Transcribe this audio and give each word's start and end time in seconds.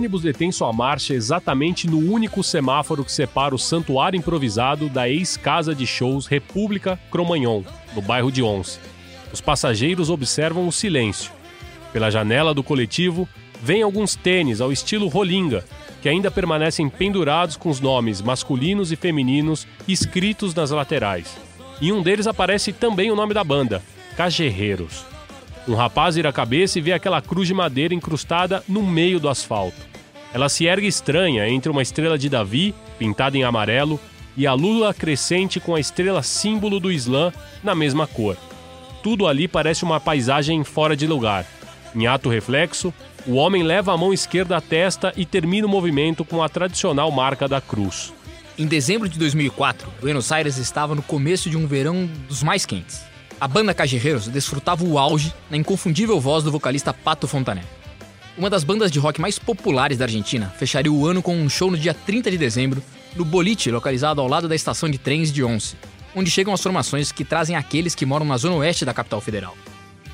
Ônibus 0.00 0.22
detém 0.22 0.50
sua 0.50 0.72
marcha 0.72 1.12
exatamente 1.12 1.86
no 1.86 1.98
único 1.98 2.42
semáforo 2.42 3.04
que 3.04 3.12
separa 3.12 3.54
o 3.54 3.58
santuário 3.58 4.16
improvisado 4.16 4.88
da 4.88 5.06
ex-casa 5.06 5.74
de 5.74 5.86
shows 5.86 6.26
República 6.26 6.98
Cromagnon, 7.10 7.62
no 7.94 8.00
bairro 8.00 8.32
de 8.32 8.42
Once. 8.42 8.78
Os 9.30 9.42
passageiros 9.42 10.08
observam 10.08 10.66
o 10.66 10.72
silêncio. 10.72 11.30
Pela 11.92 12.10
janela 12.10 12.54
do 12.54 12.62
coletivo, 12.62 13.28
vêm 13.62 13.82
alguns 13.82 14.16
tênis 14.16 14.62
ao 14.62 14.72
estilo 14.72 15.06
rolinga, 15.06 15.66
que 16.00 16.08
ainda 16.08 16.30
permanecem 16.30 16.88
pendurados 16.88 17.54
com 17.54 17.68
os 17.68 17.78
nomes 17.78 18.22
masculinos 18.22 18.90
e 18.90 18.96
femininos 18.96 19.66
escritos 19.86 20.54
nas 20.54 20.70
laterais. 20.70 21.36
Em 21.78 21.92
um 21.92 22.02
deles 22.02 22.26
aparece 22.26 22.72
também 22.72 23.10
o 23.10 23.16
nome 23.16 23.34
da 23.34 23.44
banda, 23.44 23.82
Cajerreiros. 24.16 25.09
Um 25.68 25.74
rapaz 25.74 26.16
vira 26.16 26.30
a 26.30 26.32
cabeça 26.32 26.78
e 26.78 26.82
vê 26.82 26.92
aquela 26.92 27.20
cruz 27.20 27.46
de 27.46 27.54
madeira 27.54 27.94
incrustada 27.94 28.64
no 28.68 28.82
meio 28.82 29.20
do 29.20 29.28
asfalto. 29.28 29.76
Ela 30.32 30.48
se 30.48 30.64
ergue 30.64 30.86
estranha 30.86 31.48
entre 31.48 31.70
uma 31.70 31.82
estrela 31.82 32.16
de 32.16 32.28
Davi, 32.28 32.74
pintada 32.98 33.36
em 33.36 33.44
amarelo, 33.44 34.00
e 34.36 34.46
a 34.46 34.54
lula 34.54 34.94
crescente 34.94 35.58
com 35.60 35.74
a 35.74 35.80
estrela 35.80 36.22
símbolo 36.22 36.78
do 36.80 36.90
Islã 36.90 37.32
na 37.62 37.74
mesma 37.74 38.06
cor. 38.06 38.36
Tudo 39.02 39.26
ali 39.26 39.48
parece 39.48 39.84
uma 39.84 40.00
paisagem 40.00 40.62
fora 40.62 40.96
de 40.96 41.06
lugar. 41.06 41.44
Em 41.94 42.06
ato 42.06 42.28
reflexo, 42.28 42.94
o 43.26 43.34
homem 43.34 43.62
leva 43.62 43.92
a 43.92 43.96
mão 43.96 44.12
esquerda 44.12 44.56
à 44.56 44.60
testa 44.60 45.12
e 45.16 45.26
termina 45.26 45.66
o 45.66 45.70
movimento 45.70 46.24
com 46.24 46.42
a 46.42 46.48
tradicional 46.48 47.10
marca 47.10 47.48
da 47.48 47.60
cruz. 47.60 48.12
Em 48.56 48.66
dezembro 48.66 49.08
de 49.08 49.18
2004, 49.18 49.92
Buenos 50.00 50.30
Aires 50.30 50.58
estava 50.58 50.94
no 50.94 51.02
começo 51.02 51.50
de 51.50 51.56
um 51.56 51.66
verão 51.66 52.08
dos 52.28 52.42
mais 52.42 52.64
quentes. 52.64 53.09
A 53.40 53.48
banda 53.48 53.72
Cajerreiros 53.72 54.28
desfrutava 54.28 54.84
o 54.84 54.98
auge 54.98 55.32
na 55.50 55.56
inconfundível 55.56 56.20
voz 56.20 56.44
do 56.44 56.52
vocalista 56.52 56.92
Pato 56.92 57.26
Fontané. 57.26 57.64
Uma 58.36 58.50
das 58.50 58.62
bandas 58.62 58.90
de 58.90 58.98
rock 58.98 59.18
mais 59.18 59.38
populares 59.38 59.96
da 59.96 60.04
Argentina 60.04 60.52
fecharia 60.58 60.92
o 60.92 61.06
ano 61.06 61.22
com 61.22 61.34
um 61.34 61.48
show 61.48 61.70
no 61.70 61.78
dia 61.78 61.94
30 61.94 62.30
de 62.30 62.36
dezembro 62.36 62.82
no 63.16 63.24
boliche 63.24 63.70
localizado 63.70 64.20
ao 64.20 64.28
lado 64.28 64.46
da 64.46 64.54
estação 64.54 64.90
de 64.90 64.98
trens 64.98 65.32
de 65.32 65.42
Once, 65.42 65.74
onde 66.14 66.30
chegam 66.30 66.52
as 66.52 66.62
formações 66.62 67.12
que 67.12 67.24
trazem 67.24 67.56
aqueles 67.56 67.94
que 67.94 68.04
moram 68.04 68.26
na 68.26 68.36
zona 68.36 68.56
oeste 68.56 68.84
da 68.84 68.92
capital 68.92 69.22
federal. 69.22 69.56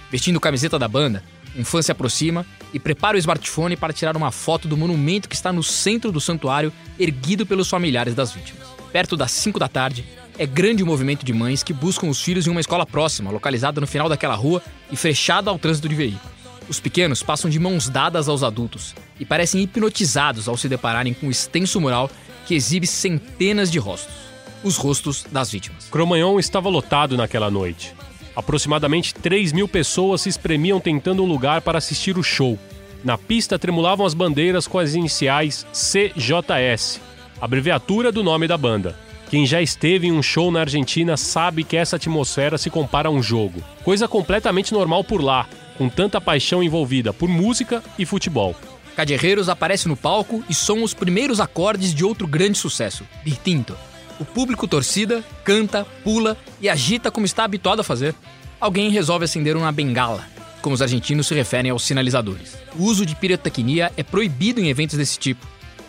Vestindo 0.08 0.38
camiseta 0.38 0.78
da 0.78 0.86
banda, 0.86 1.20
um 1.58 1.64
fã 1.64 1.82
se 1.82 1.90
aproxima 1.90 2.46
e 2.72 2.78
prepara 2.78 3.16
o 3.16 3.18
smartphone 3.18 3.76
para 3.76 3.92
tirar 3.92 4.16
uma 4.16 4.30
foto 4.30 4.68
do 4.68 4.76
monumento 4.76 5.28
que 5.28 5.34
está 5.34 5.52
no 5.52 5.64
centro 5.64 6.12
do 6.12 6.20
santuário, 6.20 6.72
erguido 6.96 7.44
pelos 7.44 7.68
familiares 7.68 8.14
das 8.14 8.30
vítimas. 8.30 8.68
Perto 8.92 9.16
das 9.16 9.32
5 9.32 9.58
da 9.58 9.66
tarde, 9.66 10.04
é 10.38 10.46
grande 10.46 10.82
o 10.82 10.86
movimento 10.86 11.24
de 11.24 11.32
mães 11.32 11.62
que 11.62 11.72
buscam 11.72 12.08
os 12.08 12.20
filhos 12.20 12.46
em 12.46 12.50
uma 12.50 12.60
escola 12.60 12.86
próxima, 12.86 13.30
localizada 13.30 13.80
no 13.80 13.86
final 13.86 14.08
daquela 14.08 14.34
rua 14.34 14.62
e 14.90 14.96
fechada 14.96 15.50
ao 15.50 15.58
trânsito 15.58 15.88
de 15.88 15.94
veículos. 15.94 16.36
Os 16.68 16.80
pequenos 16.80 17.22
passam 17.22 17.50
de 17.50 17.58
mãos 17.58 17.88
dadas 17.88 18.28
aos 18.28 18.42
adultos 18.42 18.94
e 19.18 19.24
parecem 19.24 19.62
hipnotizados 19.62 20.48
ao 20.48 20.56
se 20.56 20.68
depararem 20.68 21.14
com 21.14 21.28
o 21.28 21.30
extenso 21.30 21.80
mural 21.80 22.10
que 22.46 22.54
exibe 22.54 22.86
centenas 22.86 23.70
de 23.70 23.78
rostos 23.78 24.26
os 24.66 24.76
rostos 24.76 25.24
das 25.30 25.50
vítimas. 25.50 25.88
Cromagnon 25.90 26.38
estava 26.38 26.68
lotado 26.68 27.16
naquela 27.16 27.50
noite. 27.50 27.94
Aproximadamente 28.34 29.14
3 29.14 29.52
mil 29.52 29.68
pessoas 29.68 30.22
se 30.22 30.28
espremiam 30.28 30.80
tentando 30.80 31.22
um 31.22 31.26
lugar 31.26 31.62
para 31.62 31.78
assistir 31.78 32.18
o 32.18 32.22
show. 32.22 32.58
Na 33.04 33.16
pista 33.16 33.58
tremulavam 33.58 34.04
as 34.04 34.14
bandeiras 34.14 34.66
com 34.66 34.78
as 34.78 34.94
iniciais 34.94 35.66
CJS, 35.72 37.00
abreviatura 37.40 38.10
do 38.10 38.22
nome 38.22 38.48
da 38.48 38.58
banda. 38.58 38.98
Quem 39.28 39.44
já 39.44 39.60
esteve 39.60 40.06
em 40.06 40.12
um 40.12 40.22
show 40.22 40.52
na 40.52 40.60
Argentina 40.60 41.16
sabe 41.16 41.64
que 41.64 41.76
essa 41.76 41.96
atmosfera 41.96 42.56
se 42.56 42.70
compara 42.70 43.08
a 43.08 43.10
um 43.10 43.20
jogo. 43.20 43.60
Coisa 43.82 44.06
completamente 44.06 44.72
normal 44.72 45.02
por 45.02 45.20
lá, 45.20 45.48
com 45.76 45.88
tanta 45.88 46.20
paixão 46.20 46.62
envolvida 46.62 47.12
por 47.12 47.28
música 47.28 47.82
e 47.98 48.06
futebol. 48.06 48.54
Cajerreiros 48.94 49.48
aparece 49.48 49.88
no 49.88 49.96
palco 49.96 50.44
e 50.48 50.54
são 50.54 50.82
os 50.82 50.94
primeiros 50.94 51.40
acordes 51.40 51.92
de 51.92 52.04
outro 52.04 52.26
grande 52.26 52.56
sucesso, 52.56 53.04
Distinto. 53.24 53.76
O 54.18 54.24
público 54.24 54.66
torcida, 54.66 55.22
canta, 55.44 55.84
pula 56.02 56.36
e 56.60 56.68
agita 56.68 57.10
como 57.10 57.26
está 57.26 57.44
habituado 57.44 57.80
a 57.80 57.84
fazer. 57.84 58.14
Alguém 58.58 58.90
resolve 58.90 59.26
acender 59.26 59.56
uma 59.56 59.70
bengala, 59.70 60.24
como 60.62 60.74
os 60.74 60.80
argentinos 60.80 61.26
se 61.26 61.34
referem 61.34 61.70
aos 61.70 61.82
sinalizadores. 61.82 62.56
O 62.78 62.84
uso 62.84 63.04
de 63.04 63.14
pirotecnia 63.14 63.92
é 63.96 64.02
proibido 64.02 64.60
em 64.60 64.68
eventos 64.68 64.96
desse 64.96 65.18
tipo, 65.18 65.46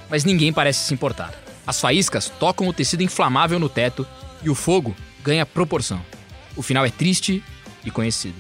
mas 0.10 0.26
ninguém 0.26 0.52
parece 0.52 0.80
se 0.80 0.94
importar. 0.94 1.47
As 1.68 1.82
faíscas 1.82 2.32
tocam 2.40 2.66
o 2.70 2.74
tecido 2.74 3.04
inflamável 3.04 3.60
no 3.60 3.68
teto 3.68 4.08
e 4.42 4.50
o 4.50 4.56
fogo 4.56 4.96
ganha 5.22 5.46
proporção. 5.46 6.02
O 6.56 6.62
final 6.62 6.86
é 6.86 6.90
triste 6.90 7.44
e 7.84 7.92
conhecido. 7.92 8.36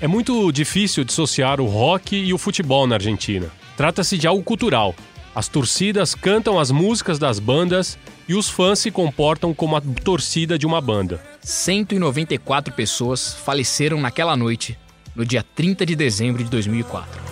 É 0.00 0.08
muito 0.08 0.50
difícil 0.50 1.04
dissociar 1.04 1.60
o 1.60 1.66
rock 1.66 2.16
e 2.16 2.34
o 2.34 2.38
futebol 2.38 2.88
na 2.88 2.96
Argentina. 2.96 3.48
Trata-se 3.76 4.18
de 4.18 4.26
algo 4.26 4.42
cultural. 4.42 4.96
As 5.32 5.46
torcidas 5.46 6.14
cantam 6.14 6.58
as 6.58 6.72
músicas 6.72 7.20
das 7.20 7.38
bandas 7.38 7.96
e 8.28 8.34
os 8.34 8.48
fãs 8.48 8.80
se 8.80 8.90
comportam 8.90 9.54
como 9.54 9.76
a 9.76 9.80
torcida 9.80 10.58
de 10.58 10.66
uma 10.66 10.80
banda. 10.80 11.22
194 11.40 12.74
pessoas 12.74 13.32
faleceram 13.32 14.00
naquela 14.00 14.36
noite, 14.36 14.76
no 15.14 15.24
dia 15.24 15.44
30 15.54 15.86
de 15.86 15.94
dezembro 15.94 16.42
de 16.42 16.50
2004. 16.50 17.22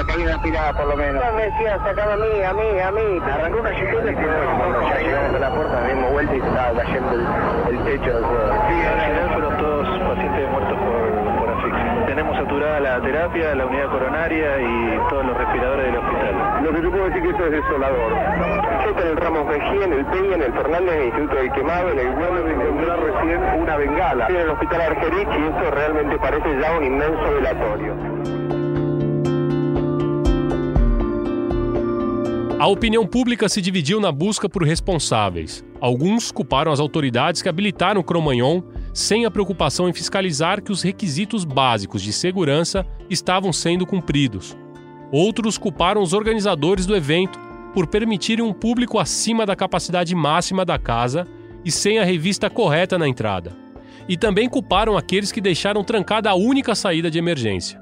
500 0.00 0.06
personas 0.06 0.06
que 0.06 0.12
habían 0.12 0.30
aspirado 0.30 0.76
por 0.76 0.86
lo 0.86 0.96
menos. 0.96 1.24
Me 1.34 1.42
decían, 1.44 1.78
sacame 1.84 2.12
a 2.12 2.16
mí, 2.16 2.42
a 2.42 2.52
mí, 2.52 2.80
a 2.80 2.90
mí. 2.92 3.20
Arrancó 3.20 3.60
una 3.60 3.70
chiquita 3.74 4.10
y 4.10 4.14
cuando 4.14 4.88
ya 4.88 4.98
llegamos 4.98 5.34
a 5.34 5.38
la 5.38 5.50
puerta 5.54 5.86
dimos 5.86 6.12
vuelta 6.12 6.34
y 6.34 6.38
estaba 6.38 6.82
cayendo 6.82 7.12
el, 7.12 7.76
el 7.76 7.84
techo 7.84 8.14
de 8.14 8.20
todo. 8.20 8.52
Sí, 8.68 8.74
en 8.74 9.00
general 9.00 9.30
fueron 9.32 9.56
todos 9.58 9.88
pacientes 10.00 10.50
muertos 10.50 10.78
por, 10.78 11.38
por 11.38 11.50
asfixia. 11.50 12.06
Tenemos 12.06 12.36
saturada 12.36 12.80
la 12.80 13.00
terapia, 13.00 13.54
la 13.54 13.66
unidad 13.66 13.90
coronaria 13.90 14.60
y 14.60 14.98
todos 15.08 15.26
los 15.26 15.36
respiradores 15.36 15.86
del 15.86 15.96
hospital. 15.96 16.64
Lo 16.64 16.72
que 16.72 16.80
te 16.80 16.88
puedo 16.90 17.04
decir 17.04 17.22
que 17.22 17.30
esto 17.30 17.44
es 17.46 17.52
desolador. 17.52 18.12
Yo 18.84 19.00
en 19.00 19.08
el 19.08 19.16
Ramos 19.16 19.46
Mejía, 19.46 19.84
en 19.84 19.92
el 19.92 20.04
Peña, 20.06 20.34
en 20.34 20.42
el 20.42 20.52
Fernández, 20.52 20.92
en 20.92 20.98
el 20.98 21.04
Instituto 21.06 21.36
del 21.36 21.52
Quemado, 21.52 21.90
en 21.90 21.98
el 21.98 22.12
Güemes, 22.12 22.44
encontrar 22.50 22.98
recién 23.00 23.60
una 23.60 23.76
bengala. 23.76 24.26
En 24.28 24.36
el 24.36 24.48
Hospital 24.50 24.80
Argerich 24.80 25.28
y 25.28 25.42
esto 25.44 25.70
realmente 25.70 26.18
parece 26.18 26.60
ya 26.60 26.72
un 26.72 26.84
inmenso 26.84 27.34
velatorio. 27.34 28.59
A 32.60 32.66
opinião 32.66 33.06
pública 33.06 33.48
se 33.48 33.62
dividiu 33.62 33.98
na 34.00 34.12
busca 34.12 34.46
por 34.46 34.62
responsáveis. 34.62 35.64
Alguns 35.80 36.30
culparam 36.30 36.70
as 36.70 36.78
autoridades 36.78 37.40
que 37.40 37.48
habilitaram 37.48 38.02
o 38.02 38.04
Cromagnon 38.04 38.60
sem 38.92 39.24
a 39.24 39.30
preocupação 39.30 39.88
em 39.88 39.94
fiscalizar 39.94 40.62
que 40.62 40.70
os 40.70 40.82
requisitos 40.82 41.42
básicos 41.46 42.02
de 42.02 42.12
segurança 42.12 42.86
estavam 43.08 43.50
sendo 43.50 43.86
cumpridos. 43.86 44.54
Outros 45.10 45.56
culparam 45.56 46.02
os 46.02 46.12
organizadores 46.12 46.84
do 46.84 46.94
evento 46.94 47.40
por 47.72 47.86
permitirem 47.86 48.44
um 48.44 48.52
público 48.52 48.98
acima 48.98 49.46
da 49.46 49.56
capacidade 49.56 50.14
máxima 50.14 50.62
da 50.62 50.78
casa 50.78 51.26
e 51.64 51.72
sem 51.72 51.98
a 51.98 52.04
revista 52.04 52.50
correta 52.50 52.98
na 52.98 53.08
entrada. 53.08 53.56
E 54.06 54.18
também 54.18 54.50
culparam 54.50 54.98
aqueles 54.98 55.32
que 55.32 55.40
deixaram 55.40 55.82
trancada 55.82 56.28
a 56.28 56.34
única 56.34 56.74
saída 56.74 57.10
de 57.10 57.18
emergência. 57.18 57.80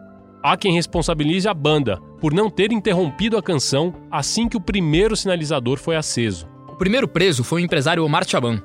Há 0.48 0.56
quem 0.56 0.72
responsabilize 0.72 1.46
a 1.46 1.52
banda 1.52 2.00
por 2.22 2.32
não 2.32 2.48
ter 2.48 2.72
interrompido 2.72 3.36
a 3.36 3.42
canção 3.42 3.94
assim 4.10 4.48
que 4.48 4.56
o 4.56 4.60
primeiro 4.62 5.14
sinalizador 5.14 5.76
foi 5.76 5.94
aceso. 5.94 6.48
O 6.66 6.74
primeiro 6.74 7.06
preso 7.06 7.44
foi 7.44 7.60
o 7.60 7.64
empresário 7.66 8.02
Omar 8.02 8.26
Chaban. 8.26 8.62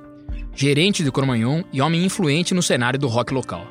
gerente 0.56 1.04
do 1.04 1.12
Cromagnon 1.12 1.62
e 1.74 1.82
homem 1.82 2.06
influente 2.06 2.54
no 2.54 2.64
cenário 2.64 2.98
do 2.98 3.10
rock 3.10 3.34
local. 3.34 3.68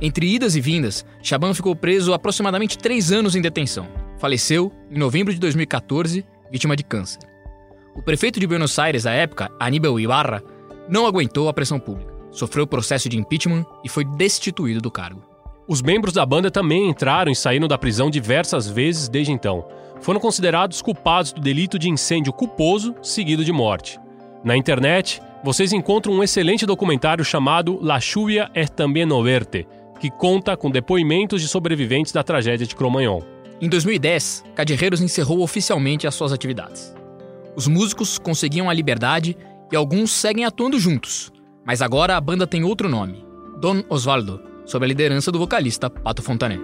Entre 0.00 0.32
idas 0.32 0.54
e 0.54 0.60
vindas, 0.60 1.04
Chaban 1.24 1.52
ficou 1.52 1.74
preso 1.74 2.14
aproximadamente 2.14 2.78
três 2.78 3.10
anos 3.10 3.34
em 3.34 3.40
detenção. 3.40 3.88
Faleceu 4.20 4.70
em 4.88 4.96
novembro 4.96 5.34
de 5.34 5.40
2014, 5.40 6.24
vítima 6.52 6.76
de 6.76 6.84
câncer. 6.84 7.18
O 7.96 8.00
prefeito 8.02 8.38
de 8.38 8.46
Buenos 8.46 8.78
Aires 8.78 9.06
à 9.06 9.10
época, 9.10 9.50
Aníbal 9.58 9.98
Ibarra, 9.98 10.40
não 10.88 11.04
aguentou 11.04 11.48
a 11.48 11.52
pressão 11.52 11.80
pública, 11.80 12.14
sofreu 12.30 12.64
processo 12.64 13.08
de 13.08 13.18
impeachment 13.18 13.66
e 13.84 13.88
foi 13.88 14.04
destituído 14.04 14.80
do 14.80 14.88
cargo. 14.88 15.29
Os 15.70 15.80
membros 15.80 16.14
da 16.14 16.26
banda 16.26 16.50
também 16.50 16.88
entraram 16.88 17.30
e 17.30 17.36
saíram 17.36 17.68
da 17.68 17.78
prisão 17.78 18.10
diversas 18.10 18.68
vezes 18.68 19.08
desde 19.08 19.30
então. 19.30 19.64
Foram 20.00 20.18
considerados 20.18 20.82
culpados 20.82 21.32
do 21.32 21.40
delito 21.40 21.78
de 21.78 21.88
incêndio 21.88 22.32
culposo 22.32 22.92
seguido 23.00 23.44
de 23.44 23.52
morte. 23.52 23.96
Na 24.42 24.56
internet, 24.56 25.22
vocês 25.44 25.72
encontram 25.72 26.12
um 26.12 26.24
excelente 26.24 26.66
documentário 26.66 27.24
chamado 27.24 27.78
La 27.80 28.00
Lluvia 28.00 28.50
es 28.52 28.68
también 28.68 29.06
no 29.06 29.22
verte, 29.22 29.64
que 30.00 30.10
conta 30.10 30.56
com 30.56 30.72
depoimentos 30.72 31.40
de 31.40 31.46
sobreviventes 31.46 32.10
da 32.10 32.24
tragédia 32.24 32.66
de 32.66 32.74
Cromagnon. 32.74 33.22
Em 33.60 33.68
2010, 33.68 34.46
Cadirreiros 34.56 35.00
encerrou 35.00 35.40
oficialmente 35.40 36.04
as 36.04 36.16
suas 36.16 36.32
atividades. 36.32 36.92
Os 37.54 37.68
músicos 37.68 38.18
conseguiam 38.18 38.68
a 38.68 38.74
liberdade 38.74 39.36
e 39.70 39.76
alguns 39.76 40.10
seguem 40.10 40.44
atuando 40.44 40.80
juntos, 40.80 41.30
mas 41.64 41.80
agora 41.80 42.16
a 42.16 42.20
banda 42.20 42.44
tem 42.44 42.64
outro 42.64 42.88
nome, 42.88 43.24
Don 43.60 43.84
Osvaldo, 43.88 44.49
sob 44.70 44.84
a 44.84 44.88
liderança 44.88 45.32
do 45.32 45.38
vocalista 45.38 45.90
Pato 45.90 46.22
Fontané. 46.22 46.56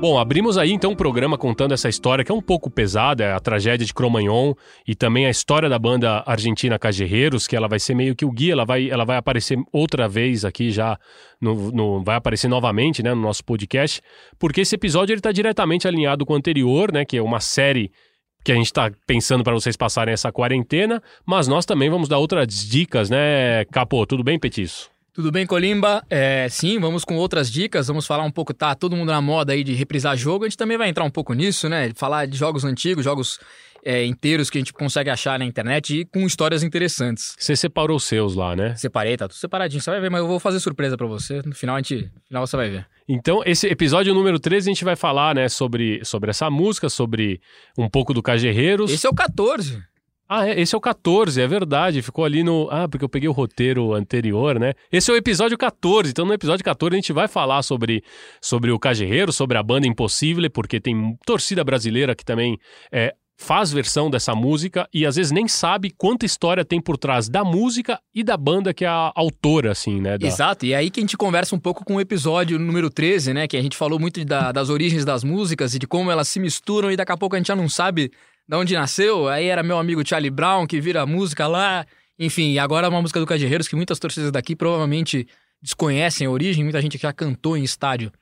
Bom, 0.00 0.18
abrimos 0.18 0.56
aí 0.56 0.72
então 0.72 0.88
o 0.88 0.92
um 0.94 0.96
programa 0.96 1.36
contando 1.36 1.74
essa 1.74 1.86
história 1.86 2.24
que 2.24 2.32
é 2.32 2.34
um 2.34 2.40
pouco 2.40 2.70
pesada, 2.70 3.22
é 3.22 3.32
a 3.34 3.38
tragédia 3.38 3.84
de 3.84 3.92
Cromagnon 3.92 4.54
e 4.88 4.94
também 4.94 5.26
a 5.26 5.30
história 5.30 5.68
da 5.68 5.78
banda 5.78 6.22
argentina 6.24 6.78
Cajerreiros, 6.78 7.46
que 7.46 7.54
ela 7.54 7.68
vai 7.68 7.78
ser 7.78 7.94
meio 7.94 8.16
que 8.16 8.24
o 8.24 8.30
guia, 8.30 8.54
ela 8.54 8.64
vai, 8.64 8.88
ela 8.88 9.04
vai 9.04 9.18
aparecer 9.18 9.58
outra 9.70 10.08
vez 10.08 10.42
aqui 10.42 10.70
já, 10.70 10.98
no, 11.38 11.70
no 11.70 12.02
vai 12.02 12.16
aparecer 12.16 12.48
novamente 12.48 13.02
né, 13.02 13.12
no 13.12 13.20
nosso 13.20 13.44
podcast, 13.44 14.00
porque 14.38 14.62
esse 14.62 14.74
episódio 14.74 15.12
ele 15.12 15.20
está 15.20 15.32
diretamente 15.32 15.86
alinhado 15.86 16.24
com 16.24 16.32
o 16.32 16.36
anterior, 16.36 16.90
né, 16.90 17.04
que 17.04 17.18
é 17.18 17.22
uma 17.22 17.40
série 17.40 17.92
que 18.42 18.52
a 18.52 18.54
gente 18.54 18.66
está 18.66 18.90
pensando 19.06 19.44
para 19.44 19.52
vocês 19.52 19.76
passarem 19.76 20.12
essa 20.12 20.32
quarentena, 20.32 21.02
mas 21.24 21.46
nós 21.46 21.64
também 21.66 21.90
vamos 21.90 22.08
dar 22.08 22.18
outras 22.18 22.68
dicas, 22.68 23.10
né, 23.10 23.64
Capô? 23.66 24.06
Tudo 24.06 24.24
bem, 24.24 24.38
Petiço? 24.38 24.90
Tudo 25.12 25.32
bem, 25.32 25.44
Colimba? 25.44 26.04
É, 26.08 26.48
sim, 26.48 26.78
vamos 26.78 27.04
com 27.04 27.16
outras 27.16 27.50
dicas. 27.50 27.88
Vamos 27.88 28.06
falar 28.06 28.22
um 28.22 28.30
pouco, 28.30 28.54
tá 28.54 28.74
todo 28.74 28.96
mundo 28.96 29.10
na 29.10 29.20
moda 29.20 29.52
aí 29.52 29.64
de 29.64 29.74
reprisar 29.74 30.16
jogo. 30.16 30.44
A 30.44 30.48
gente 30.48 30.56
também 30.56 30.78
vai 30.78 30.88
entrar 30.88 31.04
um 31.04 31.10
pouco 31.10 31.34
nisso, 31.34 31.68
né? 31.68 31.90
Falar 31.96 32.26
de 32.26 32.38
jogos 32.38 32.64
antigos, 32.64 33.04
jogos 33.04 33.40
é, 33.84 34.04
inteiros 34.04 34.48
que 34.48 34.58
a 34.58 34.60
gente 34.60 34.72
consegue 34.72 35.10
achar 35.10 35.38
na 35.38 35.44
internet 35.44 36.00
e 36.00 36.04
com 36.04 36.20
histórias 36.20 36.62
interessantes. 36.62 37.34
Você 37.38 37.56
separou 37.56 37.96
os 37.96 38.04
seus 38.04 38.34
lá, 38.34 38.54
né? 38.54 38.74
Separei, 38.76 39.16
tá 39.16 39.26
tudo 39.26 39.36
separadinho. 39.36 39.82
Você 39.82 39.90
vai 39.90 40.00
ver, 40.00 40.10
mas 40.10 40.20
eu 40.20 40.28
vou 40.28 40.38
fazer 40.38 40.60
surpresa 40.60 40.96
para 40.96 41.06
você. 41.06 41.42
No 41.44 41.54
final, 41.54 41.76
a 41.76 41.78
gente, 41.78 41.96
no 41.96 42.22
final 42.28 42.46
você 42.46 42.56
vai 42.56 42.70
ver. 42.70 42.86
Então, 43.12 43.42
esse 43.44 43.66
episódio 43.66 44.14
número 44.14 44.38
13 44.38 44.70
a 44.70 44.72
gente 44.72 44.84
vai 44.84 44.94
falar, 44.94 45.34
né, 45.34 45.48
sobre, 45.48 46.00
sobre 46.04 46.30
essa 46.30 46.48
música, 46.48 46.88
sobre 46.88 47.40
um 47.76 47.88
pouco 47.88 48.14
do 48.14 48.22
Cajerreiros. 48.22 48.88
Esse 48.88 49.04
é 49.04 49.10
o 49.10 49.14
14. 49.14 49.82
Ah, 50.28 50.48
é, 50.48 50.60
esse 50.60 50.76
é 50.76 50.78
o 50.78 50.80
14, 50.80 51.40
é 51.40 51.46
verdade. 51.48 52.02
Ficou 52.02 52.24
ali 52.24 52.44
no. 52.44 52.68
Ah, 52.70 52.88
porque 52.88 53.04
eu 53.04 53.08
peguei 53.08 53.28
o 53.28 53.32
roteiro 53.32 53.94
anterior, 53.94 54.60
né? 54.60 54.74
Esse 54.92 55.10
é 55.10 55.14
o 55.14 55.16
episódio 55.16 55.58
14. 55.58 56.08
Então, 56.08 56.24
no 56.24 56.32
episódio 56.32 56.64
14, 56.64 56.94
a 56.94 56.98
gente 56.98 57.12
vai 57.12 57.26
falar 57.26 57.64
sobre, 57.64 58.04
sobre 58.40 58.70
o 58.70 58.78
Cajerreiro, 58.78 59.32
sobre 59.32 59.58
a 59.58 59.62
banda 59.62 59.88
Impossível, 59.88 60.48
porque 60.48 60.78
tem 60.78 61.18
torcida 61.26 61.64
brasileira 61.64 62.14
que 62.14 62.24
também 62.24 62.56
é, 62.92 63.12
faz 63.40 63.72
versão 63.72 64.10
dessa 64.10 64.34
música 64.34 64.86
e 64.92 65.06
às 65.06 65.16
vezes 65.16 65.32
nem 65.32 65.48
sabe 65.48 65.90
quanta 65.90 66.26
história 66.26 66.62
tem 66.62 66.78
por 66.78 66.98
trás 66.98 67.26
da 67.26 67.42
música 67.42 67.98
e 68.14 68.22
da 68.22 68.36
banda 68.36 68.74
que 68.74 68.84
é 68.84 68.88
a 68.88 69.10
autora, 69.14 69.72
assim, 69.72 69.98
né? 69.98 70.18
Da... 70.18 70.26
Exato, 70.26 70.66
e 70.66 70.74
é 70.74 70.76
aí 70.76 70.90
que 70.90 71.00
a 71.00 71.02
gente 71.02 71.16
conversa 71.16 71.56
um 71.56 71.58
pouco 71.58 71.82
com 71.82 71.96
o 71.96 72.00
episódio 72.02 72.58
número 72.58 72.90
13, 72.90 73.32
né? 73.32 73.48
Que 73.48 73.56
a 73.56 73.62
gente 73.62 73.78
falou 73.78 73.98
muito 73.98 74.22
da, 74.26 74.52
das 74.52 74.68
origens 74.68 75.06
das 75.06 75.24
músicas 75.24 75.74
e 75.74 75.78
de 75.78 75.86
como 75.86 76.10
elas 76.10 76.28
se 76.28 76.38
misturam 76.38 76.92
e 76.92 76.96
daqui 76.98 77.12
a 77.12 77.16
pouco 77.16 77.34
a 77.34 77.38
gente 77.38 77.46
já 77.46 77.56
não 77.56 77.66
sabe 77.66 78.12
de 78.46 78.56
onde 78.56 78.74
nasceu. 78.74 79.26
Aí 79.26 79.46
era 79.46 79.62
meu 79.62 79.78
amigo 79.78 80.06
Charlie 80.06 80.30
Brown 80.30 80.66
que 80.66 80.78
vira 80.78 81.06
música 81.06 81.46
lá. 81.46 81.86
Enfim, 82.18 82.58
agora 82.58 82.88
é 82.88 82.90
uma 82.90 83.00
música 83.00 83.18
do 83.18 83.26
Cajerreiros 83.26 83.66
que 83.66 83.74
muitas 83.74 83.98
torcidas 83.98 84.30
daqui 84.30 84.54
provavelmente 84.54 85.26
desconhecem 85.62 86.26
a 86.26 86.30
origem. 86.30 86.62
Muita 86.62 86.82
gente 86.82 86.98
que 86.98 87.02
já 87.04 87.12
cantou 87.12 87.56
em 87.56 87.64
estádio 87.64 88.12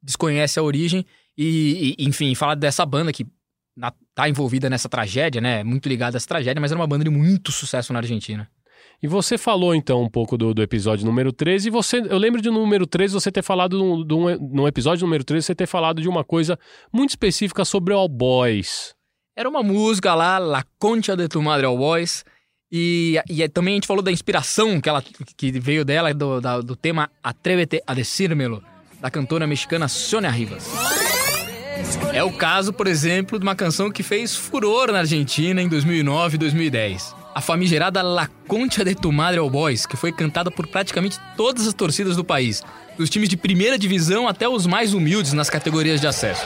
desconhece 0.00 0.60
a 0.60 0.62
origem. 0.62 1.04
E, 1.36 1.96
e 1.98 2.04
enfim, 2.06 2.32
fala 2.36 2.54
dessa 2.54 2.86
banda 2.86 3.12
que 3.12 3.26
na, 3.76 3.92
tá 4.14 4.28
envolvida 4.28 4.68
nessa 4.68 4.88
tragédia, 4.88 5.40
né? 5.40 5.64
Muito 5.64 5.88
ligada 5.88 6.16
a 6.16 6.18
essa 6.18 6.28
tragédia, 6.28 6.60
mas 6.60 6.70
era 6.70 6.80
uma 6.80 6.86
banda 6.86 7.04
de 7.04 7.10
muito 7.10 7.52
sucesso 7.52 7.92
na 7.92 7.98
Argentina. 7.98 8.48
E 9.02 9.06
você 9.06 9.38
falou 9.38 9.74
então 9.74 10.02
um 10.02 10.08
pouco 10.10 10.36
do, 10.36 10.52
do 10.52 10.62
episódio 10.62 11.06
número 11.06 11.32
13, 11.32 11.68
e 11.68 11.70
você, 11.70 11.98
eu 11.98 12.18
lembro 12.18 12.42
de 12.42 12.50
número 12.50 12.86
13 12.86 13.14
você 13.14 13.32
ter 13.32 13.42
falado 13.42 13.78
no, 13.78 14.38
no 14.38 14.68
episódio 14.68 15.06
número 15.06 15.24
13 15.24 15.46
você 15.46 15.54
ter 15.54 15.66
falado 15.66 16.02
de 16.02 16.08
uma 16.08 16.22
coisa 16.22 16.58
muito 16.92 17.10
específica 17.10 17.64
sobre 17.64 17.94
All 17.94 18.08
Boys. 18.08 18.94
Era 19.34 19.48
uma 19.48 19.62
música 19.62 20.14
lá, 20.14 20.38
La 20.38 20.64
Concha 20.78 21.16
de 21.16 21.28
tu 21.28 21.40
Madre 21.40 21.64
All 21.64 21.78
Boys. 21.78 22.24
E, 22.70 23.18
e 23.28 23.48
também 23.48 23.74
a 23.74 23.76
gente 23.76 23.86
falou 23.86 24.02
da 24.02 24.12
inspiração 24.12 24.80
que, 24.80 24.88
ela, 24.88 25.02
que 25.36 25.50
veio 25.52 25.84
dela, 25.84 26.12
do, 26.12 26.40
da, 26.40 26.60
do 26.60 26.76
tema 26.76 27.10
Atrévete 27.22 27.82
a 27.86 27.94
Decírmelo, 27.94 28.62
da 29.00 29.10
cantora 29.10 29.46
mexicana 29.46 29.88
Sônia 29.88 30.30
Rivas. 30.30 30.68
É 32.12 32.22
o 32.22 32.32
caso, 32.32 32.72
por 32.72 32.86
exemplo, 32.86 33.38
de 33.38 33.42
uma 33.44 33.54
canção 33.54 33.90
que 33.90 34.02
fez 34.02 34.34
furor 34.34 34.92
na 34.92 34.98
Argentina 34.98 35.62
em 35.62 35.68
2009 35.68 36.34
e 36.34 36.38
2010. 36.38 37.14
A 37.34 37.40
famigerada 37.40 38.02
La 38.02 38.28
Concha 38.46 38.84
de 38.84 38.94
tu 38.94 39.12
Madre 39.12 39.38
All 39.38 39.48
Boys, 39.48 39.86
que 39.86 39.96
foi 39.96 40.12
cantada 40.12 40.50
por 40.50 40.66
praticamente 40.66 41.18
todas 41.36 41.66
as 41.66 41.74
torcidas 41.74 42.16
do 42.16 42.24
país, 42.24 42.62
dos 42.98 43.08
times 43.08 43.28
de 43.28 43.36
primeira 43.36 43.78
divisão 43.78 44.26
até 44.28 44.48
os 44.48 44.66
mais 44.66 44.92
humildes 44.92 45.32
nas 45.32 45.48
categorias 45.48 46.00
de 46.00 46.06
acesso. 46.06 46.44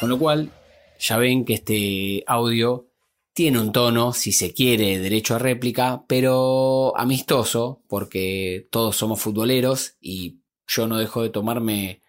Con 0.00 0.10
lo 0.10 0.18
cual, 0.18 0.48
ya 0.98 1.16
ven 1.16 1.44
que 1.44 1.54
este 1.54 2.22
audio 2.26 2.86
tiene 3.36 3.60
un 3.60 3.70
tono, 3.70 4.14
si 4.14 4.32
se 4.32 4.54
quiere, 4.54 4.98
derecho 4.98 5.34
a 5.34 5.38
réplica, 5.38 6.04
pero 6.08 6.96
amistoso, 6.96 7.82
porque 7.86 8.66
todos 8.70 8.96
somos 8.96 9.20
futboleros 9.20 9.98
y 10.00 10.40
yo 10.66 10.88
no 10.88 10.96
dejo 10.96 11.20
de 11.20 11.28
tomarme 11.28 12.00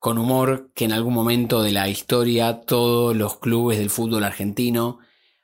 con 0.00 0.18
humor 0.18 0.72
que 0.74 0.86
en 0.86 0.90
algún 0.90 1.14
momento 1.14 1.62
de 1.62 1.70
la 1.70 1.88
historia 1.88 2.62
todos 2.62 3.14
los 3.14 3.38
clubes 3.38 3.78
del 3.78 3.90
fútbol 3.90 4.24
argentino 4.24 4.98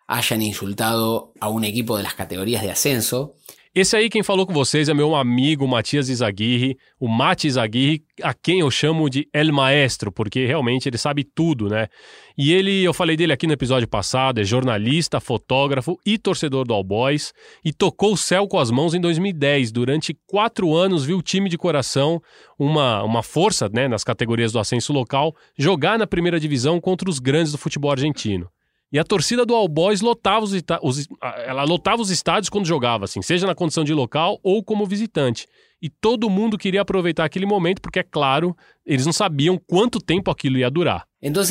hayan 0.08 0.42
insultado 0.42 1.32
a 1.38 1.48
un 1.48 1.62
equipo 1.62 1.96
de 1.96 2.02
las 2.02 2.14
categorías 2.14 2.64
de 2.64 2.72
ascenso 2.72 3.36
Esse 3.74 3.96
aí 3.96 4.10
quem 4.10 4.22
falou 4.22 4.46
com 4.46 4.52
vocês 4.52 4.90
é 4.90 4.92
meu 4.92 5.14
amigo 5.14 5.66
Matias 5.66 6.10
Izaguirre, 6.10 6.76
o 7.00 7.08
Mati 7.08 7.46
Izaguirre, 7.46 8.04
a 8.22 8.34
quem 8.34 8.60
eu 8.60 8.70
chamo 8.70 9.08
de 9.08 9.26
El 9.32 9.50
Maestro, 9.50 10.12
porque 10.12 10.44
realmente 10.44 10.90
ele 10.90 10.98
sabe 10.98 11.24
tudo, 11.24 11.70
né? 11.70 11.88
E 12.36 12.52
ele, 12.52 12.82
eu 12.82 12.94
falei 12.94 13.16
dele 13.16 13.32
aqui 13.32 13.46
no 13.46 13.52
episódio 13.52 13.88
passado, 13.88 14.40
é 14.40 14.44
jornalista, 14.44 15.20
fotógrafo 15.20 15.98
e 16.04 16.18
torcedor 16.18 16.66
do 16.66 16.74
All 16.74 16.84
Boys, 16.84 17.32
e 17.64 17.72
tocou 17.72 18.12
o 18.12 18.16
céu 18.16 18.46
com 18.46 18.58
as 18.58 18.70
mãos 18.70 18.94
em 18.94 19.00
2010. 19.00 19.72
Durante 19.72 20.16
quatro 20.26 20.74
anos 20.74 21.04
viu 21.04 21.18
o 21.18 21.22
time 21.22 21.48
de 21.48 21.58
coração, 21.58 22.22
uma, 22.58 23.02
uma 23.02 23.22
força 23.22 23.68
né, 23.68 23.88
nas 23.88 24.04
categorias 24.04 24.52
do 24.52 24.58
ascenso 24.58 24.92
local, 24.92 25.34
jogar 25.56 25.98
na 25.98 26.06
primeira 26.06 26.40
divisão 26.40 26.80
contra 26.80 27.08
os 27.08 27.18
grandes 27.18 27.52
do 27.52 27.58
futebol 27.58 27.90
argentino. 27.90 28.48
E 28.92 28.98
a 28.98 29.04
torcida 29.04 29.46
do 29.46 29.54
All 29.54 29.66
Boys 29.68 30.02
lotava 30.02 30.44
os, 30.44 30.52
os, 30.82 31.08
ela 31.46 31.64
lotava 31.64 32.02
os 32.02 32.10
estádios 32.10 32.50
quando 32.50 32.66
jogava, 32.66 33.06
assim, 33.06 33.22
seja 33.22 33.46
na 33.46 33.54
condição 33.54 33.84
de 33.84 33.94
local 33.94 34.38
ou 34.42 34.62
como 34.62 34.84
visitante. 34.84 35.46
E 35.80 35.88
todo 35.88 36.28
mundo 36.28 36.58
queria 36.58 36.82
aproveitar 36.82 37.24
aquele 37.24 37.46
momento, 37.46 37.80
porque, 37.80 38.00
é 38.00 38.02
claro, 38.04 38.54
eles 38.84 39.06
não 39.06 39.12
sabiam 39.12 39.58
quanto 39.66 39.98
tempo 39.98 40.30
aquilo 40.30 40.58
ia 40.58 40.70
durar. 40.70 41.06
Então, 41.20 41.42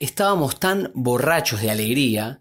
estávamos 0.00 0.54
tão 0.54 0.90
borrachos 0.94 1.60
de 1.60 1.70
alegria 1.70 2.40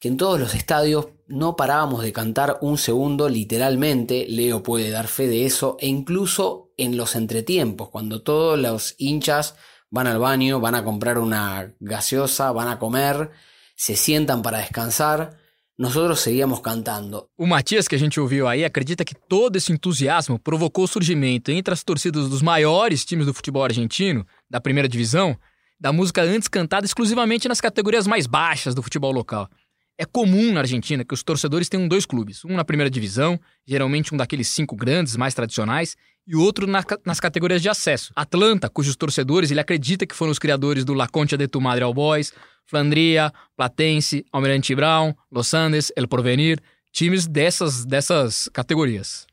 que 0.00 0.08
em 0.08 0.16
todos 0.16 0.48
os 0.48 0.54
estádios 0.54 1.06
não 1.28 1.54
parávamos 1.54 2.04
de 2.04 2.12
cantar 2.12 2.58
um 2.62 2.76
segundo, 2.76 3.26
literalmente. 3.26 4.26
Leo 4.28 4.60
pode 4.60 4.90
dar 4.90 5.06
fe 5.06 5.26
de 5.26 5.44
eso, 5.44 5.76
e 5.80 5.88
incluso 5.88 6.72
en 6.76 6.96
los 6.96 7.14
entretiempos, 7.16 7.88
cuando 7.88 8.22
todos 8.22 8.58
los 8.58 8.94
hinchas 8.98 9.54
van 9.90 10.06
al 10.06 10.18
baño, 10.18 10.60
van 10.60 10.74
a 10.74 10.84
comprar 10.84 11.18
una 11.18 11.74
gaseosa, 11.80 12.52
van 12.52 12.68
a 12.68 12.78
comer 12.78 13.30
se 13.76 13.96
sientam 13.96 14.42
para 14.42 14.58
descansar, 14.58 15.36
nosotros 15.76 16.20
seguíamos 16.20 16.60
cantando. 16.60 17.28
O 17.36 17.46
Matias, 17.46 17.88
que 17.88 17.96
a 17.96 17.98
gente 17.98 18.20
ouviu 18.20 18.46
aí, 18.46 18.64
acredita 18.64 19.04
que 19.04 19.14
todo 19.14 19.56
esse 19.56 19.72
entusiasmo 19.72 20.38
provocou 20.38 20.84
o 20.84 20.88
surgimento 20.88 21.50
entre 21.50 21.74
as 21.74 21.82
torcidas 21.82 22.28
dos 22.28 22.42
maiores 22.42 23.04
times 23.04 23.26
do 23.26 23.34
futebol 23.34 23.64
argentino, 23.64 24.24
da 24.48 24.60
primeira 24.60 24.88
divisão, 24.88 25.36
da 25.78 25.92
música 25.92 26.22
antes 26.22 26.48
cantada 26.48 26.86
exclusivamente 26.86 27.48
nas 27.48 27.60
categorias 27.60 28.06
mais 28.06 28.26
baixas 28.26 28.74
do 28.74 28.82
futebol 28.82 29.12
local. 29.12 29.48
É 29.96 30.04
comum 30.04 30.52
na 30.52 30.60
Argentina 30.60 31.04
que 31.04 31.14
os 31.14 31.22
torcedores 31.22 31.68
tenham 31.68 31.86
dois 31.86 32.04
clubes, 32.04 32.44
um 32.44 32.56
na 32.56 32.64
primeira 32.64 32.90
divisão, 32.90 33.38
geralmente 33.64 34.12
um 34.12 34.16
daqueles 34.16 34.48
cinco 34.48 34.74
grandes, 34.74 35.16
mais 35.16 35.34
tradicionais, 35.34 35.96
e 36.26 36.34
outro 36.34 36.66
na, 36.66 36.82
nas 37.04 37.20
categorias 37.20 37.62
de 37.62 37.68
acesso. 37.68 38.12
Atlanta, 38.16 38.68
cujos 38.68 38.96
torcedores 38.96 39.50
ele 39.50 39.60
acredita 39.60 40.06
que 40.06 40.14
foram 40.14 40.32
os 40.32 40.38
criadores 40.38 40.84
do 40.84 40.94
La 40.94 41.06
Concha 41.06 41.36
de 41.36 41.46
tu 41.46 41.60
Madre 41.60 41.84
Boys, 41.92 42.32
Flandria, 42.66 43.32
Platense, 43.56 44.24
Almirante 44.32 44.74
Brown, 44.74 45.14
Los 45.30 45.54
Andes, 45.54 45.92
El 45.96 46.08
Porvenir, 46.08 46.60
times 46.92 47.28
dessas, 47.28 47.86
dessas 47.86 48.50
categorias. 48.52 49.26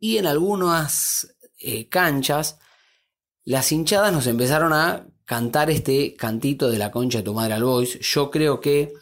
Y 0.00 0.18
en 0.18 0.26
algunas 0.26 1.34
eh, 1.58 1.88
canchas, 1.88 2.58
las 3.44 3.70
hinchadas 3.72 4.12
nos 4.12 4.26
empezaron 4.26 4.72
a 4.72 5.06
cantar 5.26 5.70
este 5.70 6.14
cantito 6.14 6.70
de 6.70 6.78
la 6.78 6.90
concha 6.90 7.18
de 7.18 7.24
tu 7.24 7.34
madre 7.34 7.54
al 7.54 7.64
boys. 7.64 7.98
Yo 8.00 8.30
creo 8.30 8.60
que 8.60 8.94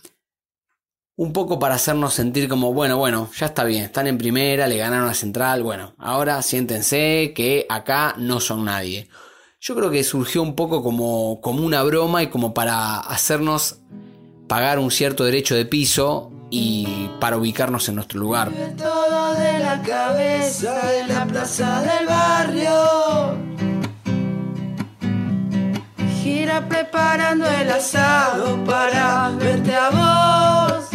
un 1.17 1.33
poco 1.33 1.61
para 1.61 1.77
hacernos 1.77 2.15
sentir 2.15 2.49
como, 2.49 2.73
bueno, 2.73 2.97
bueno, 2.97 3.31
ya 3.37 3.47
está 3.47 3.63
bien, 3.63 3.85
están 3.85 4.09
en 4.09 4.19
primera, 4.19 4.67
le 4.67 4.79
ganaron 4.79 5.09
a 5.09 5.15
Central, 5.15 5.63
bueno, 5.63 5.95
ahora 5.99 6.43
siéntense 6.43 7.33
que 7.37 7.67
acá 7.69 8.17
no 8.19 8.41
son 8.41 8.65
nadie. 8.65 9.09
Yo 9.61 9.77
creo 9.77 9.91
que 9.91 10.03
surgió 10.03 10.43
un 10.43 10.57
poco 10.57 10.83
como, 10.83 11.41
como 11.41 11.65
una 11.65 11.83
broma 11.85 12.23
y 12.23 12.27
como 12.27 12.53
para 12.53 12.99
hacernos 12.99 13.79
pagar 14.49 14.79
un 14.79 14.91
cierto 14.91 15.25
derecho 15.25 15.55
de 15.55 15.65
piso 15.67 16.33
y 16.51 17.09
para 17.21 17.37
ubicarnos 17.37 17.89
en 17.89 17.95
nuestro 17.97 18.21
lugar. 18.21 18.51
Todo 18.77 19.35
de 19.35 19.59
la 19.61 19.81
cabeza 19.83 20.83
la 21.09 21.27
plaza 21.27 21.81
del. 21.83 22.24
Gira 26.55 26.63
preparando 26.69 27.45
el 27.47 27.69
asado 27.71 28.65
para 28.65 29.31
verte 29.31 29.73
a 29.75 29.91
vos. 29.91 30.91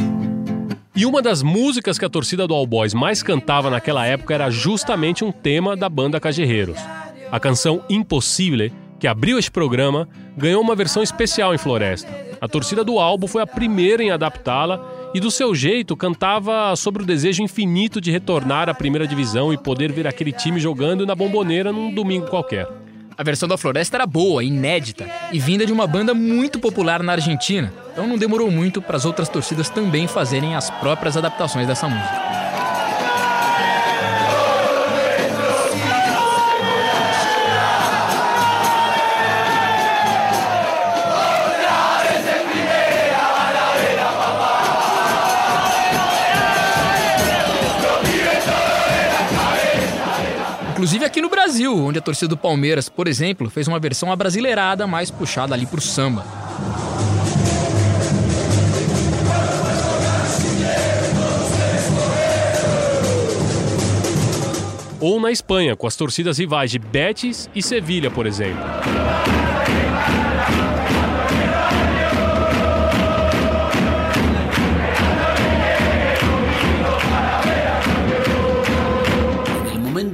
E 0.96 1.06
uma 1.06 1.22
das 1.22 1.42
músicas 1.42 1.98
que 1.98 2.06
a 2.06 2.10
torcida 2.10 2.48
do 2.48 2.54
All 2.54 2.66
Boys 2.66 2.94
mais 2.94 3.22
cantava 3.22 3.70
naquela 3.70 4.06
época 4.06 4.34
era 4.34 4.50
justamente 4.50 5.26
um 5.26 5.32
tema 5.34 5.76
da 5.76 5.90
banda 5.90 6.20
Cajerreiros. 6.20 6.78
A 7.30 7.40
canção 7.42 7.84
Impossível, 7.90 8.72
que 9.00 9.08
abriu 9.08 9.38
este 9.38 9.52
programa, 9.52 10.08
ganhou 10.38 10.62
uma 10.62 10.76
versão 10.76 11.04
especial 11.04 11.54
em 11.54 11.58
Floresta. 11.58 12.10
A 12.40 12.48
torcida 12.48 12.84
do 12.84 12.98
álbum 12.98 13.28
foi 13.28 13.42
a 13.42 13.48
primeira 13.48 14.02
em 14.02 14.12
adaptá-la 14.12 14.82
e, 15.14 15.20
do 15.20 15.30
seu 15.30 15.54
jeito, 15.54 15.96
cantava 15.98 16.74
sobre 16.78 17.04
o 17.04 17.06
desejo 17.06 17.44
infinito 17.44 18.00
de 18.00 18.12
retornar 18.12 18.70
à 18.70 18.74
primeira 18.74 19.06
divisão 19.06 19.54
e 19.54 19.58
poder 19.58 19.92
ver 19.92 20.08
aquele 20.08 20.32
time 20.32 20.60
jogando 20.60 21.06
na 21.06 21.16
bomboneira 21.16 21.72
num 21.74 21.94
domingo 21.94 22.28
qualquer. 22.28 22.66
A 23.20 23.24
versão 23.24 23.50
da 23.50 23.58
Floresta 23.58 23.98
era 23.98 24.06
boa, 24.06 24.42
inédita 24.42 25.06
e 25.34 25.40
vinda 25.40 25.66
de 25.66 25.74
uma 25.74 25.86
banda 25.86 26.14
muito 26.14 26.58
popular 26.58 27.04
na 27.04 27.12
Argentina, 27.12 27.70
então 27.92 28.08
não 28.08 28.18
demorou 28.18 28.50
muito 28.50 28.82
para 28.82 28.96
as 28.96 29.04
outras 29.04 29.28
torcidas 29.28 29.68
também 29.70 30.08
fazerem 30.08 30.56
as 30.56 30.70
próprias 30.70 31.18
adaptações 31.18 31.68
dessa 31.68 31.90
música. 31.90 32.39
Inclusive 50.90 51.06
aqui 51.06 51.22
no 51.22 51.30
Brasil, 51.30 51.78
onde 51.78 52.00
a 52.00 52.02
torcida 52.02 52.30
do 52.30 52.36
Palmeiras, 52.36 52.90
por 52.90 53.08
exemplo, 53.08 53.48
fez 53.48 53.68
uma 53.68 53.78
versão 53.78 54.12
abrasileirada 54.12 54.88
mais 54.88 55.12
puxada 55.12 55.54
ali 55.54 55.68
pro 55.68 55.80
samba. 55.80 56.26
Ou 65.00 65.20
na 65.22 65.32
Espanha, 65.32 65.76
com 65.76 65.86
as 65.86 65.96
torcidas 65.96 66.40
rivais 66.40 66.72
de 66.72 66.80
Betis 66.80 67.48
e 67.54 67.62
Sevilha, 67.62 68.10
por 68.10 68.26
exemplo. 68.26 68.64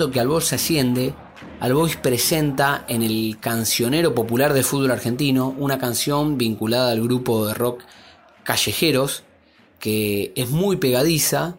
Momento 0.05 0.11
que 0.13 0.19
Albois 0.19 0.45
se 0.45 0.55
asciende, 0.55 1.13
Albois 1.59 1.95
presenta 1.97 2.85
en 2.87 3.01
el 3.01 3.37
cancionero 3.39 4.13
popular 4.13 4.53
del 4.53 4.63
fútbol 4.63 4.91
argentino 4.91 5.55
una 5.57 5.77
canción 5.79 6.37
vinculada 6.37 6.91
al 6.91 7.01
grupo 7.01 7.47
de 7.47 7.53
rock 7.53 7.81
Callejeros, 8.43 9.23
que 9.79 10.31
es 10.35 10.49
muy 10.49 10.77
pegadiza, 10.77 11.55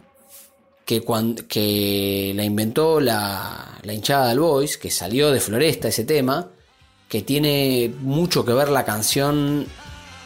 que, 0.85 1.03
cuan- 1.03 1.35
que 1.49 2.33
la 2.37 2.45
inventó 2.45 3.01
la, 3.01 3.79
la 3.83 3.93
hinchada 3.93 4.27
de 4.27 4.33
Albois, 4.33 4.79
que 4.79 4.91
salió 4.91 5.31
de 5.33 5.41
Floresta 5.41 5.89
ese 5.89 6.05
tema, 6.05 6.49
que 7.09 7.23
tiene 7.23 7.93
mucho 8.01 8.45
que 8.45 8.53
ver 8.53 8.69
la 8.69 8.85
canción 8.85 9.67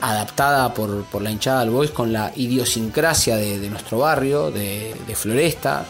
adaptada 0.02 0.72
por, 0.74 1.04
por 1.04 1.22
la 1.22 1.30
hinchada 1.30 1.60
del 1.60 1.70
Boys 1.70 1.90
con 1.90 2.10
la 2.12 2.32
idiosincrasia 2.34 3.36
de, 3.36 3.68
nuestro 3.68 3.98
barrio, 3.98 4.50
de 4.50 4.94
Floresta. 5.14 5.84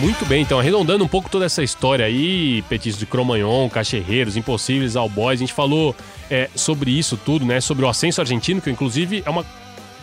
Muito 0.00 0.24
bem, 0.26 0.42
então 0.42 0.60
arredondando 0.60 1.02
um 1.02 1.08
pouco 1.08 1.28
toda 1.28 1.44
essa 1.44 1.62
história 1.62 2.04
aí, 2.04 2.62
petisco 2.68 3.00
de 3.00 3.06
Cromagnon, 3.06 3.68
Cacherreiros, 3.68 4.36
Impossíveis, 4.36 4.94
All 4.94 5.08
Boys, 5.08 5.38
a 5.38 5.42
gente 5.42 5.52
falou 5.52 5.94
é, 6.30 6.48
sobre 6.54 6.90
isso 6.96 7.16
tudo, 7.16 7.44
né? 7.44 7.60
Sobre 7.60 7.84
o 7.84 7.88
ascenso 7.88 8.20
argentino, 8.20 8.60
que 8.60 8.70
inclusive 8.70 9.22
é 9.26 9.30
uma 9.30 9.44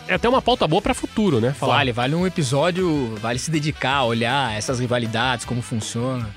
é 0.08 0.14
até 0.14 0.28
uma 0.28 0.40
pauta 0.42 0.68
boa 0.68 0.80
para 0.82 0.94
futuro, 0.94 1.40
né? 1.40 1.52
Falar. 1.52 1.76
Vale, 1.76 1.92
vale 1.92 2.14
um 2.14 2.26
episódio, 2.26 3.16
vale 3.20 3.38
se 3.38 3.50
dedicar, 3.50 4.04
olhar 4.04 4.56
essas 4.56 4.78
rivalidades, 4.78 5.44
como 5.44 5.62
funciona. 5.62 6.28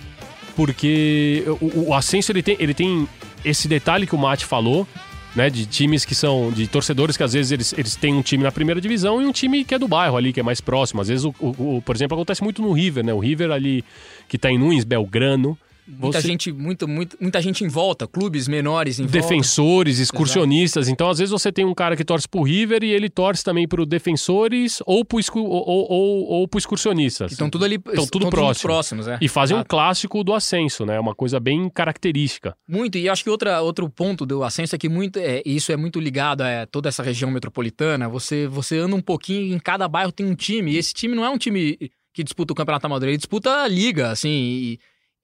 porque 0.56 1.44
o, 1.62 1.90
o 1.90 1.94
ascenso 1.94 2.32
ele 2.32 2.42
tem, 2.42 2.56
ele 2.60 2.74
tem 2.74 3.08
esse 3.46 3.68
detalhe 3.68 4.08
que 4.08 4.16
o 4.16 4.18
Mate 4.18 4.46
falou, 4.46 4.88
né? 5.36 5.50
De 5.50 5.66
times 5.66 6.06
que 6.06 6.16
são. 6.16 6.52
de 6.52 6.68
torcedores 6.68 7.16
que 7.18 7.24
às 7.24 7.34
vezes 7.34 7.52
eles, 7.52 7.74
eles 7.78 7.96
têm 7.96 8.14
um 8.14 8.22
time 8.22 8.44
na 8.44 8.52
primeira 8.52 8.80
divisão 8.82 9.22
e 9.22 9.26
um 9.26 9.32
time 9.32 9.64
que 9.64 9.74
é 9.76 9.80
do 9.80 9.88
bairro 9.88 10.18
ali, 10.18 10.34
que 10.34 10.40
é 10.40 10.44
mais 10.44 10.60
próximo. 10.62 11.02
Às 11.02 11.08
vezes, 11.08 11.26
o, 11.26 11.34
o- 11.40 11.78
o- 11.78 11.82
por 11.82 11.96
exemplo, 11.96 12.16
acontece 12.16 12.44
muito 12.44 12.62
no 12.62 12.72
River, 12.72 13.04
né? 13.06 13.14
O 13.14 13.20
River 13.20 13.52
ali 13.52 13.84
que 14.28 14.38
tá 14.38 14.50
em 14.52 14.58
Nunes, 14.58 14.84
Belgrano. 14.84 15.58
Muita 15.98 16.22
Você- 16.22 16.28
gente, 16.28 16.52
muito, 16.52 16.88
muito, 16.88 17.18
muita 17.20 17.42
gente 17.42 17.64
em 17.64 17.68
volta, 17.68 18.08
clubes 18.08 18.48
menores 18.48 19.00
em 19.00 19.04
volta. 19.04 19.18
defensores, 19.20 20.00
excursionistas. 20.00 20.88
Então, 20.88 21.10
às 21.10 21.18
vezes, 21.18 21.32
você 21.32 21.52
tem 21.52 21.66
um 21.66 21.74
cara 21.74 21.96
que 21.96 22.06
torce 22.06 22.28
pro 22.28 22.44
River 22.44 22.84
e 22.84 22.92
ele 22.92 23.10
torce 23.10 23.44
também 23.44 23.68
pro 23.68 23.86
defensores 23.86 24.80
ou 24.86 25.04
pro, 25.04 25.20
excu- 25.20 25.40
ou, 25.40 25.92
ou, 25.92 26.24
ou, 26.26 26.48
pro 26.48 26.58
excursionistas. 26.60 27.28
Que 27.28 27.34
estão 27.34 27.50
tudo 27.50 27.66
ali, 27.66 27.76
Estão 27.76 28.06
tudo 28.06 28.26
estão 28.26 28.30
próximo. 28.30 28.64
próximos, 28.70 29.08
é. 29.08 29.18
E 29.22 29.28
fazem 29.28 29.56
um 29.56 29.60
Exato. 29.60 29.70
clássico 29.70 30.24
do 30.24 30.34
ascenso, 30.34 30.86
né? 30.86 31.00
Uma 31.00 31.16
coisa 31.16 31.40
bem 31.40 31.70
característica. 31.70 32.56
Muito, 32.68 32.98
e 32.98 33.10
acho 33.10 33.24
que 33.24 33.30
outra, 33.30 33.62
outro 33.62 33.90
ponto 33.90 34.26
do 34.26 34.44
ascenso 34.44 34.76
é 34.76 34.78
que 34.78 34.90
muito, 34.90 35.18
é, 35.20 35.42
isso 35.46 35.72
é 35.72 35.78
muito 35.78 36.00
ligado 36.00 36.42
a 36.42 36.66
toda 36.66 36.90
essa 36.90 37.02
região 37.04 37.32
metropolitana. 37.32 38.08
Você, 38.10 38.48
você 38.48 38.78
anda 38.78 38.96
um 38.96 39.02
pouquinho, 39.02 39.56
em 39.56 39.60
cada 39.60 39.88
bairro 39.88 40.12
tem 40.12 40.26
um 40.26 40.36
time, 40.36 40.72
e 40.74 40.78
esse 40.78 40.94
time 40.94 41.16
não 41.16 41.26
é 41.26 41.30
um 41.30 41.38
time 41.38 41.78
que 42.14 42.24
disputa 42.24 42.52
o 42.52 42.56
Campeonato 42.56 42.86
Amador, 42.86 43.08
ele 43.08 43.18
disputa 43.18 43.62
a 43.64 43.68
liga, 43.68 44.10
assim, 44.12 44.30
e, 44.30 44.80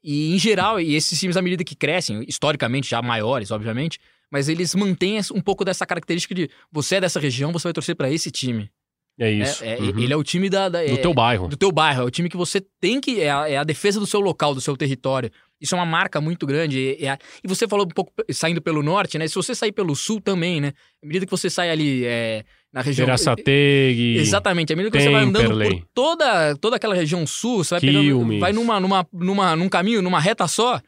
e 0.05 0.35
em 0.35 0.39
geral, 0.39 0.79
e 0.79 0.95
esses 0.95 1.19
times, 1.19 1.35
à 1.35 1.41
medida 1.41 1.63
que 1.63 1.75
crescem, 1.75 2.23
historicamente 2.27 2.89
já 2.89 3.01
maiores, 3.01 3.49
obviamente, 3.51 3.99
mas 4.31 4.47
eles 4.49 4.75
mantêm 4.75 5.19
um 5.33 5.41
pouco 5.41 5.65
dessa 5.65 5.85
característica 5.85 6.35
de 6.35 6.49
você 6.71 6.95
é 6.97 7.01
dessa 7.01 7.19
região, 7.19 7.51
você 7.51 7.63
vai 7.67 7.73
torcer 7.73 7.95
pra 7.95 8.11
esse 8.11 8.29
time. 8.29 8.69
É 9.17 9.31
isso. 9.31 9.63
É, 9.63 9.75
é, 9.75 9.79
Uhum. 9.79 9.99
Ele 9.99 10.11
é 10.13 10.15
o 10.17 10.23
time 10.23 10.49
da, 10.49 10.67
da- 10.67 10.83
Do 10.83 10.91
é- 10.91 10.97
teu 10.97 11.13
bairro. 11.13 11.47
do 11.47 11.55
teu 11.55 11.71
bairro, 11.71 12.01
é 12.01 12.05
o 12.05 12.11
time 12.11 12.27
que 12.27 12.35
você 12.35 12.61
tem 12.81 12.99
que. 12.99 13.21
É 13.21 13.31
a, 13.31 13.49
é 13.49 13.55
a 13.57 13.63
defesa 13.63 13.97
do 13.97 14.05
seu 14.05 14.19
local, 14.19 14.53
do 14.53 14.59
seu 14.59 14.75
território. 14.75 15.31
Isso 15.61 15.73
é 15.73 15.77
uma 15.77 15.85
marca 15.85 16.19
muito 16.19 16.45
grande. 16.45 16.97
E, 16.99 17.05
é- 17.07 17.17
e 17.41 17.47
você 17.47 17.65
falou 17.65 17.85
um 17.85 17.89
pouco 17.89 18.11
saindo 18.29 18.61
pelo 18.61 18.83
norte, 18.83 19.17
né? 19.17 19.25
Se 19.29 19.35
você 19.35 19.55
sair 19.55 19.71
pelo 19.71 19.95
sul 19.95 20.19
também, 20.19 20.59
né? 20.59 20.73
À 21.01 21.07
medida 21.07 21.25
que 21.25 21.31
você 21.31 21.49
sai 21.49 21.69
ali 21.69 22.03
é, 22.05 22.43
na 22.75 22.81
região. 22.81 23.05
Veraçategui. 23.07 24.17
Exatamente, 24.17 24.73
à 24.73 24.75
medida 24.75 24.91
que 24.95 25.01
você 25.01 25.09
vai 25.11 25.23
andando 25.23 25.55
por 25.79 25.87
toda, 25.93 26.55
toda 26.57 26.75
aquela 26.75 26.93
região 26.93 27.25
sul, 27.25 27.63
você 27.63 27.75
vai 27.75 27.81
pegando. 27.87 28.03
Vai 28.39 28.51
numa, 28.53 28.79
numa, 28.79 29.07
numa, 29.11 29.55
num 29.55 29.69
caminho, 29.69 30.01
numa 30.01 30.19
reta 30.19 30.47
só. 30.47 30.79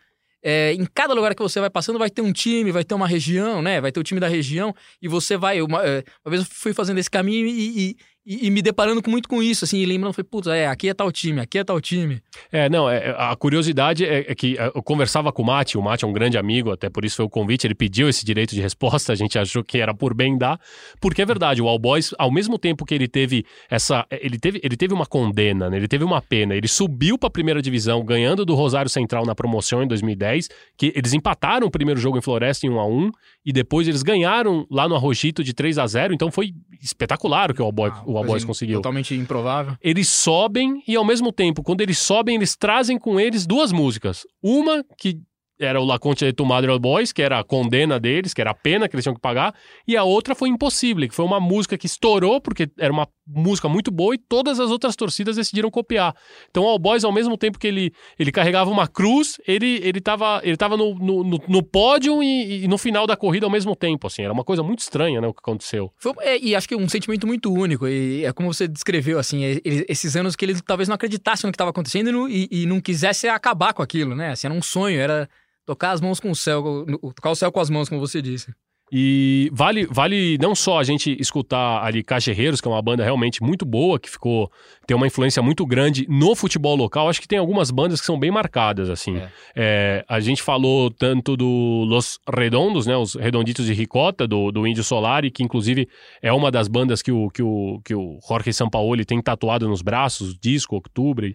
é, 0.43 0.73
em 0.73 0.85
cada 0.93 1.13
lugar 1.13 1.33
que 1.33 1.41
você 1.41 1.59
vai 1.59 1.69
passando, 1.69 1.97
vai 1.97 2.09
ter 2.09 2.21
um 2.21 2.31
time, 2.31 2.71
vai 2.71 2.83
ter 2.83 2.93
uma 2.93 3.07
região, 3.07 3.61
né? 3.61 3.81
Vai 3.81 3.91
ter 3.91 3.99
o 3.99 4.03
time 4.03 4.19
da 4.19 4.27
região, 4.27 4.73
e 5.01 5.07
você 5.07 5.35
vai. 5.35 5.61
Uma, 5.61 5.83
é, 5.83 6.03
uma 6.23 6.29
vez 6.29 6.43
eu 6.43 6.47
fui 6.51 6.73
fazendo 6.73 6.99
esse 6.99 7.09
caminho 7.09 7.47
e, 7.47 7.89
e- 7.91 7.95
e- 8.27 8.47
e 8.47 8.51
me 8.51 8.61
deparando 8.61 9.01
com, 9.01 9.09
muito 9.09 9.29
com 9.29 9.41
isso, 9.41 9.63
assim, 9.63 9.77
e 9.79 9.85
lembrando, 9.85 10.13
falei, 10.13 10.27
putz, 10.29 10.47
é, 10.47 10.67
aqui 10.67 10.89
é 10.89 10.93
tal 10.93 11.11
time, 11.11 11.39
aqui 11.39 11.57
é 11.57 11.63
tal 11.63 11.79
time. 11.79 12.21
É, 12.51 12.67
não, 12.69 12.89
é, 12.89 13.15
a 13.17 13.35
curiosidade 13.35 14.03
é, 14.05 14.25
é 14.29 14.35
que 14.35 14.57
é, 14.57 14.67
eu 14.75 14.83
conversava 14.83 15.31
com 15.31 15.41
o 15.41 15.45
Mate, 15.45 15.77
o 15.77 15.81
Mate 15.81 16.03
é 16.03 16.07
um 16.07 16.11
grande 16.13 16.37
amigo, 16.37 16.71
até 16.71 16.89
por 16.89 17.05
isso 17.05 17.15
foi 17.15 17.25
o 17.25 17.29
convite, 17.29 17.65
ele 17.65 17.73
pediu 17.75 18.09
esse 18.09 18.25
direito 18.25 18.53
de 18.53 18.61
resposta, 18.61 19.11
a 19.13 19.15
gente 19.15 19.39
achou 19.39 19.63
que 19.63 19.77
era 19.79 19.93
por 19.93 20.13
bem 20.13 20.37
dar, 20.37 20.59
porque 20.99 21.21
é 21.21 21.25
verdade, 21.25 21.61
o 21.61 21.67
All 21.67 21.79
Boys, 21.79 22.13
ao 22.19 22.29
mesmo 22.31 22.57
tempo 22.59 22.85
que 22.85 22.93
ele 22.93 23.07
teve 23.07 23.45
essa, 23.69 24.05
ele 24.11 24.37
teve, 24.37 24.59
ele 24.63 24.75
teve 24.75 24.93
uma 24.93 25.05
condena, 25.05 25.69
né, 25.69 25.77
ele 25.77 25.87
teve 25.87 26.03
uma 26.03 26.21
pena, 26.21 26.53
ele 26.53 26.67
subiu 26.67 27.17
para 27.17 27.27
a 27.27 27.31
primeira 27.31 27.61
divisão, 27.61 28.03
ganhando 28.03 28.43
do 28.45 28.53
Rosário 28.55 28.89
Central 28.89 29.25
na 29.25 29.33
promoção 29.33 29.81
em 29.83 29.87
2010, 29.87 30.49
que 30.77 30.91
eles 30.95 31.13
empataram 31.13 31.67
o 31.67 31.71
primeiro 31.71 31.99
jogo 31.99 32.17
em 32.17 32.21
Floresta 32.21 32.67
em 32.67 32.69
1 32.69 32.79
a 32.79 32.85
1 32.87 33.11
e 33.45 33.53
depois 33.53 33.87
eles 33.87 34.03
ganharam 34.03 34.67
lá 34.69 34.89
no 34.89 34.95
Arrojito 34.95 35.43
de 35.43 35.53
3 35.53 35.77
a 35.77 35.87
0 35.87 36.13
então 36.13 36.29
foi 36.29 36.51
espetacular 36.81 37.51
o 37.51 37.53
que 37.53 37.61
o 37.61 37.65
All, 37.65 37.71
Boy- 37.71 37.91
o 38.05 38.16
o 38.17 38.19
All 38.19 38.25
Boys 38.25 38.43
Coisa 38.43 38.47
conseguiu. 38.47 38.77
Totalmente 38.79 39.15
improvável. 39.15 39.75
Eles 39.81 40.09
sobem 40.09 40.83
e, 40.87 40.95
ao 40.95 41.05
mesmo 41.05 41.31
tempo, 41.31 41.63
quando 41.63 41.81
eles 41.81 41.97
sobem, 41.97 42.35
eles 42.35 42.55
trazem 42.55 42.97
com 42.97 43.19
eles 43.19 43.45
duas 43.45 43.71
músicas. 43.71 44.25
Uma 44.41 44.83
que 44.97 45.19
era 45.59 45.81
o 45.81 45.85
La 45.85 45.97
Concha 45.97 46.25
de 46.25 46.33
Tu 46.33 46.45
Madre 46.45 46.69
All 46.69 46.79
Boys, 46.79 47.11
que 47.11 47.21
era 47.21 47.39
a 47.39 47.43
condena 47.43 47.99
deles, 47.99 48.33
que 48.33 48.41
era 48.41 48.51
a 48.51 48.53
pena 48.53 48.87
que 48.87 48.95
eles 48.95 49.03
tinham 49.03 49.15
que 49.15 49.21
pagar, 49.21 49.55
e 49.87 49.97
a 49.97 50.03
outra 50.03 50.35
foi 50.35 50.49
Impossível, 50.49 51.07
que 51.07 51.15
foi 51.15 51.25
uma 51.25 51.39
música 51.39 51.77
que 51.77 51.87
estourou, 51.87 52.39
porque 52.39 52.69
era 52.77 52.93
uma 52.93 53.07
música 53.27 53.67
muito 53.67 53.91
boa 53.91 54.15
e 54.15 54.17
todas 54.17 54.59
as 54.59 54.71
outras 54.71 54.95
torcidas 54.95 55.35
decidiram 55.35 55.69
copiar. 55.69 56.15
Então 56.49 56.63
o 56.63 56.67
All 56.67 56.79
Boys, 56.79 57.03
ao 57.03 57.11
mesmo 57.11 57.37
tempo 57.37 57.59
que 57.59 57.67
ele, 57.67 57.91
ele 58.17 58.31
carregava 58.31 58.69
uma 58.69 58.87
cruz, 58.87 59.39
ele, 59.47 59.79
ele 59.83 60.01
ele 60.43 60.57
tava 60.57 60.77
no, 60.77 60.95
no, 60.95 61.23
no, 61.23 61.63
pódio 61.63 62.23
e, 62.23 62.63
e 62.63 62.67
no 62.67 62.77
final 62.77 63.05
da 63.05 63.17
corrida 63.17 63.45
ao 63.45 63.51
mesmo 63.51 63.75
tempo, 63.75 64.07
assim. 64.07 64.23
Era 64.23 64.33
uma 64.33 64.43
coisa 64.43 64.63
muito 64.63 64.79
estranha, 64.79 65.19
né, 65.19 65.27
o 65.27 65.33
que 65.33 65.39
aconteceu. 65.39 65.91
Foi, 65.97 66.13
é, 66.19 66.39
e 66.39 66.55
acho 66.55 66.67
que 66.67 66.75
um 66.75 66.87
sentimento 66.87 67.27
muito 67.27 67.51
único. 67.51 67.87
E 67.87 68.23
é 68.23 68.31
como 68.31 68.53
você 68.53 68.67
descreveu, 68.67 69.19
assim, 69.19 69.43
é, 69.43 69.61
ele- 69.63 69.85
esses 69.89 70.15
anos 70.15 70.35
que 70.35 70.45
ele 70.45 70.61
talvez 70.61 70.87
não 70.87 70.95
acreditasse 70.95 71.45
no 71.45 71.51
que 71.51 71.55
estava 71.55 71.71
acontecendo 71.71 72.09
e 72.09 72.11
não, 72.11 72.29
e, 72.29 72.47
e 72.51 72.65
não 72.65 72.79
quisesse 72.79 73.27
acabar 73.27 73.73
com 73.73 73.81
aquilo, 73.81 74.15
né? 74.15 74.31
Assim, 74.31 74.47
era 74.47 74.53
um 74.53 74.61
sonho, 74.61 74.99
era 74.99 75.29
tocar 75.65 75.91
as 75.91 76.01
mãos 76.01 76.19
com 76.19 76.31
o 76.31 76.35
céu, 76.35 76.85
tocar 77.15 77.31
o 77.31 77.35
céu 77.35 77.51
com 77.51 77.59
as 77.59 77.69
mãos, 77.69 77.89
como 77.89 77.99
você 77.99 78.21
disse. 78.21 78.53
E 78.91 79.49
vale, 79.53 79.85
vale 79.85 80.37
não 80.39 80.55
só 80.55 80.79
a 80.79 80.83
gente 80.83 81.15
escutar 81.19 81.83
ali 81.83 82.01
Cacherreiros, 82.03 82.61
que 82.61 82.67
é 82.67 82.71
uma 82.71 82.81
banda 82.81 83.03
realmente 83.03 83.43
muito 83.43 83.65
boa, 83.65 83.99
que 83.99 84.09
ficou 84.09 84.49
tem 84.87 84.95
uma 84.95 85.05
influência 85.05 85.43
muito 85.43 85.65
grande 85.65 86.05
no 86.07 86.33
futebol 86.33 86.73
local. 86.73 87.09
Acho 87.09 87.19
que 87.19 87.27
tem 87.27 87.37
algumas 87.37 87.69
bandas 87.69 87.99
que 87.99 88.05
são 88.05 88.17
bem 88.17 88.31
marcadas, 88.31 88.89
assim. 88.89 89.17
É. 89.17 89.29
É, 89.53 90.05
a 90.07 90.21
gente 90.21 90.41
falou 90.41 90.89
tanto 90.89 91.35
do 91.35 91.83
Los 91.85 92.17
Redondos, 92.33 92.87
né, 92.87 92.95
os 92.95 93.15
Redonditos 93.15 93.65
de 93.65 93.73
Ricota, 93.73 94.25
do, 94.25 94.49
do 94.49 94.65
Índio 94.65 94.85
Solari, 94.85 95.29
que 95.29 95.43
inclusive 95.43 95.89
é 96.21 96.31
uma 96.31 96.49
das 96.49 96.69
bandas 96.69 97.01
que 97.01 97.11
o, 97.11 97.29
que 97.29 97.43
o, 97.43 97.81
que 97.83 97.93
o 97.93 98.17
Jorge 98.25 98.53
Sampaoli 98.53 99.03
tem 99.03 99.21
tatuado 99.21 99.67
nos 99.67 99.81
braços, 99.81 100.33
disco, 100.39 100.75
outubro. 100.75 101.27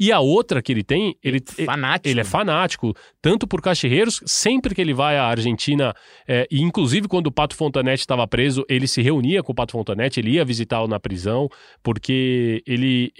E 0.00 0.10
a 0.10 0.20
outra 0.20 0.62
que 0.62 0.72
ele 0.72 0.82
tem, 0.82 1.14
ele, 1.22 1.42
Fanático. 1.66 2.08
ele 2.08 2.20
é 2.20 2.24
fanático, 2.24 2.94
tanto 3.20 3.46
por 3.46 3.60
Cacherreiros, 3.60 4.22
sempre 4.24 4.74
que 4.74 4.80
ele 4.80 4.94
vai 4.94 5.18
à 5.18 5.24
Argentina, 5.24 5.94
é, 6.26 6.46
e 6.50 6.62
inclusive 6.62 6.93
quando 7.02 7.28
o 7.28 7.32
Pato 7.32 7.54
Fontanete 7.54 8.00
estava 8.00 8.26
preso, 8.26 8.64
ele 8.68 8.86
se 8.86 9.02
reunia 9.02 9.42
com 9.42 9.52
o 9.52 9.54
Pato 9.54 9.72
Fontanete, 9.72 10.20
ele 10.20 10.32
ia 10.32 10.44
visitá-lo 10.44 10.88
na 10.88 10.98
prisão, 11.00 11.48
porque 11.82 12.62
ele 12.66 13.12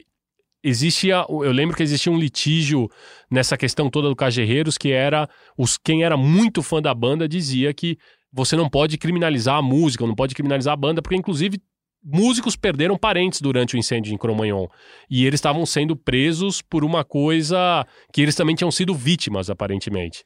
existia, 0.62 1.24
eu 1.28 1.52
lembro 1.52 1.76
que 1.76 1.82
existia 1.82 2.10
um 2.10 2.18
litígio 2.18 2.88
nessa 3.30 3.56
questão 3.56 3.90
toda 3.90 4.08
do 4.08 4.16
Cajerreiros, 4.16 4.78
que 4.78 4.90
era 4.90 5.28
os 5.58 5.76
quem 5.76 6.04
era 6.04 6.16
muito 6.16 6.62
fã 6.62 6.80
da 6.80 6.94
banda 6.94 7.28
dizia 7.28 7.72
que 7.74 7.98
você 8.32 8.56
não 8.56 8.68
pode 8.68 8.96
criminalizar 8.98 9.56
a 9.56 9.62
música, 9.62 10.06
não 10.06 10.14
pode 10.14 10.34
criminalizar 10.34 10.72
a 10.72 10.76
banda, 10.76 11.02
porque 11.02 11.16
inclusive 11.16 11.60
músicos 12.04 12.54
perderam 12.56 12.98
parentes 12.98 13.40
durante 13.40 13.74
o 13.74 13.78
incêndio 13.78 14.12
em 14.12 14.18
Cromanhon. 14.18 14.66
E 15.08 15.24
eles 15.24 15.38
estavam 15.38 15.64
sendo 15.64 15.96
presos 15.96 16.60
por 16.60 16.84
uma 16.84 17.02
coisa 17.04 17.86
que 18.12 18.20
eles 18.20 18.34
também 18.34 18.54
tinham 18.54 18.70
sido 18.70 18.94
vítimas, 18.94 19.48
aparentemente. 19.48 20.22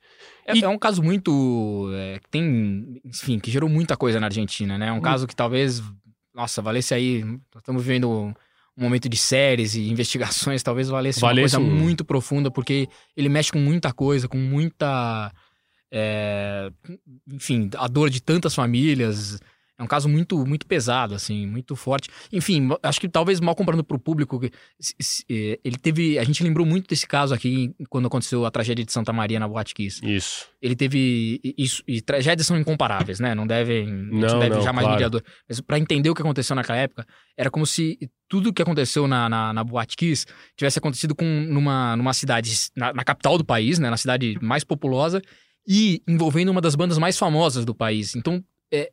É, 0.47 0.57
E- 0.57 0.65
é 0.65 0.69
um 0.69 0.79
caso 0.79 1.03
muito. 1.03 1.89
é, 1.95 2.19
que 2.19 2.29
tem. 2.31 3.01
Enfim, 3.05 3.39
que 3.39 3.51
gerou 3.51 3.69
muita 3.69 3.97
coisa 3.97 4.19
na 4.19 4.27
Argentina, 4.27 4.77
né? 4.77 4.89
É 4.89 4.93
Hum. 4.93 4.97
um 4.97 5.01
caso 5.01 5.27
que 5.27 5.37
talvez. 5.37 5.81
Nossa, 6.35 6.61
valesse 6.61 6.95
aí. 6.95 7.23
Nós 7.25 7.39
estamos 7.63 7.83
vivendo 7.83 8.09
um 8.11 8.35
momento 8.77 9.09
de 9.09 9.17
séries 9.17 9.75
e 9.75 9.89
investigações, 9.91 10.63
talvez 10.63 10.89
valesse, 10.89 11.21
Valesse 11.21 11.57
uma 11.57 11.65
coisa 11.65 11.75
um- 11.77 11.79
muito 11.81 12.05
profunda, 12.05 12.51
porque 12.51 12.89
ele 13.17 13.29
mexe 13.29 13.51
com 13.53 13.59
muita 13.59 13.93
coisa, 13.93 14.27
com 14.29 14.39
muita. 14.39 15.33
é, 15.93 16.71
enfim, 17.33 17.71
a 17.77 17.87
dor 17.89 18.11
de 18.11 18.21
tantas 18.23 18.55
famílias. 18.55 19.39
É 19.79 19.83
um 19.83 19.87
caso 19.87 20.09
muito, 20.09 20.45
muito 20.45 20.67
pesado, 20.67 21.15
assim, 21.15 21.47
muito 21.47 21.77
forte. 21.77 22.09
Enfim, 22.33 22.69
acho 22.83 23.01
que 23.01 23.09
talvez 23.09 23.39
mal 23.39 23.55
comparando 23.55 23.85
para 23.85 23.97
o 23.97 24.01
público, 24.01 24.41
eh, 24.45 25.61
ele 25.63 25.77
teve. 25.79 26.19
A 26.19 26.25
gente 26.25 26.43
lembrou 26.43 26.67
muito 26.67 26.89
desse 26.89 27.07
caso 27.07 27.33
aqui 27.33 27.73
quando 27.89 28.07
aconteceu 28.07 28.45
a 28.45 28.51
tragédia 28.51 28.85
de 28.85 28.93
Santa 28.93 29.13
Maria 29.13 29.39
na 29.39 29.47
Boate 29.47 29.75
Kiss 29.75 30.05
Isso. 30.05 30.47
ele 30.61 30.75
teve 30.75 31.41
isso 31.57 31.83
e 31.87 32.01
tragédias 32.01 32.47
são 32.47 32.59
incomparáveis, 32.59 33.21
né? 33.21 33.37
Não 33.37 33.47
devem, 33.47 33.87
Não, 33.87 34.29
não 34.29 34.39
deve 34.41 34.57
não, 34.57 34.63
jamais 34.63 34.85
claro. 34.85 34.97
mediador. 34.97 35.23
Mas 35.49 35.61
para 35.61 35.79
entender 35.79 36.11
o 36.11 36.15
que 36.15 36.23
aconteceu 36.23 36.57
naquela 36.57 36.79
época, 36.79 37.07
era 37.37 37.49
como 37.49 37.65
se 37.65 37.97
tudo 38.29 38.53
que 38.53 38.61
aconteceu 38.61 39.07
na, 39.07 39.29
na, 39.29 39.53
na 39.53 39.63
Boate 39.63 39.97
Kiss 39.97 40.27
tivesse 40.57 40.81
acontecido 40.81 41.15
com 41.15 41.25
numa, 41.25 41.97
numa 41.97 42.13
cidade 42.13 42.53
na, 42.77 42.93
na 42.93 43.05
capital 43.05 43.39
do 43.39 43.45
país, 43.45 43.79
né? 43.79 43.89
Na 43.89 43.97
cidade 43.97 44.37
mais 44.43 44.65
populosa 44.65 45.23
e 45.67 46.03
envolvendo 46.09 46.49
uma 46.49 46.61
das 46.61 46.75
bandas 46.75 46.99
mais 46.99 47.17
famosas 47.17 47.65
do 47.65 47.75
país. 47.75 48.17
Então, 48.17 48.43
é, 48.73 48.91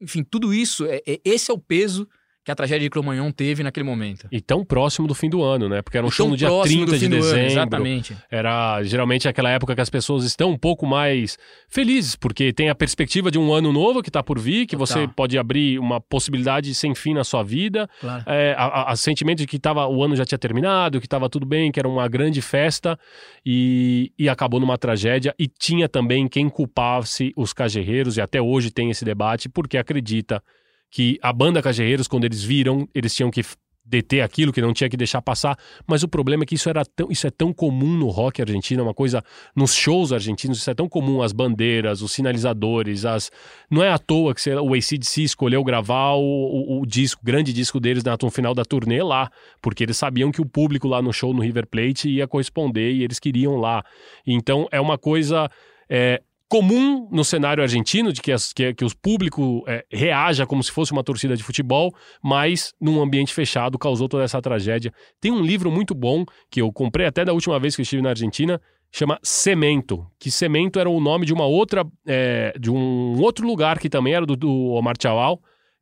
enfim, 0.00 0.22
tudo 0.24 0.52
isso, 0.54 0.86
é, 0.86 1.02
é- 1.06 1.20
esse 1.24 1.50
é 1.50 1.54
o 1.54 1.58
peso 1.58 2.08
que 2.44 2.50
a 2.52 2.54
tragédia 2.54 2.80
de 2.86 2.88
Cromanhon 2.90 3.30
teve 3.30 3.62
naquele 3.62 3.84
momento. 3.84 4.26
E 4.32 4.40
tão 4.40 4.64
próximo 4.64 5.06
do 5.06 5.14
fim 5.14 5.28
do 5.28 5.42
ano, 5.42 5.68
né? 5.68 5.82
Porque 5.82 5.98
era 5.98 6.06
um 6.06 6.10
show 6.10 6.26
no 6.28 6.36
dia 6.36 6.48
próximo 6.48 6.86
do 6.86 6.92
30 6.92 6.98
de 6.98 7.08
do 7.08 7.14
ano, 7.16 7.22
dezembro. 7.24 7.46
exatamente. 7.52 8.16
Era 8.30 8.82
geralmente 8.84 9.28
aquela 9.28 9.50
época 9.50 9.74
que 9.74 9.80
as 9.82 9.90
pessoas 9.90 10.24
estão 10.24 10.50
um 10.52 10.56
pouco 10.56 10.86
mais 10.86 11.36
felizes, 11.68 12.16
porque 12.16 12.50
tem 12.52 12.70
a 12.70 12.74
perspectiva 12.74 13.30
de 13.30 13.38
um 13.38 13.52
ano 13.52 13.70
novo 13.70 14.02
que 14.02 14.08
está 14.08 14.22
por 14.22 14.38
vir, 14.38 14.64
que 14.66 14.76
Total. 14.76 14.86
você 14.86 15.08
pode 15.08 15.36
abrir 15.36 15.78
uma 15.78 16.00
possibilidade 16.00 16.74
sem 16.74 16.94
fim 16.94 17.12
na 17.12 17.22
sua 17.22 17.42
vida. 17.42 17.86
Claro. 18.00 18.24
É, 18.26 18.54
a, 18.56 18.64
a- 18.64 18.92
a 18.92 18.96
sentimento 18.96 19.38
de 19.38 19.46
que 19.46 19.58
tava, 19.58 19.86
o 19.86 20.02
ano 20.02 20.16
já 20.16 20.24
tinha 20.24 20.38
terminado, 20.38 21.00
que 21.00 21.06
estava 21.06 21.28
tudo 21.28 21.44
bem, 21.44 21.70
que 21.70 21.78
era 21.78 21.88
uma 21.88 22.08
grande 22.08 22.40
festa 22.40 22.98
e, 23.44 24.10
e 24.18 24.28
acabou 24.28 24.58
numa 24.58 24.78
tragédia. 24.78 25.34
E 25.38 25.46
tinha 25.48 25.88
também 25.88 26.26
quem 26.26 26.48
culpasse 26.48 27.32
os 27.36 27.52
cajerreiros, 27.52 28.16
e 28.16 28.20
até 28.20 28.40
hoje 28.40 28.70
tem 28.70 28.90
esse 28.90 29.04
debate, 29.04 29.48
porque 29.50 29.76
acredita 29.76 30.42
que 30.90 31.18
a 31.22 31.32
banda 31.32 31.62
Cajerreiros, 31.62 32.08
quando 32.08 32.24
eles 32.24 32.42
viram, 32.42 32.88
eles 32.94 33.14
tinham 33.14 33.30
que 33.30 33.42
deter 33.90 34.20
aquilo, 34.20 34.52
que 34.52 34.60
não 34.60 34.74
tinha 34.74 34.90
que 34.90 34.98
deixar 34.98 35.22
passar. 35.22 35.56
Mas 35.86 36.02
o 36.02 36.08
problema 36.08 36.42
é 36.42 36.46
que 36.46 36.54
isso, 36.54 36.68
era 36.68 36.84
tão, 36.84 37.08
isso 37.10 37.26
é 37.26 37.30
tão 37.30 37.54
comum 37.54 37.96
no 37.96 38.08
rock 38.08 38.42
argentino, 38.42 38.82
é 38.82 38.84
uma 38.84 38.92
coisa. 38.92 39.22
Nos 39.56 39.74
shows 39.74 40.12
argentinos, 40.12 40.58
isso 40.58 40.70
é 40.70 40.74
tão 40.74 40.86
comum, 40.86 41.22
as 41.22 41.32
bandeiras, 41.32 42.02
os 42.02 42.12
sinalizadores, 42.12 43.06
as. 43.06 43.30
Não 43.70 43.82
é 43.82 43.90
à 43.90 43.98
toa 43.98 44.34
que 44.34 44.50
o 44.50 44.74
ACDC 44.74 45.22
escolheu 45.22 45.64
gravar 45.64 46.12
o, 46.16 46.20
o, 46.20 46.82
o 46.82 46.86
disco, 46.86 47.22
o 47.22 47.24
grande 47.24 47.50
disco 47.50 47.80
deles 47.80 48.04
na- 48.04 48.18
no 48.22 48.30
final 48.30 48.54
da 48.54 48.62
turnê 48.62 49.02
lá, 49.02 49.30
porque 49.62 49.84
eles 49.84 49.96
sabiam 49.96 50.30
que 50.30 50.42
o 50.42 50.46
público 50.46 50.86
lá 50.86 51.00
no 51.00 51.10
show 51.12 51.32
no 51.32 51.40
River 51.40 51.66
Plate 51.66 52.10
ia 52.10 52.28
corresponder 52.28 52.92
e 52.92 53.02
eles 53.02 53.18
queriam 53.18 53.56
lá. 53.56 53.82
Então 54.26 54.68
é 54.70 54.78
uma 54.78 54.98
coisa. 54.98 55.50
é, 55.88 56.20
comum 56.48 57.08
no 57.12 57.22
cenário 57.24 57.62
argentino, 57.62 58.12
de 58.12 58.22
que, 58.22 58.32
as, 58.32 58.52
que, 58.52 58.72
que 58.72 58.84
os 58.84 58.94
público 58.94 59.62
é, 59.66 59.84
reaja 59.92 60.46
como 60.46 60.62
se 60.62 60.72
fosse 60.72 60.92
uma 60.92 61.04
torcida 61.04 61.36
de 61.36 61.42
futebol, 61.42 61.94
mas 62.22 62.72
num 62.80 63.00
ambiente 63.00 63.34
fechado 63.34 63.78
causou 63.78 64.08
toda 64.08 64.24
essa 64.24 64.40
tragédia. 64.40 64.92
Tem 65.20 65.30
um 65.30 65.42
livro 65.42 65.70
muito 65.70 65.94
bom 65.94 66.24
que 66.50 66.60
eu 66.62 66.72
comprei 66.72 67.06
até 67.06 67.24
da 67.24 67.34
última 67.34 67.60
vez 67.60 67.76
que 67.76 67.82
estive 67.82 68.00
na 68.00 68.10
Argentina, 68.10 68.60
chama 68.90 69.18
Cemento, 69.22 70.06
que 70.18 70.30
Cemento 70.30 70.80
era 70.80 70.88
o 70.88 71.00
nome 71.00 71.26
de 71.26 71.34
uma 71.34 71.44
outra, 71.44 71.84
é, 72.06 72.54
de 72.58 72.70
um 72.70 73.20
outro 73.20 73.46
lugar 73.46 73.78
que 73.78 73.90
também 73.90 74.14
era 74.14 74.24
do, 74.24 74.34
do 74.34 74.50
Omar 74.70 74.94
Chawal, 75.00 75.40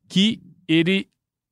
que 0.09 0.40
ele 0.68 1.09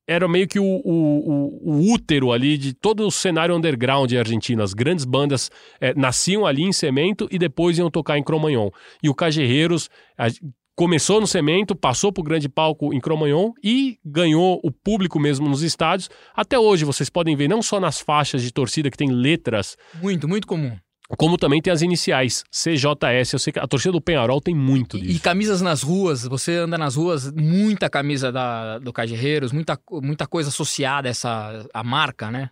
era 0.07 0.27
meio 0.27 0.47
que 0.47 0.59
o, 0.59 0.63
o, 0.63 0.83
o- 0.85 1.71
o 1.73 1.93
útero 1.93 2.31
ali 2.31 2.57
de 2.57 2.73
todo 2.73 3.05
o 3.07 3.11
cenário 3.11 3.55
underground 3.55 4.11
argentino. 4.13 4.61
As 4.63 4.73
grandes 4.73 5.05
bandas 5.05 5.49
é, 5.81 5.93
nasciam 5.95 6.45
ali 6.45 6.63
em 6.63 6.71
Cemento 6.73 7.27
e 7.31 7.37
depois 7.39 7.77
iam 7.77 7.89
tocar 7.89 8.17
em 8.17 8.23
Cromanhon. 8.23 8.69
E 9.01 9.09
o 9.09 9.15
Cajerreiros 9.15 9.89
a- 10.17 10.27
começou 10.75 11.21
no 11.21 11.25
Cemento, 11.27 11.73
passou 11.75 12.11
pro 12.11 12.21
grande 12.23 12.49
palco 12.49 12.93
em 12.93 12.99
Cromanhon 12.99 13.51
e 13.63 13.97
ganhou 14.05 14.59
o 14.63 14.69
público 14.69 15.19
mesmo 15.19 15.47
nos 15.47 15.63
estádios. 15.63 16.09
Até 16.35 16.59
hoje 16.59 16.83
vocês 16.85 17.09
podem 17.09 17.35
ver 17.35 17.47
não 17.47 17.61
só 17.61 17.79
nas 17.79 17.99
faixas 18.01 18.41
de 18.43 18.51
torcida 18.51 18.91
que 18.91 18.97
tem 18.97 19.09
letras, 19.09 19.77
Muito, 20.01 20.27
muito 20.27 20.45
comum. 20.45 20.75
Como 21.17 21.37
também 21.37 21.61
tem 21.61 21.71
as 21.71 21.81
iniciais, 21.81 22.43
CJS. 22.51 23.33
Eu 23.33 23.39
sei 23.39 23.53
que 23.53 23.59
a 23.59 23.67
torcida 23.67 23.91
do 23.91 24.01
Penharol 24.01 24.41
tem 24.41 24.55
muito 24.55 24.97
E, 24.97 25.01
disso. 25.01 25.13
e 25.15 25.19
camisas 25.19 25.61
nas 25.61 25.81
ruas, 25.83 26.23
você 26.23 26.55
anda 26.55 26.77
nas 26.77 26.95
ruas, 26.95 27.31
muita 27.31 27.89
camisa 27.89 28.31
da, 28.31 28.79
do 28.79 28.91
Cajerreiros, 28.91 29.51
muita, 29.51 29.79
muita 30.01 30.25
coisa 30.25 30.49
associada 30.49 31.07
a 31.07 31.11
essa 31.11 31.65
a 31.73 31.83
marca, 31.83 32.31
né? 32.31 32.49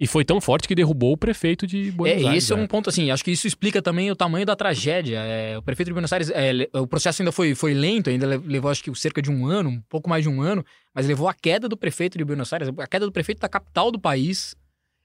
E 0.00 0.06
foi 0.08 0.24
tão 0.24 0.40
forte 0.40 0.66
que 0.66 0.74
derrubou 0.74 1.12
o 1.12 1.16
prefeito 1.16 1.64
de 1.64 1.92
Buenos 1.92 2.24
é, 2.24 2.26
Aires. 2.26 2.42
esse 2.44 2.52
é 2.52 2.56
né? 2.56 2.62
um 2.62 2.66
ponto 2.66 2.90
assim, 2.90 3.12
acho 3.12 3.22
que 3.22 3.30
isso 3.30 3.46
explica 3.46 3.80
também 3.80 4.10
o 4.10 4.16
tamanho 4.16 4.44
da 4.44 4.56
tragédia. 4.56 5.18
É, 5.20 5.56
o 5.56 5.62
prefeito 5.62 5.88
de 5.90 5.92
Buenos 5.92 6.12
Aires, 6.12 6.28
é, 6.34 6.68
o 6.76 6.88
processo 6.88 7.22
ainda 7.22 7.30
foi, 7.30 7.54
foi 7.54 7.72
lento, 7.72 8.10
ainda 8.10 8.26
le- 8.26 8.38
levou 8.48 8.68
acho 8.68 8.82
que 8.82 8.92
cerca 8.96 9.22
de 9.22 9.30
um 9.30 9.46
ano, 9.46 9.68
um 9.70 9.80
pouco 9.88 10.10
mais 10.10 10.24
de 10.24 10.28
um 10.28 10.42
ano, 10.42 10.64
mas 10.92 11.06
levou 11.06 11.28
a 11.28 11.34
queda 11.34 11.68
do 11.68 11.76
prefeito 11.76 12.18
de 12.18 12.24
Buenos 12.24 12.52
Aires, 12.52 12.68
a 12.76 12.86
queda 12.88 13.06
do 13.06 13.12
prefeito 13.12 13.38
da 13.38 13.48
capital 13.48 13.92
do 13.92 14.00
país, 14.00 14.56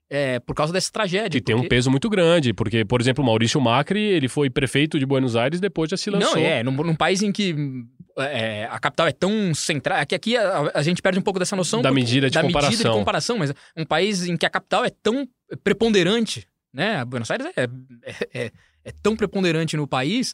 é, 0.09 0.39
por 0.39 0.55
causa 0.55 0.71
dessa 0.71 0.91
tragédia. 0.91 1.29
Que 1.29 1.41
tem 1.41 1.55
um 1.55 1.59
porque- 1.59 1.69
peso 1.69 1.91
muito 1.91 2.09
grande, 2.09 2.53
porque, 2.53 2.85
por 2.85 3.01
exemplo, 3.01 3.23
Maurício 3.23 3.59
Macri, 3.59 3.99
ele 4.01 4.27
foi 4.27 4.49
prefeito 4.49 4.97
de 4.97 5.05
Buenos 5.05 5.35
Aires 5.35 5.59
depois 5.59 5.89
já 5.89 5.97
se 5.97 6.09
lançou. 6.09 6.35
Não, 6.35 6.41
é, 6.41 6.63
num, 6.63 6.71
num 6.71 6.95
país 6.95 7.21
em 7.21 7.31
que 7.31 7.53
é, 8.17 8.65
a 8.71 8.79
capital 8.79 9.07
é 9.07 9.11
tão 9.11 9.53
central. 9.53 9.99
Aqui, 9.99 10.15
aqui 10.15 10.37
a, 10.37 10.71
a 10.73 10.81
gente 10.81 11.01
perde 11.01 11.19
um 11.19 11.21
pouco 11.21 11.39
dessa 11.39 11.55
noção 11.55 11.81
Da 11.81 11.89
porque- 11.89 12.01
medida 12.01 12.29
de 12.29 12.33
da 12.35 12.41
medida 12.41 12.59
comparação. 12.59 12.91
de 12.93 12.97
comparação, 12.99 13.37
mas 13.37 13.53
um 13.75 13.85
país 13.85 14.25
em 14.27 14.37
que 14.37 14.45
a 14.45 14.49
capital 14.49 14.85
é 14.85 14.89
tão 14.89 15.27
preponderante, 15.63 16.47
né? 16.73 17.03
Buenos 17.05 17.29
Aires 17.29 17.45
é, 17.55 17.63
é, 17.63 18.43
é- 18.45 18.51
é 18.85 18.91
tão 19.03 19.15
preponderante 19.15 19.75
no 19.77 19.85
país 19.87 20.33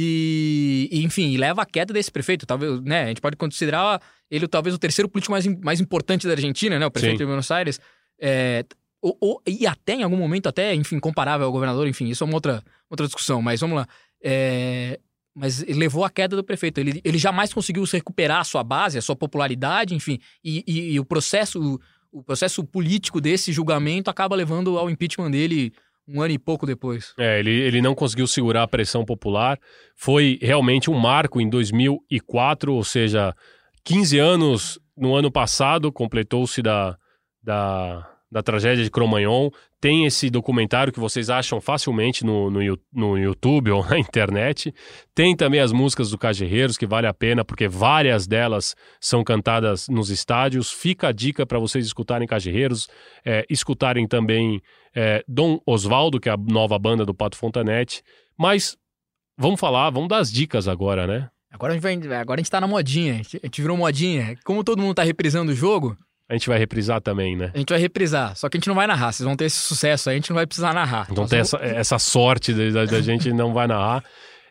E, 0.00 0.88
enfim, 0.92 1.36
leva 1.36 1.62
a 1.62 1.66
queda 1.66 1.92
desse 1.92 2.10
prefeito. 2.12 2.46
Talvez, 2.46 2.80
né? 2.82 3.04
A 3.04 3.08
gente 3.08 3.20
pode 3.20 3.36
considerar 3.36 4.00
ele 4.30 4.46
talvez 4.46 4.72
o 4.74 4.78
terceiro 4.78 5.08
político 5.08 5.32
mais, 5.32 5.44
mais 5.60 5.80
importante 5.80 6.24
da 6.26 6.34
Argentina, 6.34 6.78
né? 6.78 6.86
O 6.86 6.90
prefeito 6.90 7.14
Sim. 7.14 7.18
de 7.18 7.24
Buenos 7.26 7.50
Aires. 7.50 7.80
É, 8.20 8.64
ou, 9.00 9.16
ou- 9.20 9.42
e 9.46 9.66
até, 9.66 9.94
em 9.94 10.02
algum 10.02 10.16
momento, 10.16 10.48
até, 10.48 10.74
enfim, 10.74 10.98
comparável 10.98 11.46
ao 11.46 11.52
governador, 11.52 11.86
enfim, 11.88 12.08
isso 12.08 12.24
é 12.24 12.26
uma 12.26 12.34
outra, 12.34 12.62
outra 12.90 13.06
discussão. 13.06 13.40
Mas 13.42 13.60
vamos 13.60 13.76
lá. 13.76 13.86
É, 14.22 14.98
mas 15.34 15.62
levou 15.64 16.04
a 16.04 16.10
queda 16.10 16.34
do 16.34 16.42
prefeito. 16.42 16.78
Ele, 16.78 17.00
ele 17.04 17.18
jamais 17.18 17.52
conseguiu 17.52 17.86
se 17.86 17.96
recuperar 17.96 18.40
a 18.40 18.44
sua 18.44 18.64
base, 18.64 18.98
a 18.98 19.02
sua 19.02 19.14
popularidade, 19.14 19.94
enfim. 19.94 20.18
E, 20.44 20.64
e- 20.66 20.92
e 20.94 21.00
o 21.00 21.04
processo 21.04 21.78
o 22.10 22.22
processo 22.22 22.64
político 22.64 23.20
desse 23.20 23.52
julgamento 23.52 24.08
acaba 24.08 24.34
levando 24.34 24.78
ao 24.78 24.88
impeachment 24.88 25.30
dele 25.30 25.70
um 26.08 26.22
ano 26.22 26.32
e 26.32 26.38
pouco 26.38 26.64
depois. 26.64 27.12
É, 27.18 27.38
ele, 27.38 27.50
ele 27.50 27.82
não 27.82 27.94
conseguiu 27.94 28.26
segurar 28.26 28.62
a 28.62 28.66
pressão 28.68 29.04
popular. 29.04 29.58
Foi 29.94 30.38
realmente 30.40 30.90
um 30.90 30.98
marco 30.98 31.38
em 31.38 31.50
2004, 31.50 32.72
ou 32.72 32.82
seja, 32.82 33.34
15 33.84 34.18
anos 34.18 34.78
no 34.96 35.14
ano 35.14 35.30
passado, 35.30 35.92
completou-se 35.92 36.62
da, 36.62 36.96
da, 37.42 38.08
da 38.30 38.42
tragédia 38.42 38.84
de 38.84 38.90
Cromagnon. 38.90 39.50
Tem 39.80 40.04
esse 40.04 40.28
documentário 40.28 40.92
que 40.92 41.00
vocês 41.00 41.30
acham 41.30 41.60
facilmente 41.60 42.24
no, 42.24 42.50
no, 42.50 42.60
no 42.92 43.18
YouTube 43.18 43.70
ou 43.70 43.84
na 43.88 43.98
internet. 43.98 44.74
Tem 45.14 45.34
também 45.34 45.60
as 45.60 45.72
músicas 45.72 46.10
do 46.10 46.18
Cajerreiros, 46.18 46.76
que 46.76 46.86
vale 46.86 47.06
a 47.06 47.14
pena, 47.14 47.44
porque 47.44 47.68
várias 47.68 48.26
delas 48.26 48.74
são 49.00 49.24
cantadas 49.24 49.88
nos 49.88 50.10
estádios. 50.10 50.70
Fica 50.70 51.08
a 51.08 51.12
dica 51.12 51.46
para 51.46 51.58
vocês 51.58 51.86
escutarem 51.86 52.28
Cajerreiros, 52.28 52.88
é, 53.24 53.44
escutarem 53.48 54.06
também 54.06 54.60
é, 54.94 55.24
Dom 55.26 55.58
Osvaldo, 55.66 56.20
que 56.20 56.28
é 56.28 56.32
a 56.32 56.36
nova 56.36 56.78
banda 56.78 57.04
do 57.04 57.14
Pato 57.14 57.36
Fontanete. 57.36 58.02
Mas 58.38 58.76
vamos 59.36 59.58
falar, 59.58 59.90
vamos 59.90 60.08
dar 60.08 60.18
as 60.18 60.30
dicas 60.30 60.68
agora, 60.68 61.06
né? 61.06 61.28
Agora 61.50 61.72
a 61.72 61.78
gente, 61.78 62.06
vai, 62.06 62.18
agora 62.18 62.40
a 62.40 62.42
gente 62.42 62.50
tá 62.50 62.60
na 62.60 62.66
modinha, 62.66 63.14
a 63.14 63.16
gente, 63.22 63.62
virou 63.62 63.76
modinha. 63.76 64.36
Como 64.44 64.62
todo 64.62 64.82
mundo 64.82 64.94
tá 64.94 65.02
reprisando 65.02 65.52
o 65.52 65.54
jogo, 65.54 65.96
A 66.28 66.34
gente 66.34 66.48
vai 66.48 66.58
reprisar 66.58 67.00
também, 67.00 67.34
né? 67.36 67.50
a 67.54 67.58
gente 67.58 67.70
vai 67.70 67.78
reprisar. 67.80 68.36
Só 68.36 68.48
que 68.48 68.56
a 68.56 68.60
gente 68.60 68.68
não 68.68 68.74
vai 68.74 68.86
narrar, 68.86 69.12
vocês 69.12 69.26
vão 69.26 69.34
ter 69.36 69.46
esse 69.46 69.56
sucesso 69.58 70.10
aí, 70.10 70.16
a 70.16 70.18
gente 70.18 70.28
não 70.30 70.34
vai 70.36 70.46
precisar 70.46 70.74
narrar. 70.74 71.06
Então 71.10 71.22
Nós 71.24 71.30
tem 71.30 71.38
vamos- 71.42 71.54
essa, 71.54 71.64
essa 71.64 71.98
sorte 71.98 72.52
da, 72.52 72.84
da- 72.84 73.00
gente 73.00 73.32
não 73.32 73.54
vai 73.54 73.66
narrar. 73.66 74.04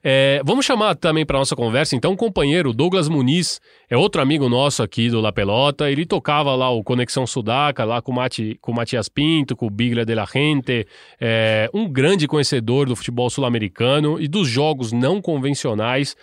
É, 0.03 0.41
vamos 0.45 0.65
chamar 0.65 0.95
também 0.95 1.25
para 1.25 1.37
nossa 1.37 1.55
conversa, 1.55 1.95
então, 1.95 2.13
o 2.13 2.17
companheiro 2.17 2.71
Douglas 2.71 3.09
Muniz, 3.09 3.59
é 3.89 3.97
outro 3.97 4.21
amigo 4.21 4.47
nosso 4.47 4.81
aqui 4.81 5.09
do 5.09 5.19
La 5.19 5.33
Pelota. 5.33 5.89
Ele 5.91 6.05
tocava 6.05 6.55
lá 6.55 6.69
o 6.69 6.83
Conexão 6.83 7.27
Sudaca, 7.27 7.83
lá 7.83 8.01
com 8.01 8.11
o, 8.11 8.15
Mati, 8.15 8.57
com 8.61 8.71
o 8.71 8.75
Matias 8.75 9.09
Pinto, 9.09 9.55
com 9.55 9.65
o 9.67 9.69
Biglia 9.69 10.05
de 10.05 10.15
la 10.15 10.25
Gente, 10.25 10.87
é, 11.19 11.69
um 11.73 11.89
grande 11.91 12.27
conhecedor 12.27 12.87
do 12.87 12.95
futebol 12.95 13.29
sul-americano 13.29 14.19
e 14.21 14.27
dos 14.27 14.47
jogos 14.47 14.91
não 14.93 15.21
convencionais. 15.21 16.15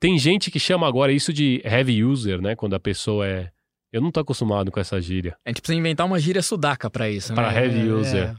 Tem 0.00 0.18
gente 0.18 0.50
que 0.50 0.58
chama 0.58 0.88
agora 0.88 1.12
isso 1.12 1.32
de 1.32 1.60
heavy 1.64 2.02
user, 2.02 2.40
né? 2.40 2.56
Quando 2.56 2.74
a 2.74 2.80
pessoa 2.80 3.26
é. 3.26 3.50
Eu 3.92 4.00
não 4.02 4.10
tô 4.10 4.20
acostumado 4.20 4.70
com 4.70 4.78
essa 4.80 5.00
gíria. 5.00 5.36
A 5.46 5.50
gente 5.50 5.60
precisa 5.62 5.78
inventar 5.78 6.06
uma 6.06 6.18
gíria 6.18 6.42
sudaca 6.42 6.90
pra 6.90 7.08
isso, 7.10 7.32
Pra 7.34 7.50
né? 7.52 7.64
heavy 7.64 7.88
É, 7.88 7.92
user. 7.92 8.34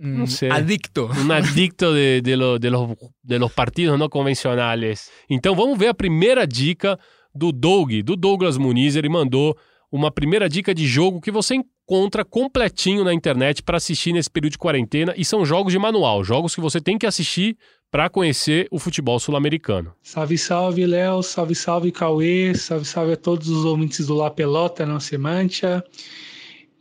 Um 0.00 0.18
Não 0.18 0.26
sei. 0.26 0.50
Adicto. 0.50 1.08
um 1.12 1.30
adicto 1.32 1.92
de, 1.94 2.20
de, 2.20 2.34
lo- 2.36 2.58
de 2.58 2.68
los, 2.70 2.90
de 3.22 3.38
los 3.38 3.52
partidos 3.52 3.98
não 3.98 4.08
convencionais. 4.08 5.10
Então 5.30 5.54
vamos 5.54 5.78
ver 5.78 5.88
a 5.88 5.94
primeira 5.94 6.46
dica 6.46 6.98
do 7.34 7.52
Doug, 7.52 7.92
do 8.02 8.16
Douglas 8.16 8.56
Muniz. 8.58 8.96
Ele 8.96 9.08
mandou 9.08 9.56
uma 9.92 10.10
primeira 10.10 10.48
dica 10.48 10.74
de 10.74 10.86
jogo 10.86 11.20
que 11.20 11.30
você 11.30 11.62
encontra 11.84 12.24
completinho 12.24 13.04
na 13.04 13.12
internet 13.12 13.62
para 13.62 13.76
assistir 13.76 14.12
nesse 14.12 14.30
período 14.30 14.52
de 14.52 14.58
quarentena 14.58 15.14
e 15.16 15.24
são 15.24 15.44
jogos 15.44 15.72
de 15.72 15.78
manual, 15.78 16.24
jogos 16.24 16.54
que 16.54 16.60
você 16.60 16.80
tem 16.80 16.98
que 16.98 17.06
assistir 17.06 17.56
para 17.90 18.08
conhecer 18.08 18.66
o 18.70 18.78
futebol 18.78 19.20
sul-americano. 19.20 19.92
Salve, 20.02 20.36
salve, 20.36 20.84
Léo. 20.84 21.22
Salve, 21.22 21.54
salve, 21.54 21.92
Cauê. 21.92 22.52
Salve, 22.54 22.84
salve 22.84 23.12
a 23.12 23.16
todos 23.16 23.48
os 23.48 23.64
ouvintes 23.64 24.06
do 24.06 24.14
La 24.14 24.30
Pelota, 24.30 24.84
não 24.84 24.98
se 24.98 25.16
mancha. 25.16 25.84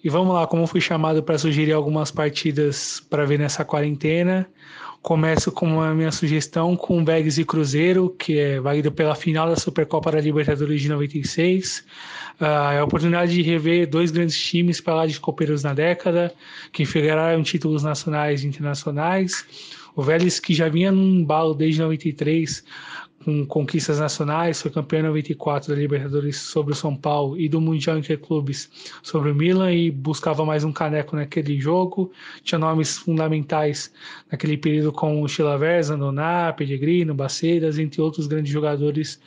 E 0.04 0.10
vamos 0.10 0.34
lá, 0.34 0.48
como 0.48 0.66
fui 0.66 0.82
chamado 0.82 1.22
para 1.22 1.38
sugerir 1.38 1.74
algumas 1.74 2.10
partidas 2.10 3.00
para 3.00 3.26
ver 3.26 3.38
nessa 3.38 3.64
quarentena. 3.64 4.50
Começo 5.04 5.52
com 5.52 5.82
a 5.82 5.94
minha 5.94 6.14
sugestão 6.14 6.78
com 6.78 7.04
Vegas 7.04 7.38
e 7.38 7.44
Cruzeiro, 7.44 8.10
que 8.18 8.40
é 8.40 8.62
válido 8.62 8.90
pela 8.90 9.14
final 9.14 9.50
da 9.50 9.58
Supercopa 9.58 10.10
da 10.10 10.22
Libertadores 10.22 10.82
de 10.82 10.88
96. 10.88 11.84
Ah, 12.40 12.72
é 12.76 12.80
a 12.80 12.86
oportunidade 12.86 13.34
de 13.34 13.42
rever 13.42 13.86
dois 13.86 14.12
grandes 14.12 14.42
times 14.42 14.80
para 14.80 14.96
lá 14.96 15.06
de 15.06 15.20
copeiros 15.20 15.62
na 15.62 15.74
década, 15.74 16.34
que 16.72 16.84
enfrentaram 16.84 17.44
títulos 17.44 17.84
nacionais 17.84 18.46
e 18.46 18.48
internacionais. 18.48 19.46
O 19.94 20.02
Vélez, 20.02 20.40
que 20.40 20.54
já 20.54 20.70
vinha 20.70 20.90
num 20.90 21.20
embalo 21.20 21.54
desde 21.54 21.82
93, 21.82 22.64
com 23.24 23.46
conquistas 23.46 24.00
nacionais, 24.00 24.62
foi 24.62 24.70
campeão 24.70 25.00
em 25.00 25.04
94 25.04 25.74
da 25.74 25.80
Libertadores 25.80 26.38
sobre 26.38 26.74
o 26.74 26.76
São 26.76 26.96
Paulo 26.96 27.40
e 27.40 27.48
do 27.48 27.62
Mundial 27.62 27.98
Interclubes 27.98 28.70
sobre 29.02 29.32
o 29.32 29.36
Milan 29.36 29.72
e 29.72 29.90
buscava 29.90 30.46
mais 30.46 30.64
um 30.64 30.72
caneco 30.72 31.16
naquele 31.16 31.60
jogo. 31.60 32.12
Tinha 32.44 32.60
nomes 32.60 32.98
fundamentais 32.98 33.92
naquele 34.32 34.58
período 34.58 34.92
como 34.92 35.28
Chilavers, 35.28 35.90
Andoná, 35.90 36.54
Pellegrino, 36.54 37.14
Baceiras, 37.14 37.80
entre 37.80 38.02
outros 38.02 38.28
grandes 38.28 38.52
jogadores 38.52 39.20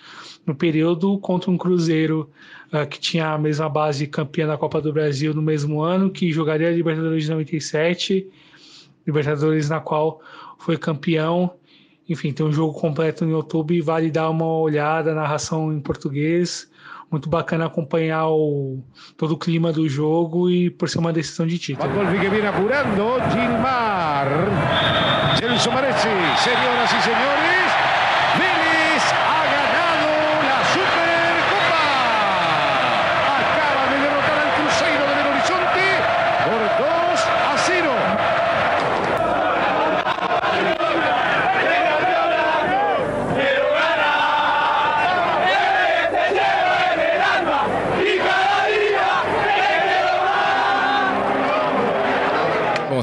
no 0.47 0.55
período 0.55 1.19
contra 1.19 1.51
um 1.51 1.59
Cruzeiro 1.59 2.31
ah, 2.71 2.87
que 2.87 3.01
tinha 3.01 3.33
a 3.33 3.39
mesma 3.39 3.69
base 3.69 4.07
campeã 4.07 4.47
da 4.47 4.57
Copa 4.57 4.81
do 4.81 4.93
Brasil 4.93 5.33
no 5.33 5.43
mesmo 5.43 5.81
ano, 5.83 6.11
que 6.11 6.33
jogaria 6.33 6.69
a 6.69 6.73
Libertadores 6.73 7.25
de 7.25 7.31
97, 7.31 8.29
Libertadores 9.07 9.69
na 9.69 9.81
qual 9.81 10.21
foi 10.59 10.77
campeão. 10.77 11.53
Enfim, 12.09 12.33
tem 12.33 12.47
um 12.47 12.53
jogo 12.53 12.73
completo 12.79 13.25
no 13.25 13.33
YouTube, 13.33 13.81
vale 13.81 14.11
dar 14.11 14.31
uma 14.31 14.47
olhada, 14.47 15.13
narração 15.13 15.73
em 15.73 15.81
português. 15.81 16.71
Muito 17.11 17.29
bacana 17.29 17.67
acompanhar 17.67 18.29
o, 18.29 18.81
todo 19.17 19.35
o 19.35 19.37
clima 19.37 19.73
do 19.73 19.89
jogo 19.89 20.49
e 20.51 20.71
por 20.71 20.89
ser 20.89 20.99
uma 20.99 21.13
decisão 21.13 21.47
de 21.47 21.59
título. 21.59 21.93
Golfi 21.93 22.19
que 22.19 22.29
viene 22.29 22.47
apurando, 22.47 23.21
Gilmar. 23.31 24.29
Celso 25.39 25.71
Maresi, 25.71 26.09
señoras 26.43 26.93
y 26.93 27.03
señores, 27.03 27.67
Vélez 28.39 29.05
ha 29.13 29.43
ganado 29.55 30.09
la 30.49 30.61
Supercopa. 30.75 31.87
Acaba 33.39 33.83
de 33.91 33.97
derrotar 34.01 34.39
al 34.39 34.51
Cruzeiro 34.55 35.05
de 35.07 35.15
Belo 35.15 35.31
Horizonte 35.31 35.87
por 36.45 36.61
2 36.87 37.21
a 37.27 37.57
0. 37.67 38.47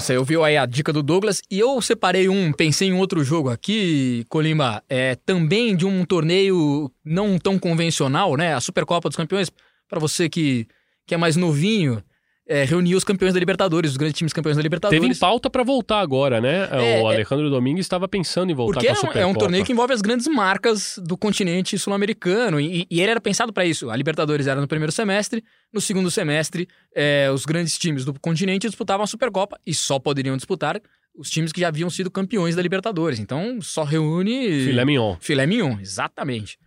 Bom, 0.04 0.08
você 0.08 0.18
ouviu 0.18 0.44
aí 0.44 0.58
a 0.58 0.66
dica 0.66 0.92
do 0.92 1.02
Douglas 1.02 1.42
e 1.50 1.58
eu 1.58 1.82
separei 1.82 2.28
um, 2.28 2.52
pensei 2.52 2.90
em 2.90 2.94
outro 2.94 3.24
jogo 3.24 3.50
aqui, 3.50 4.26
Colimba, 4.28 4.84
é 4.90 5.16
também 5.16 5.78
de 5.78 5.86
um 5.86 6.04
torneio 6.04 6.92
não 7.06 7.40
tão 7.40 7.58
convencional, 7.58 8.36
né? 8.36 8.54
A 8.54 8.60
Supercopa 8.60 9.08
dos 9.08 9.16
Campeões, 9.16 9.50
para 9.88 10.02
você 10.02 10.28
que, 10.28 10.68
que 11.08 11.16
é 11.16 11.18
mais 11.18 11.38
novinho, 11.38 12.04
é, 12.48 12.66
reuniu 12.66 12.98
os 12.98 13.04
campeões 13.04 13.34
da 13.34 13.40
Libertadores, 13.40 13.92
os 13.92 13.98
grandes 13.98 14.18
times 14.18 14.34
campeões 14.34 14.58
da 14.58 14.64
Libertadores. 14.64 15.02
Teve 15.02 15.14
em 15.14 15.18
pauta 15.18 15.50
para 15.50 15.64
voltar 15.64 16.00
agora, 16.00 16.42
né? 16.42 16.68
É, 16.72 17.02
o 17.02 17.10
é- 17.10 17.16
Alejandro 17.16 17.50
Domingues 17.50 17.86
estava 17.86 18.08
pensando 18.08 18.52
em 18.52 18.56
voltar 18.56 18.82
Porque 18.82 18.88
com 18.88 18.92
a 18.92 18.96
é 18.96 18.98
um, 18.98 19.00
Supercopa. 19.00 19.20
é 19.20 19.26
um 19.26 19.34
torneio 19.34 19.64
que 19.66 19.72
envolve 19.72 19.94
as 19.94 20.02
grandes 20.02 20.28
marcas 20.28 21.00
do 21.02 21.18
continente 21.18 21.78
sul-americano. 21.78 22.60
E, 22.60 22.86
e 22.90 23.02
ele 23.02 23.12
era 23.12 23.22
pensado 23.22 23.54
para 23.54 23.66
isso. 23.66 23.90
A 23.90 23.96
Libertadores 23.96 24.48
era 24.48 24.60
no 24.60 24.68
primeiro 24.68 24.92
semestre, 24.92 25.44
no 25.72 25.80
segundo 25.80 26.12
semestre, 26.12 26.68
é, 26.94 27.30
os 27.34 27.46
grandes 27.46 27.78
times 27.78 28.04
do 28.04 28.14
continente 28.20 28.68
disputavam 28.68 29.04
a 29.04 29.08
Supercopa 29.08 29.58
e 29.66 29.74
só 29.74 29.98
poderiam 29.98 30.36
disputar 30.36 30.82
os 31.16 31.30
times 31.30 31.52
que 31.52 31.62
já 31.62 31.68
haviam 31.70 31.90
sido 31.90 32.12
campeões 32.12 32.56
da 32.56 32.62
Libertadores. 32.62 33.20
Então 33.20 33.62
só 33.62 33.84
reúne. 33.84 34.66
Filé 34.66 34.84
mignon. 34.84 35.16
Filé 35.20 35.46
mignon, 35.46 35.78
exatamente. 35.80 36.58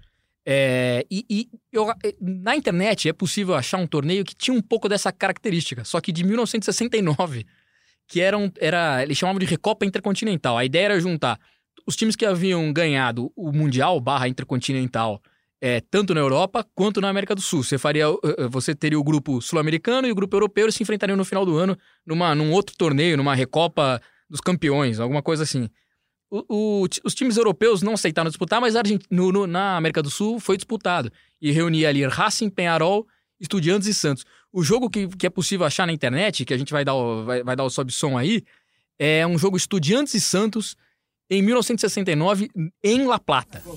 É, 0.49 1.05
e 1.11 1.25
e 1.29 1.49
eu- 1.73 1.87
na 2.21 2.55
internet 2.55 3.09
é 3.09 3.13
possível 3.13 3.55
achar 3.57 3.79
um 3.79 3.87
torneio 3.87 4.25
que 4.25 4.35
tinha 4.35 4.57
um 4.57 4.63
pouco 4.63 4.89
dessa 4.89 5.11
característica, 5.11 5.85
só 5.85 6.01
que 6.01 6.13
de 6.13 6.23
1969, 6.23 7.45
que 8.07 8.21
era, 8.21 8.39
um, 8.39 8.49
era 8.61 9.03
eles 9.03 9.19
chamavam 9.19 9.41
de 9.41 9.47
Recopa 9.47 9.85
Intercontinental. 9.85 10.57
A 10.57 10.65
ideia 10.65 10.85
era 10.85 11.01
juntar 11.01 11.39
os 11.85 11.97
times 11.97 12.15
que 12.15 12.25
haviam 12.25 12.73
ganhado 12.73 13.33
o 13.35 13.51
Mundial 13.53 14.01
barra 14.01 14.29
Intercontinental, 14.29 15.21
é, 15.61 15.81
tanto 15.81 16.15
na 16.15 16.21
Europa 16.21 16.65
quanto 16.75 17.01
na 17.01 17.09
América 17.09 17.35
do 17.35 17.41
Sul. 17.41 17.65
Você 17.65 17.77
faria, 17.77 18.05
eh, 18.05 18.35
eh, 18.39 18.49
você 18.49 18.73
teria 18.75 18.99
o 19.01 19.05
grupo 19.05 19.41
sul-americano 19.41 20.07
e 20.07 20.13
o 20.13 20.15
grupo 20.15 20.37
europeu, 20.37 20.67
eles 20.67 20.77
se 20.77 20.83
enfrentariam 20.83 21.17
no 21.17 21.25
final 21.25 21.45
do 21.45 21.57
ano 21.57 21.77
numa, 22.07 22.35
num 22.37 22.53
outro 22.53 22.77
torneio, 22.77 23.17
numa 23.17 23.35
Recopa 23.35 24.01
dos 24.31 24.41
Campeões, 24.41 25.01
alguma 25.01 25.23
coisa 25.23 25.43
assim. 25.43 25.69
O- 26.31 26.87
os 27.05 27.15
times 27.15 27.37
europeus 27.37 27.83
não 27.83 27.93
aceitaram 27.95 28.29
disputar, 28.29 28.61
mas 28.61 28.75
a 28.75 28.83
no- 29.11 29.31
no- 29.33 29.47
na 29.47 29.77
América 29.77 30.03
do 30.03 30.11
Sul 30.11 30.41
foi 30.41 30.57
disputado. 30.57 31.11
E 31.41 31.53
reunia 31.53 31.89
ali 31.89 32.05
Racing, 32.07 32.51
Penharol, 32.51 33.07
Estudiantes 33.41 33.87
e 33.89 33.95
Santos. 33.95 34.25
O 34.53 34.63
jogo 34.63 34.91
que, 34.91 35.07
que 35.09 35.27
é 35.27 35.31
possível 35.31 35.65
achar 35.67 35.87
na 35.87 35.93
internet, 35.93 36.45
que 36.45 36.53
a 36.55 36.59
gente 36.59 36.73
vai 36.73 36.85
dar 36.85 36.95
o, 36.95 37.25
vai, 37.25 37.43
vai 37.45 37.55
dar 37.55 37.65
o 37.65 37.71
sob 37.71 37.93
som 37.93 38.17
aí, 38.19 38.43
é 38.99 39.27
um 39.27 39.39
jogo 39.39 39.57
Estudiantes 39.57 40.15
e 40.15 40.21
Santos 40.21 40.77
em 41.31 41.43
1969 41.43 42.49
em 42.83 43.05
La 43.07 43.19
Plata. 43.19 43.63
El 43.67 43.77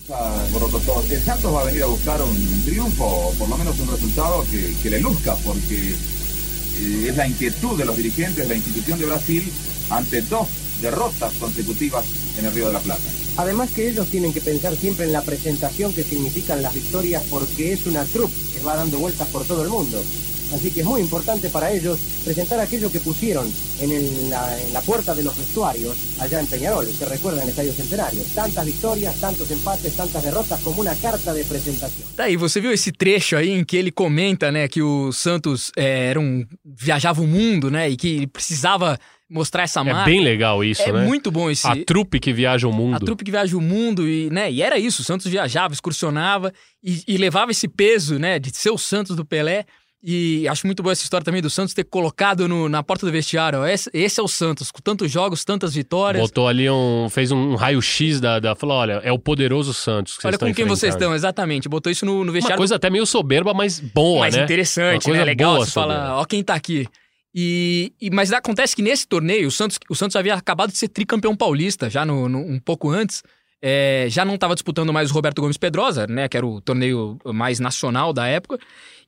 Santos 1.21 1.51
va 1.53 1.61
a 1.61 1.65
venir 1.65 1.83
a 1.83 1.87
buscar 1.87 2.21
un 2.21 2.63
triunfo, 2.63 3.03
o 3.03 3.35
por 3.37 3.49
lo 3.49 3.57
menos 3.57 3.79
un 3.79 3.89
resultado 3.91 4.43
que, 4.49 4.73
que 4.81 4.89
le 4.89 4.99
luzca, 4.99 5.35
porque 5.43 5.93
eh, 5.93 7.07
es 7.09 7.15
la 7.17 7.27
inquietud 7.27 7.77
de 7.77 7.85
los 7.85 7.95
dirigentes 7.97 8.37
de 8.37 8.47
la 8.47 8.55
institución 8.55 8.97
de 8.99 9.05
Brasil 9.05 9.43
ante 9.89 10.21
dos 10.21 10.47
derrotas 10.81 11.33
consecutivas 11.39 12.05
en 12.37 12.45
el 12.45 12.53
Río 12.53 12.67
de 12.67 12.73
la 12.73 12.79
Plata. 12.79 13.01
Además 13.37 13.69
que 13.71 13.87
ellos 13.89 14.07
tienen 14.07 14.33
que 14.33 14.41
pensar 14.41 14.75
siempre 14.75 15.05
en 15.05 15.13
la 15.13 15.21
presentación 15.21 15.93
que 15.93 16.03
significan 16.03 16.61
las 16.61 16.73
victorias 16.73 17.23
porque 17.29 17.71
es 17.73 17.85
una 17.85 18.03
troupe 18.05 18.35
que 18.53 18.59
va 18.63 18.75
dando 18.75 18.99
vueltas 18.99 19.27
por 19.29 19.45
todo 19.45 19.63
el 19.63 19.69
mundo. 19.69 20.03
Así 20.51 20.71
que 20.71 20.79
es 20.81 20.85
muy 20.87 20.99
importante 20.99 21.47
para 21.49 21.71
ellos 21.71 21.99
presentar 22.25 22.59
aquello 22.59 22.91
que 22.91 22.99
pusieron 22.99 23.47
en, 23.79 23.91
el- 23.91 24.31
la, 24.31 24.59
en 24.59 24.73
la 24.73 24.81
puerta 24.81 25.13
de 25.13 25.21
los 25.23 25.37
vestuarios 25.37 25.95
allá 26.19 26.39
en 26.39 26.47
Peñarol, 26.47 26.87
se 26.87 27.05
recuerda 27.05 27.37
en 27.37 27.43
el 27.43 27.49
Estadio 27.51 27.71
Centenario. 27.71 28.23
Tantas 28.33 28.65
victorias, 28.65 29.15
tantos 29.21 29.51
empates, 29.51 29.95
tantas 29.95 30.23
derrotas 30.23 30.59
como 30.61 30.81
una 30.81 30.95
carta 30.95 31.35
de 31.35 31.43
presentación. 31.43 32.07
Tá 32.15 32.23
aí, 32.23 32.35
você 32.35 32.59
viu 32.59 32.71
esse 32.71 32.91
trecho 32.91 33.37
aí 33.37 33.51
em 33.51 33.63
que 33.63 33.77
ele 33.77 33.91
comenta, 33.91 34.51
né, 34.51 34.67
que 34.67 34.81
o 34.81 35.11
Santos 35.11 35.71
é, 35.77 36.07
era 36.07 36.19
um, 36.19 36.43
viajava 36.65 37.21
o 37.21 37.27
mundo, 37.27 37.69
né, 37.69 37.87
e 37.87 37.95
que 37.95 38.07
ele 38.17 38.27
precisava 38.27 38.97
mostrar 39.29 39.63
essa 39.63 39.81
É 39.81 39.83
marca. 39.83 40.05
bem 40.05 40.21
legal 40.23 40.63
isso, 40.63 40.81
É 40.81 40.91
né? 40.91 41.05
muito 41.05 41.29
bom 41.29 41.49
esse... 41.51 41.67
A 41.67 41.75
trupe 41.85 42.19
que 42.19 42.33
viaja 42.33 42.67
o 42.67 42.73
mundo. 42.73 42.95
A 42.95 42.99
trupe 42.99 43.23
que 43.23 43.31
viaja 43.31 43.55
o 43.55 43.61
mundo 43.61 44.07
e, 44.07 44.29
né, 44.31 44.51
e 44.51 44.61
era 44.61 44.79
isso, 44.79 45.01
o 45.01 45.05
Santos 45.05 45.27
viajava, 45.27 45.73
excursionava 45.73 46.51
e, 46.83 47.03
e 47.07 47.17
levava 47.17 47.51
esse 47.51 47.67
peso, 47.67 48.17
né, 48.17 48.39
de 48.39 48.49
ser 48.55 48.71
o 48.71 48.77
Santos 48.77 49.15
do 49.15 49.23
Pelé. 49.23 49.65
E 50.01 50.47
acho 50.47 50.65
muito 50.65 50.81
boa 50.81 50.93
essa 50.93 51.03
história 51.03 51.25
também 51.25 51.41
do 51.41 51.49
Santos 51.49 51.73
ter 51.73 51.83
colocado 51.83 52.47
no- 52.47 52.69
na 52.69 52.81
porta 52.81 53.05
do 53.05 53.11
vestiário. 53.11 53.59
ó, 53.59 53.67
Esse, 53.67 53.89
esse 53.93 54.17
é 54.17 54.23
o 54.23 54.29
Santos, 54.29 54.71
com 54.71 54.79
tantos 54.81 55.11
jogos, 55.11 55.43
tantas 55.43 55.73
vitórias. 55.73 56.21
Botou 56.23 56.47
ali 56.47 56.69
um. 56.69 57.07
fez 57.11 57.33
um 57.33 57.55
raio-x 57.55 58.21
da, 58.21 58.39
da. 58.39 58.55
Falou: 58.55 58.77
olha, 58.77 59.01
é 59.03 59.11
o 59.11 59.19
poderoso 59.19 59.73
Santos. 59.73 60.17
Que 60.17 60.25
Olha 60.25 60.37
com 60.37 60.53
quem 60.53 60.63
vocês 60.63 60.95
estão, 60.95 61.13
exatamente. 61.13 61.67
Botou 61.67 61.91
isso 61.91 62.05
no, 62.05 62.19
no 62.19 62.23
Uma 62.27 62.31
vestiário. 62.31 62.55
coisa 62.57 62.75
até 62.77 62.89
meio 62.89 63.05
soberba, 63.05 63.53
mas 63.53 63.81
boa, 63.81 64.21
mais 64.21 64.37
né? 64.37 64.43
interessante, 64.45 64.93
Uma 64.93 65.01
coisa 65.01 65.19
né? 65.19 65.25
Legal, 65.25 65.55
boa 65.55 65.65
você 65.65 65.71
soberba. 65.73 65.93
fala, 66.01 66.21
ó 66.21 66.23
quem 66.23 66.43
tá 66.45 66.53
aqui. 66.55 66.87
E, 67.33 67.93
e- 68.01 68.09
mas 68.09 68.31
acontece 68.31 68.75
que 68.75 68.81
nesse 68.81 69.07
torneio, 69.07 69.47
o 69.47 69.51
Santos, 69.51 69.77
o 69.89 69.95
Santos 69.95 70.15
havia 70.15 70.33
acabado 70.33 70.71
de 70.71 70.77
ser 70.77 70.87
tricampeão 70.87 71.35
paulista, 71.35 71.89
já 71.89 72.05
no, 72.05 72.27
no- 72.27 72.39
um 72.39 72.59
pouco 72.59 72.89
antes. 72.89 73.21
É, 73.61 74.07
já 74.09 74.23
não 74.23 74.35
estava 74.35 74.55
disputando 74.55 74.93
mais 74.93 75.11
o 75.11 75.13
Roberto 75.13 75.41
Gomes 75.41 75.57
Pedrosa, 75.57 76.07
né? 76.07 76.29
Que 76.29 76.37
era 76.37 76.45
o 76.47 76.61
torneio 76.61 77.19
mais 77.25 77.59
nacional 77.59 78.13
da 78.13 78.25
época. 78.25 78.57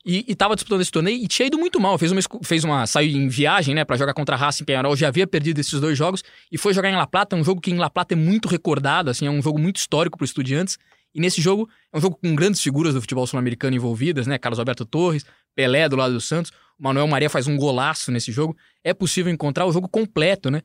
E, 0.06 0.26
estava 0.28 0.56
disputando 0.56 0.82
esse 0.82 0.92
torneio 0.92 1.24
e 1.24 1.28
tinha 1.28 1.48
ido 1.48 1.58
muito 1.58 1.80
mal. 1.80 1.98
Fez 1.98 2.12
uma, 2.12 2.20
fez 2.44 2.64
uma 2.66 2.86
saiu 2.86 3.16
em 3.16 3.30
viagem, 3.30 3.74
né, 3.74 3.86
para 3.86 3.96
jogar 3.96 4.14
contra 4.14 4.36
a 4.36 4.38
Racing 4.38 4.66
Penharol. 4.66 4.96
Já 4.96 5.08
havia 5.08 5.26
perdido 5.26 5.60
esses 5.60 5.80
dois 5.80 5.98
jogos 5.98 6.22
e 6.52 6.58
foi 6.58 6.74
jogar 6.74 6.90
em 6.90 6.96
La 6.96 7.08
Plata, 7.08 7.36
um 7.36 7.44
jogo 7.44 7.62
que 7.62 7.72
em 7.72 7.78
La 7.78 7.90
Plata 7.90 8.14
é 8.14 8.18
muito 8.18 8.50
recordado, 8.50 9.10
assim, 9.10 9.26
é 9.26 9.30
um 9.32 9.42
jogo 9.42 9.58
muito 9.58 9.78
histórico 9.78 10.18
para 10.18 10.26
Estudiantes. 10.26 10.78
E 11.16 11.20
nesse 11.22 11.42
jogo 11.42 11.70
é 11.94 11.98
um 11.98 12.02
jogo 12.02 12.18
com 12.22 12.36
grandes 12.36 12.62
figuras 12.62 12.94
do 12.94 13.00
futebol 13.02 13.26
sul-americano 13.28 13.76
envolvidas, 13.76 14.28
né? 14.28 14.38
Carlos 14.38 14.60
Alberto 14.60 14.86
Torres, 14.86 15.26
Pelé 15.56 15.88
do 15.88 15.96
lado 15.96 16.14
do 16.14 16.22
Santos, 16.22 16.52
Manuel 16.82 17.06
Maria 17.08 17.30
faz 17.30 17.46
um 17.48 17.56
golaço 17.56 18.12
nesse 18.12 18.32
jogo. 18.32 18.58
É 18.84 18.94
possível 18.94 19.32
encontrar 19.32 19.66
o 19.68 19.72
jogo 19.72 19.88
completo, 19.88 20.50
né? 20.50 20.62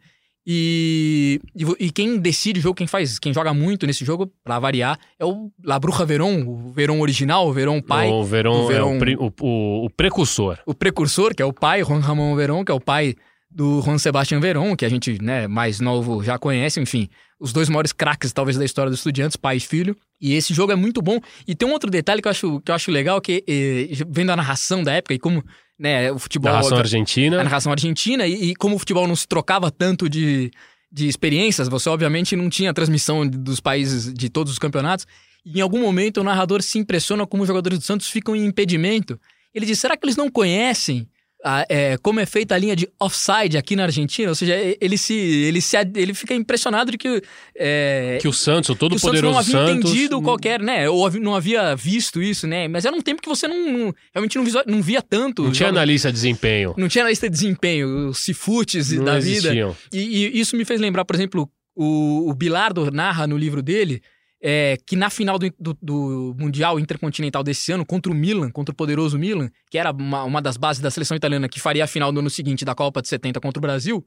E, 0.48 1.40
e, 1.56 1.86
e 1.86 1.90
quem 1.90 2.18
decide 2.18 2.60
o 2.60 2.62
jogo, 2.62 2.76
quem 2.76 2.86
faz, 2.86 3.18
quem 3.18 3.34
joga 3.34 3.52
muito 3.52 3.84
nesse 3.86 4.04
jogo, 4.04 4.32
pra 4.44 4.60
variar, 4.60 4.96
é 5.18 5.24
o 5.24 5.50
La 5.64 5.76
Bruja 5.78 6.04
Verón, 6.06 6.44
o 6.46 6.70
Verón 6.72 7.00
original, 7.00 7.48
o 7.48 7.52
Verón 7.52 7.82
pai. 7.82 8.08
O 8.08 8.24
Verón, 8.24 8.64
o 8.64 8.70
é 8.70 8.72
Verón- 8.74 8.96
o, 8.96 8.98
pri- 9.00 9.16
o- 9.16 9.32
o- 9.42 9.84
o 9.86 9.90
precursor. 9.90 10.56
o 10.64 10.72
precursor, 10.72 11.34
que 11.34 11.42
é 11.42 11.44
o 11.44 11.52
pai, 11.52 11.82
Juan 11.82 11.98
Ramon 11.98 12.34
Verón, 12.36 12.64
que 12.64 12.70
é 12.70 12.74
o 12.74 12.80
pai 12.80 13.16
do 13.50 13.82
Juan 13.82 13.98
Sebastián 13.98 14.38
Verón, 14.38 14.76
que 14.76 14.84
a 14.84 14.88
gente, 14.88 15.20
né, 15.20 15.48
mais 15.48 15.80
novo 15.80 16.22
já 16.22 16.38
conhece, 16.38 16.80
enfim, 16.80 17.08
os 17.40 17.52
dois 17.52 17.68
maiores 17.68 17.92
craques, 17.92 18.32
talvez, 18.32 18.56
da 18.56 18.64
história 18.64 18.88
dos 18.90 19.00
estudiantes, 19.00 19.36
pai 19.36 19.56
e 19.56 19.60
filho. 19.60 19.96
E 20.20 20.32
esse 20.34 20.54
jogo 20.54 20.72
é 20.72 20.76
muito 20.76 21.02
bom. 21.02 21.18
E 21.46 21.54
tem 21.56 21.68
um 21.68 21.72
outro 21.72 21.90
detalhe 21.90 22.22
que 22.22 22.28
eu 22.28 22.30
acho, 22.30 22.60
que 22.60 22.70
eu 22.70 22.74
acho 22.74 22.90
legal, 22.90 23.20
que 23.20 23.42
eh, 23.48 23.88
vendo 24.08 24.30
a 24.30 24.36
narração 24.36 24.82
da 24.82 24.92
época 24.92 25.12
e 25.14 25.18
como 25.18 25.44
né, 25.78 26.10
o 26.10 26.18
futebol. 26.18 26.52
Narração 26.52 26.78
argentina. 26.78 27.40
A 27.40 27.44
narração 27.44 27.72
argentina, 27.72 28.26
e, 28.26 28.50
e 28.50 28.56
como 28.56 28.76
o 28.76 28.78
futebol 28.78 29.06
não 29.06 29.16
se 29.16 29.26
trocava 29.26 29.70
tanto 29.70 30.08
de, 30.08 30.50
de 30.90 31.06
experiências, 31.06 31.68
você 31.68 31.88
obviamente 31.88 32.34
não 32.34 32.48
tinha 32.48 32.72
transmissão 32.72 33.26
dos 33.26 33.60
países 33.60 34.12
de 34.12 34.28
todos 34.28 34.52
os 34.52 34.58
campeonatos. 34.58 35.06
E 35.44 35.58
em 35.58 35.60
algum 35.60 35.80
momento 35.80 36.20
o 36.20 36.24
narrador 36.24 36.62
se 36.62 36.78
impressiona 36.78 37.26
como 37.26 37.42
os 37.42 37.46
jogadores 37.46 37.78
do 37.78 37.84
Santos 37.84 38.08
ficam 38.08 38.34
em 38.34 38.44
impedimento. 38.44 39.20
Ele 39.54 39.66
diz: 39.66 39.78
será 39.78 39.96
que 39.96 40.04
eles 40.04 40.16
não 40.16 40.30
conhecem 40.30 41.08
a- 41.46 41.66
é, 41.68 41.96
como 41.98 42.18
é 42.18 42.26
feita 42.26 42.54
a 42.54 42.58
linha 42.58 42.74
de 42.74 42.88
offside 43.00 43.56
aqui 43.56 43.76
na 43.76 43.84
Argentina? 43.84 44.28
Ou 44.28 44.34
seja, 44.34 44.54
ele 44.80 44.98
se 44.98 45.14
ele 45.14 45.60
se 45.60 45.76
ele 45.94 46.12
fica 46.12 46.34
impressionado 46.34 46.90
de 46.90 46.98
que 46.98 47.22
é, 47.56 48.18
Que 48.20 48.26
o 48.28 48.32
Santos, 48.32 48.70
o 48.70 48.74
que 48.76 48.84
o 48.84 48.88
Santos 48.88 49.00
todo-poderoso 49.00 49.32
não 49.32 49.38
havia 49.38 49.52
Santos. 49.74 49.90
entendido 49.90 50.20
qualquer, 50.20 50.60
né? 50.60 50.88
Ou 50.88 51.10
não 51.12 51.34
havia 51.34 51.74
visto 51.76 52.20
isso, 52.22 52.46
né? 52.46 52.66
Mas 52.68 52.84
era 52.84 52.94
um 52.96 53.00
tempo 53.00 53.22
que 53.22 53.28
você 53.28 53.46
não, 53.46 53.56
não- 53.72 53.94
realmente 54.12 54.36
não, 54.36 54.44
visual- 54.44 54.64
não 54.66 54.82
via 54.82 55.00
tanto. 55.00 55.44
Não 55.44 55.52
tinha 55.52 55.68
analista 55.68 56.08
de 56.08 56.14
desempenho. 56.14 56.74
não 56.76 56.88
tinha 56.88 57.02
analista 57.04 57.28
de 57.28 57.34
desempenho, 57.34 58.08
os 58.08 58.18
cifutes 58.18 58.90
Não 58.92 59.04
da 59.04 59.18
vida. 59.18 59.30
existiam. 59.48 59.76
E, 59.92 59.98
e 60.26 60.40
isso 60.40 60.56
me 60.56 60.64
fez 60.64 60.80
lembrar, 60.80 61.04
por 61.04 61.14
exemplo, 61.14 61.48
o, 61.74 62.30
o 62.30 62.34
Bilardo 62.34 62.90
narra 62.90 63.26
no 63.26 63.36
livro 63.36 63.62
dele 63.62 64.02
é, 64.42 64.76
que 64.86 64.94
na 64.96 65.08
final 65.10 65.38
do, 65.38 65.52
do- 65.58 65.78
do 65.82 66.36
Mundial 66.38 66.78
Intercontinental 66.78 67.42
desse 67.42 67.72
ano, 67.72 67.84
contra 67.86 68.12
o 68.12 68.14
Milan, 68.14 68.50
contra 68.50 68.72
o 68.72 68.76
poderoso 68.76 69.18
Milan, 69.18 69.50
que 69.70 69.78
era 69.78 69.90
uma, 69.92 70.24
uma 70.24 70.42
das 70.42 70.56
bases 70.56 70.82
da 70.82 70.90
seleção 70.90 71.16
italiana 71.16 71.48
que 71.48 71.58
faria 71.60 71.84
a 71.84 71.86
final 71.86 72.12
do 72.12 72.20
ano 72.20 72.30
seguinte 72.30 72.64
da 72.64 72.74
Copa 72.74 73.00
de 73.02 73.08
70 73.08 73.40
contra 73.40 73.58
o 73.58 73.62
Brasil, 73.62 74.04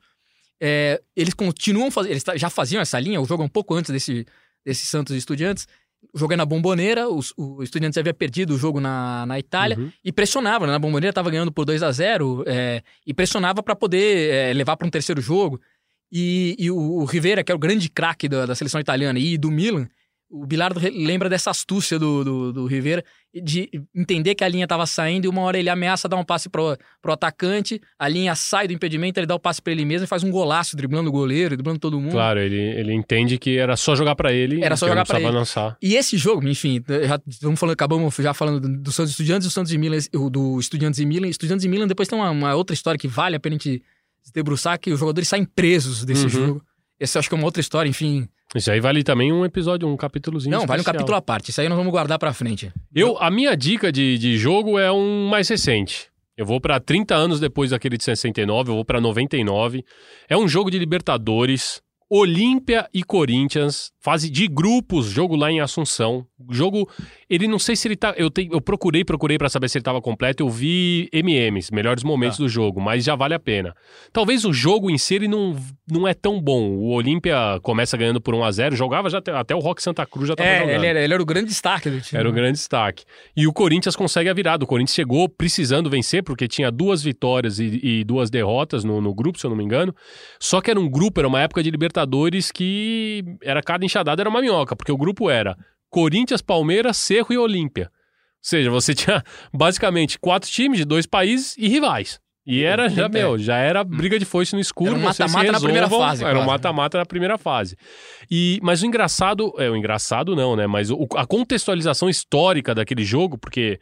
é, 0.62 1.02
eles 1.16 1.34
continuam 1.34 1.90
fazendo, 1.90 2.12
eles 2.12 2.24
já 2.36 2.50
faziam 2.50 2.82
essa 2.82 3.00
linha, 3.00 3.20
o 3.22 3.26
jogo 3.26 3.44
é 3.44 3.46
um 3.46 3.50
pouco 3.50 3.74
antes 3.74 3.92
desse, 3.92 4.26
desse 4.66 4.86
Santos 4.86 5.16
Estudiantes, 5.16 5.68
o 6.14 6.18
jogo 6.20 6.34
é 6.34 6.36
na 6.38 6.46
Bomboneira, 6.46 7.10
os- 7.10 7.34
o 7.38 7.62
Estudiantes 7.64 7.98
havia 7.98 8.14
perdido 8.14 8.54
o 8.54 8.58
jogo 8.58 8.80
na, 8.80 9.26
na 9.26 9.40
Itália, 9.40 9.78
Uhum. 9.78 9.92
e 10.04 10.12
pressionava, 10.12 10.66
né? 10.66 10.72
Na 10.74 10.80
Bomboneira 10.80 11.12
estava 11.12 11.30
ganhando 11.30 11.52
por 11.52 11.66
2 11.66 11.82
a 11.84 11.92
0 11.92 12.44
é, 12.48 12.82
e 13.06 13.14
pressionava 13.14 13.62
para 13.64 13.76
poder 13.76 14.32
é, 14.34 14.54
levar 14.54 14.78
para 14.78 14.88
um 14.88 14.90
terceiro 14.92 15.22
jogo. 15.22 15.60
E, 16.12 16.56
e 16.58 16.72
o, 16.72 16.78
o 16.78 17.06
Rivera, 17.06 17.44
que 17.44 17.52
é 17.52 17.56
o 17.56 17.60
grande 17.60 17.90
craque 17.90 18.28
da, 18.30 18.46
da 18.46 18.56
seleção 18.56 18.80
italiana 18.82 19.20
e 19.20 19.38
do 19.38 19.52
Milan, 19.52 19.88
o 20.32 20.46
Bilardo 20.46 20.80
lembra 20.94 21.28
dessa 21.28 21.50
astúcia 21.50 21.98
do, 21.98 22.24
do, 22.24 22.54
do 22.54 22.66
Rivera 22.68 23.04
de 23.34 23.68
entender 23.96 24.36
que 24.36 24.44
a 24.44 24.48
linha 24.48 24.66
estava 24.66 24.86
saindo 24.86 25.26
e 25.26 25.28
uma 25.28 25.42
hora 25.42 25.58
ele 25.58 25.70
ameaça 25.70 26.08
dar 26.08 26.18
um 26.18 26.24
passe 26.24 26.50
pro, 26.50 26.78
pro 27.02 27.14
atacante, 27.14 27.82
a 27.98 28.08
linha 28.08 28.36
sai 28.36 28.68
do 28.68 28.74
impedimento, 28.74 29.20
ele 29.20 29.26
dá 29.26 29.34
o 29.36 29.40
passe 29.40 29.62
para 29.62 29.72
ele 29.74 29.86
mesmo 29.86 30.06
e 30.06 30.08
faz 30.08 30.24
um 30.24 30.30
golaço, 30.30 30.76
driblando 30.76 31.10
o 31.10 31.12
goleiro, 31.12 31.56
driblando 31.56 31.80
todo 31.80 32.00
mundo. 32.00 32.12
Claro, 32.12 32.40
ele, 32.40 32.58
ele 32.60 32.94
entende 32.94 33.38
que 33.40 33.58
era 33.58 33.76
só 33.76 33.96
jogar 33.96 34.16
pra 34.16 34.32
ele. 34.32 34.64
Era 34.64 34.76
só 34.78 34.88
jogar 34.88 35.04
precisava 35.04 35.30
ele. 35.32 35.38
lançar. 35.38 35.78
E 35.82 35.96
esse 35.96 36.18
jogo, 36.18 36.48
enfim, 36.48 36.84
já 36.88 37.20
vamos 37.42 37.60
falando, 37.60 37.74
acabamos 37.74 38.16
já 38.16 38.34
falando 38.34 38.60
do, 38.60 38.82
do 38.84 38.92
Santos 38.92 39.12
Estudiantes, 39.12 39.48
do 39.48 39.52
Santos 39.52 39.72
e 39.74 39.78
Milan, 39.78 39.98
do 40.32 40.60
Estudiantes 40.60 41.00
e 41.00 41.06
Milan. 41.06 41.28
Estudiantes 41.28 41.66
e 41.66 41.70
Milan 41.70 41.88
depois 41.88 42.08
tem 42.08 42.18
uma, 42.18 42.30
uma 42.30 42.56
outra 42.56 42.74
história 42.74 42.98
que 43.00 43.08
vale 43.08 43.36
a 43.36 43.40
pena 43.40 43.56
a 43.56 43.58
gente 43.60 43.84
se 44.22 44.34
debruçar, 44.34 44.80
que 44.80 44.92
os 44.92 45.00
jogadores 45.00 45.28
saem 45.28 45.46
presos 45.46 46.06
desse 46.06 46.24
Uhum. 46.24 46.30
jogo. 46.30 46.66
Esse 47.00 47.18
eu 47.18 47.20
acho 47.20 47.30
que 47.30 47.36
é 47.36 47.38
uma 47.38 47.46
outra 47.46 47.62
história, 47.62 47.90
enfim. 47.90 48.28
Isso 48.56 48.72
aí 48.72 48.80
vale 48.80 49.04
também 49.04 49.32
um 49.32 49.46
episódio, 49.46 49.88
um 49.88 49.96
capítulozinho. 49.96 50.52
Não, 50.52 50.66
vale 50.66 50.80
um 50.80 50.82
especial. 50.82 50.96
capítulo 50.96 51.18
à 51.18 51.22
parte. 51.22 51.52
Isso 51.52 51.62
aí 51.62 51.70
nós 51.70 51.78
vamos 51.78 51.92
guardar 51.92 52.18
pra 52.18 52.34
frente. 52.34 52.72
Eu, 52.94 53.18
a 53.20 53.30
minha 53.30 53.56
dica 53.56 53.92
de, 53.92 54.18
de 54.18 54.38
jogo 54.38 54.80
é 54.80 54.92
um 54.92 55.28
mais 55.28 55.48
recente. 55.48 56.10
Eu 56.36 56.46
vou 56.46 56.60
pra 56.60 56.80
30 56.80 57.14
anos 57.16 57.40
depois 57.40 57.72
daquele 57.72 57.98
de 57.98 58.04
69, 58.04 58.72
eu 58.72 58.76
vou 58.76 58.86
pra 58.86 59.00
99. 59.00 59.84
É 60.28 60.38
um 60.38 60.48
jogo 60.48 60.72
de 60.72 60.80
Libertadores, 60.80 61.82
Olímpia 62.10 62.90
e 62.94 63.04
Corinthians, 63.04 63.92
fase 64.02 64.30
de 64.32 64.48
grupos, 64.48 65.06
jogo 65.06 65.36
lá 65.36 65.52
em 65.52 65.60
Assunção. 65.60 66.26
Jogo, 66.50 66.90
ele 67.30 67.48
não 67.48 67.60
sei 67.60 67.76
se 67.76 67.88
ele 67.88 67.96
tá, 67.96 68.16
eu, 68.18 68.30
te- 68.32 68.48
eu 68.52 68.60
procurei, 68.60 69.04
procurei 69.06 69.38
pra 69.38 69.48
saber 69.50 69.70
se 69.70 69.78
ele 69.78 69.84
tava 69.84 70.02
completo, 70.02 70.42
eu 70.42 70.50
vi 70.50 71.08
MMs, 71.14 71.72
melhores 71.74 72.04
momentos 72.04 72.38
Tá. 72.38 72.44
do 72.44 72.50
jogo, 72.50 72.82
mas 72.82 73.04
já 73.04 73.16
vale 73.16 73.34
a 73.36 73.40
pena. 73.40 73.76
Talvez 74.12 74.44
o 74.46 74.52
jogo 74.54 74.90
em 74.90 74.98
si 74.98 75.16
ele 75.16 75.28
não, 75.28 75.56
não 75.88 76.08
é 76.08 76.14
tão 76.14 76.42
bom. 76.42 76.70
O 76.78 76.90
Olímpia 76.94 77.60
começa 77.62 77.96
ganhando 77.96 78.20
por 78.20 78.34
1 78.34 78.44
a 78.44 78.52
0, 78.52 78.76
jogava 78.76 79.10
já 79.10 79.20
até, 79.20 79.32
até 79.32 79.54
o 79.56 79.60
Rock 79.60 79.84
Santa 79.84 80.04
Cruz 80.06 80.30
já 80.30 80.36
tava 80.36 80.50
É, 80.50 80.60
jogando. 80.62 80.76
ele 80.76 80.86
era, 80.88 81.04
ele 81.04 81.14
era 81.14 81.22
o 81.22 81.26
grande 81.26 81.48
destaque 81.50 81.90
do 81.92 82.02
time. 82.02 82.20
Era 82.20 82.28
o 82.30 82.32
grande 82.32 82.54
destaque. 82.54 83.04
E 83.38 83.46
o 83.46 83.54
Corinthians 83.54 83.96
consegue 83.96 84.30
a 84.30 84.34
virada. 84.34 84.64
O 84.64 84.68
Corinthians 84.68 84.96
chegou 84.96 85.30
precisando 85.30 85.90
vencer, 85.90 86.24
porque 86.24 86.48
tinha 86.48 86.72
duas 86.72 87.04
vitórias 87.04 87.60
e, 87.60 87.80
e 87.84 88.04
duas 88.04 88.30
derrotas 88.32 88.84
no, 88.84 89.00
no 89.00 89.14
grupo, 89.14 89.38
se 89.38 89.46
eu 89.46 89.50
não 89.52 89.58
me 89.58 89.64
engano. 89.64 89.94
Só 90.40 90.60
que 90.62 90.72
era 90.72 90.80
um 90.80 90.90
grupo, 90.90 91.20
era 91.20 91.28
uma 91.28 91.42
época 91.42 91.62
de 91.62 91.70
Libertadores 92.04 92.52
que 92.52 93.24
era 93.44 93.62
cada 93.62 93.84
enxadada 93.86 94.22
era 94.22 94.30
uma 94.30 94.42
minhoca, 94.42 94.76
porque 94.76 94.92
o 94.92 94.98
grupo 94.98 95.30
era 95.30 95.58
Corinthians, 95.90 96.42
Palmeiras, 96.42 96.98
Cerro 96.98 97.28
e 97.34 97.38
Olímpia. 97.38 97.86
Ou 97.92 97.92
seja, 98.42 98.70
você 98.70 98.94
tinha 98.96 99.24
basicamente 99.54 100.18
quatro 100.20 100.50
times 100.50 100.78
de 100.80 100.86
dois 100.86 101.06
países 101.06 101.56
e 101.58 101.68
rivais. 101.68 102.20
E 102.46 102.64
era, 102.64 102.90
já, 102.90 103.06
É. 103.06 103.10
meu, 103.10 103.38
já 103.38 103.58
era 103.58 103.84
briga 103.84 104.18
de 104.18 104.26
foice 104.26 104.56
no 104.56 104.62
escuro. 104.62 104.92
Era 104.92 105.00
um 105.00 105.04
mata-mata 105.04 105.52
na 105.52 105.60
primeira 105.60 105.90
fase, 105.90 106.24
Era 106.24 106.32
um 106.34 106.36
quase. 106.38 106.48
mata-mata 106.48 106.98
na 106.98 107.06
primeira 107.06 107.38
fase. 107.38 107.76
E, 108.32 108.60
mas 108.64 108.82
o 108.82 108.86
engraçado, 108.88 109.54
é 109.58 109.70
o 109.70 109.76
engraçado 109.76 110.36
não, 110.36 110.56
né? 110.56 110.66
Mas 110.66 110.90
o- 110.90 111.06
a 111.16 111.28
contextualização 111.28 112.10
histórica 112.10 112.74
daquele 112.74 113.04
jogo, 113.04 113.38
porque 113.38 113.80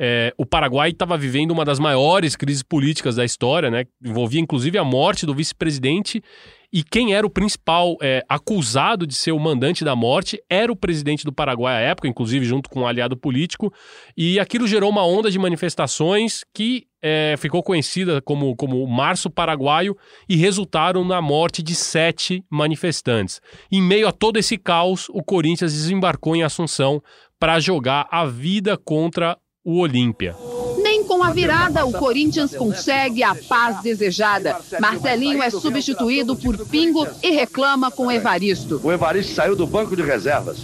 é, 0.00 0.32
o 0.38 0.44
Paraguai 0.46 0.90
estava 0.90 1.16
vivendo 1.18 1.50
uma 1.52 1.64
das 1.64 1.78
maiores 1.78 2.34
crises 2.34 2.62
políticas 2.62 3.14
da 3.16 3.24
história, 3.24 3.70
né? 3.70 3.84
Envolvia 4.04 4.40
inclusive 4.40 4.78
a 4.78 4.84
morte 4.84 5.24
do 5.26 5.34
vice-presidente 5.34 6.22
E 6.72 6.82
quem 6.82 7.14
era 7.14 7.26
o 7.26 7.30
principal 7.30 7.96
é, 8.02 8.22
acusado 8.28 9.06
de 9.06 9.14
ser 9.14 9.32
o 9.32 9.38
mandante 9.38 9.84
da 9.84 9.96
morte 9.96 10.42
era 10.50 10.70
o 10.70 10.76
presidente 10.76 11.24
do 11.24 11.32
Paraguai 11.32 11.76
à 11.76 11.80
época, 11.80 12.08
inclusive 12.08 12.44
junto 12.44 12.68
com 12.68 12.80
um 12.80 12.86
aliado 12.86 13.16
político. 13.16 13.72
E 14.16 14.38
aquilo 14.38 14.66
gerou 14.66 14.90
uma 14.90 15.06
onda 15.06 15.30
de 15.30 15.38
manifestações 15.38 16.44
que 16.54 16.86
é, 17.00 17.36
ficou 17.38 17.62
conhecida 17.62 18.20
como, 18.20 18.54
como 18.56 18.86
Março 18.86 19.30
Paraguaio 19.30 19.96
e 20.28 20.36
resultaram 20.36 21.04
na 21.04 21.22
morte 21.22 21.62
de 21.62 21.74
sete 21.74 22.44
manifestantes. 22.50 23.40
Em 23.72 23.80
meio 23.80 24.06
a 24.06 24.12
todo 24.12 24.38
esse 24.38 24.58
caos, 24.58 25.08
o 25.10 25.22
Corinthians 25.22 25.72
desembarcou 25.72 26.36
em 26.36 26.42
Assunção 26.42 27.02
para 27.38 27.60
jogar 27.60 28.06
a 28.10 28.26
vida 28.26 28.76
contra 28.76 29.38
o 29.68 29.80
Olímpia. 29.80 30.34
Nem 30.82 31.04
com 31.04 31.22
a 31.22 31.30
virada 31.30 31.84
o 31.84 31.92
Corinthians 31.92 32.56
consegue 32.56 33.22
a 33.22 33.34
paz 33.34 33.82
desejada. 33.82 34.56
Marcelinho 34.80 35.42
é 35.42 35.50
substituído 35.50 36.34
por 36.34 36.56
Pingo 36.68 37.06
e 37.22 37.32
reclama 37.32 37.90
com 37.90 38.10
Evaristo. 38.10 38.80
O 38.82 38.90
Evaristo 38.90 39.34
saiu 39.34 39.54
do 39.54 39.66
banco 39.66 39.94
de 39.94 40.02
reservas 40.02 40.56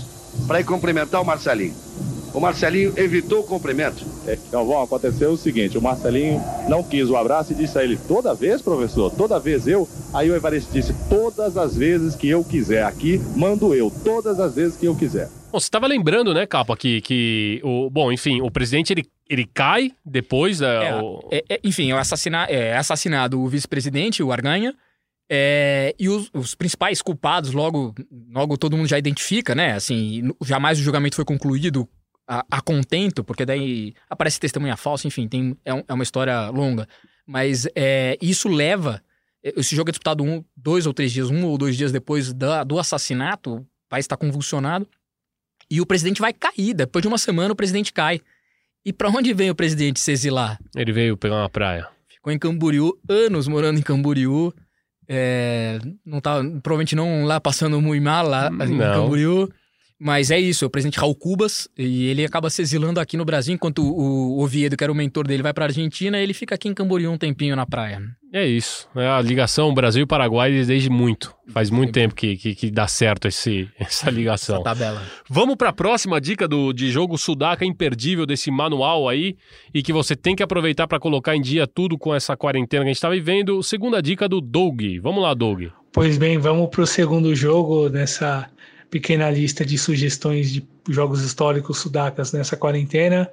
para 0.46 0.58
ir 0.58 0.64
cumprimentar 0.64 1.20
o 1.20 1.24
Marcelinho. 1.24 1.74
O 2.34 2.40
Marcelinho 2.40 2.92
evitou 2.96 3.40
o 3.40 3.44
cumprimento. 3.44 4.04
É, 4.26 4.36
Galvão, 4.50 4.82
aconteceu 4.82 5.30
o 5.30 5.36
seguinte: 5.36 5.78
o 5.78 5.82
Marcelinho 5.82 6.42
não 6.68 6.82
quis 6.82 7.08
o 7.08 7.16
abraço 7.16 7.52
e 7.52 7.54
disse 7.54 7.78
a 7.78 7.84
ele: 7.84 7.96
toda 8.08 8.34
vez, 8.34 8.60
professor, 8.60 9.10
toda 9.14 9.38
vez 9.38 9.68
eu. 9.68 9.88
Aí 10.12 10.28
o 10.28 10.34
Evaristo 10.34 10.72
disse: 10.72 10.92
todas 11.08 11.56
as 11.56 11.76
vezes 11.76 12.16
que 12.16 12.28
eu 12.28 12.42
quiser. 12.42 12.82
Aqui 12.84 13.20
mando 13.36 13.72
eu, 13.72 13.88
todas 14.02 14.40
as 14.40 14.56
vezes 14.56 14.76
que 14.76 14.84
eu 14.84 14.96
quiser. 14.96 15.28
Bom, 15.52 15.60
você 15.60 15.66
estava 15.66 15.86
lembrando, 15.86 16.34
né, 16.34 16.44
Capa, 16.44 16.76
que, 16.76 17.00
que 17.02 17.60
o, 17.62 17.88
bom, 17.88 18.10
enfim, 18.10 18.40
o 18.40 18.50
presidente 18.50 18.92
ele, 18.92 19.04
ele 19.30 19.46
cai 19.46 19.92
depois 20.04 20.58
da. 20.58 20.66
É, 20.66 20.94
o... 20.96 21.28
é, 21.30 21.44
é, 21.48 21.60
enfim, 21.62 21.92
é, 21.92 21.94
assassina, 21.96 22.46
é 22.46 22.76
assassinado 22.76 23.40
o 23.40 23.46
vice-presidente, 23.46 24.24
o 24.24 24.32
Arganha, 24.32 24.74
é, 25.30 25.94
e 25.96 26.08
os, 26.08 26.28
os, 26.34 26.56
principais 26.56 27.00
culpados, 27.00 27.52
logo, 27.52 27.94
logo 28.32 28.58
todo 28.58 28.76
mundo 28.76 28.88
já 28.88 28.98
identifica, 28.98 29.54
né? 29.54 29.74
Assim, 29.74 30.32
jamais 30.44 30.80
o 30.80 30.82
julgamento 30.82 31.14
foi 31.14 31.24
concluído 31.24 31.88
a, 32.26 32.44
a 32.50 32.60
contento, 32.60 33.22
porque 33.22 33.44
daí 33.44 33.94
aparece 34.08 34.40
testemunha 34.40 34.76
falsa, 34.76 35.06
enfim, 35.06 35.28
tem, 35.28 35.56
é, 35.64 35.74
um, 35.74 35.84
é 35.86 35.92
uma 35.92 36.02
história 36.02 36.48
longa. 36.48 36.88
Mas 37.26 37.66
é, 37.74 38.18
isso 38.20 38.48
leva. 38.48 39.02
Esse 39.42 39.76
jogo 39.76 39.90
é 39.90 39.92
disputado 39.92 40.24
um, 40.24 40.42
dois 40.56 40.86
ou 40.86 40.94
três 40.94 41.12
dias, 41.12 41.30
um 41.30 41.44
ou 41.44 41.58
dois 41.58 41.76
dias 41.76 41.92
depois 41.92 42.32
da, 42.32 42.64
do 42.64 42.78
assassinato, 42.78 43.56
o 43.56 43.66
país 43.88 44.04
está 44.04 44.16
convulsionado. 44.16 44.88
E 45.70 45.80
o 45.80 45.86
presidente 45.86 46.20
vai 46.20 46.32
cair. 46.32 46.74
Depois 46.74 47.02
de 47.02 47.08
uma 47.08 47.18
semana, 47.18 47.52
o 47.52 47.56
presidente 47.56 47.92
cai. 47.92 48.20
E 48.84 48.92
para 48.92 49.08
onde 49.08 49.32
vem 49.32 49.50
o 49.50 49.54
presidente 49.54 49.98
se 49.98 50.12
exilar? 50.12 50.58
Ele 50.76 50.92
veio 50.92 51.16
pegar 51.16 51.36
uma 51.36 51.48
praia. 51.48 51.88
Ficou 52.08 52.32
em 52.32 52.38
Camboriú, 52.38 52.98
anos 53.08 53.48
morando 53.48 53.78
em 53.78 53.82
Camboriú. 53.82 54.52
É, 55.08 55.78
não 56.04 56.20
tá, 56.20 56.36
provavelmente 56.62 56.94
não 56.94 57.24
lá 57.24 57.40
passando 57.40 57.80
muito 57.80 58.02
mal 58.02 58.26
lá 58.26 58.50
não. 58.50 58.66
em 58.66 58.78
Camboriú. 58.78 59.50
Mas 59.98 60.30
é 60.30 60.38
isso, 60.38 60.64
é 60.64 60.66
o 60.66 60.70
presidente 60.70 60.98
Raul 60.98 61.14
Cubas, 61.14 61.68
e 61.78 62.08
ele 62.08 62.24
acaba 62.24 62.50
se 62.50 62.60
exilando 62.60 63.00
aqui 63.00 63.16
no 63.16 63.24
Brasil, 63.24 63.54
enquanto 63.54 63.78
o, 63.82 64.42
Oviedo, 64.42 64.76
que 64.76 64.82
era 64.82 64.92
o 64.92 64.94
mentor 64.94 65.26
dele, 65.26 65.42
vai 65.42 65.54
pra 65.54 65.66
Argentina, 65.66 66.18
ele 66.18 66.34
fica 66.34 66.56
aqui 66.56 66.68
em 66.68 66.74
Camboriú 66.74 67.12
um 67.12 67.18
tempinho 67.18 67.54
na 67.54 67.64
praia. 67.64 68.02
É 68.32 68.44
isso. 68.44 68.88
É 68.96 69.06
a 69.06 69.22
ligação 69.22 69.72
Brasil-Paraguai 69.72 70.50
desde 70.64 70.90
muito. 70.90 71.32
Faz 71.50 71.70
muito 71.70 71.92
tempo 71.92 72.16
que, 72.16 72.36
que, 72.36 72.54
que, 72.56 72.68
dá 72.68 72.88
certo 72.88 73.28
esse, 73.28 73.70
essa 73.78 74.10
ligação. 74.10 74.56
Essa 74.56 74.64
tabela. 74.64 75.02
Vamos 75.30 75.54
para 75.54 75.68
a 75.68 75.72
próxima 75.72 76.20
dica 76.20 76.48
do, 76.48 76.72
de 76.72 76.90
jogo 76.90 77.16
sudaca 77.16 77.64
imperdível 77.64 78.26
desse 78.26 78.50
manual 78.50 79.08
aí 79.08 79.36
e 79.72 79.84
que 79.84 79.92
você 79.92 80.16
tem 80.16 80.34
que 80.34 80.42
aproveitar 80.42 80.88
para 80.88 80.98
colocar 80.98 81.36
em 81.36 81.40
dia 81.40 81.64
tudo 81.64 81.96
com 81.96 82.12
essa 82.12 82.36
quarentena 82.36 82.82
que 82.82 82.88
a 82.88 82.90
gente 82.90 82.96
está 82.96 83.08
vivendo. 83.08 83.62
Segunda 83.62 84.02
dica 84.02 84.28
do 84.28 84.40
Doug. 84.40 84.82
Vamos 85.00 85.22
lá, 85.22 85.32
Doug. 85.32 85.66
Pois 85.92 86.18
bem, 86.18 86.36
vamos 86.38 86.70
para 86.70 86.82
o 86.82 86.86
segundo 86.88 87.36
jogo 87.36 87.88
nessa 87.88 88.50
pequena 88.94 89.28
lista 89.28 89.66
de 89.66 89.76
sugestões 89.76 90.52
de 90.52 90.64
jogos 90.88 91.20
históricos 91.24 91.78
sudacas 91.78 92.32
nessa 92.32 92.56
quarentena. 92.56 93.28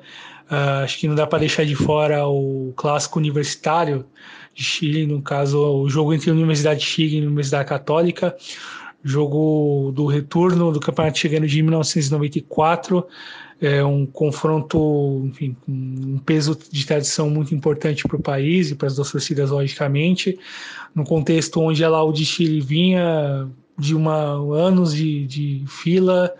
Uh, 0.49 0.83
acho 0.83 0.97
que 0.97 1.07
não 1.07 1.13
dá 1.13 1.27
para 1.27 1.37
deixar 1.37 1.63
de 1.63 1.75
fora 1.75 2.27
o 2.27 2.73
clássico 2.75 3.19
universitário 3.19 4.03
de 4.55 4.63
Chile, 4.63 5.05
no 5.05 5.21
caso, 5.21 5.59
o 5.59 5.87
jogo 5.87 6.15
entre 6.15 6.31
a 6.31 6.33
Universidade 6.33 6.79
de 6.79 6.87
Chile 6.87 7.19
e 7.19 7.21
a 7.21 7.27
Universidade 7.27 7.69
Católica, 7.69 8.35
jogo 9.03 9.91
do 9.93 10.07
retorno 10.07 10.71
do 10.71 10.79
Campeonato 10.79 11.19
Chileno 11.19 11.45
de 11.45 11.61
1994, 11.61 13.05
é 13.61 13.85
um 13.85 14.07
confronto, 14.07 15.21
enfim, 15.25 15.55
com 15.63 15.71
um 15.71 16.17
peso 16.25 16.57
de 16.71 16.87
tradição 16.87 17.29
muito 17.29 17.53
importante 17.53 18.07
para 18.07 18.17
o 18.17 18.21
país 18.21 18.71
e 18.71 18.75
para 18.75 18.87
as 18.87 18.95
duas 18.95 19.11
torcidas, 19.11 19.51
logicamente, 19.51 20.39
no 20.95 21.03
contexto 21.03 21.61
onde 21.61 21.83
a 21.83 21.89
Laú 21.89 22.11
de 22.11 22.25
Chile 22.25 22.59
vinha 22.61 23.47
de 23.81 23.95
uma, 23.95 24.33
anos 24.55 24.93
de, 24.93 25.25
de 25.25 25.63
fila, 25.67 26.31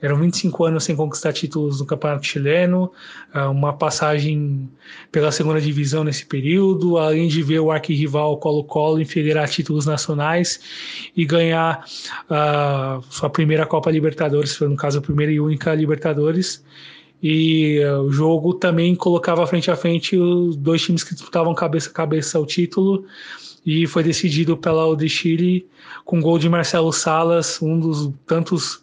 eram 0.00 0.16
25 0.18 0.64
anos 0.64 0.84
sem 0.84 0.96
conquistar 0.96 1.32
títulos 1.32 1.80
no 1.80 1.86
Campeonato 1.86 2.26
Chileno, 2.26 2.90
ah, 3.32 3.50
uma 3.50 3.72
passagem 3.72 4.68
pela 5.12 5.30
segunda 5.30 5.60
divisão 5.60 6.04
nesse 6.04 6.24
período, 6.24 6.96
além 6.96 7.28
de 7.28 7.42
ver 7.42 7.60
o 7.60 7.70
arquirrival 7.70 8.38
Colo-Colo 8.38 9.00
infederar 9.00 9.48
títulos 9.48 9.84
nacionais 9.84 11.10
e 11.14 11.24
ganhar 11.24 11.84
uh, 12.30 13.02
sua 13.10 13.28
primeira 13.28 13.66
Copa 13.66 13.90
Libertadores, 13.90 14.58
no 14.60 14.76
caso 14.76 14.98
a 14.98 15.02
primeira 15.02 15.32
e 15.32 15.40
única 15.40 15.74
Libertadores. 15.74 16.64
E 17.28 17.80
uh, 17.84 18.02
o 18.02 18.12
jogo 18.12 18.54
também 18.54 18.94
colocava 18.94 19.44
frente 19.48 19.68
a 19.68 19.74
frente 19.74 20.16
os 20.16 20.54
dois 20.54 20.80
times 20.80 21.02
que 21.02 21.12
disputavam 21.12 21.52
cabeça 21.56 21.90
a 21.90 21.92
cabeça 21.92 22.38
o 22.38 22.46
título 22.46 23.04
e 23.66 23.84
foi 23.84 24.04
decidido 24.04 24.56
pela 24.56 24.86
Ode 24.86 25.08
Chile 25.08 25.66
com 26.04 26.20
gol 26.20 26.38
de 26.38 26.48
Marcelo 26.48 26.92
Salas, 26.92 27.60
um 27.60 27.80
dos 27.80 28.12
tantos 28.24 28.80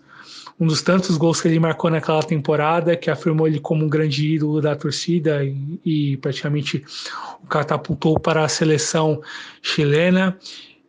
um 0.60 0.68
dos 0.68 0.82
tantos 0.82 1.16
gols 1.16 1.40
que 1.40 1.48
ele 1.48 1.58
marcou 1.58 1.90
naquela 1.90 2.22
temporada, 2.22 2.98
que 2.98 3.10
afirmou 3.10 3.48
ele 3.48 3.62
como 3.62 3.86
um 3.86 3.90
grande 3.90 4.36
ídolo 4.36 4.60
da 4.60 4.76
torcida 4.76 5.42
e, 5.44 5.80
e 5.86 6.18
praticamente 6.18 6.84
o 7.42 7.48
catapultou 7.48 8.20
para 8.20 8.44
a 8.44 8.50
seleção 8.50 9.22
chilena. 9.62 10.38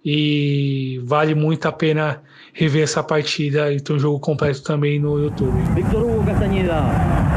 E 0.04 1.00
vale 1.04 1.34
muito 1.34 1.66
a 1.66 1.72
pena 1.72 2.20
rever 2.52 2.82
essa 2.82 3.02
partida 3.02 3.72
e 3.72 3.80
ter 3.80 3.92
um 3.92 3.98
jogo 3.98 4.18
completo 4.18 4.62
também 4.62 4.98
no 4.98 5.18
YouTube. 5.18 5.56
Victor 5.72 6.02
Hugo 6.02 6.26
Castaneda. 6.26 7.33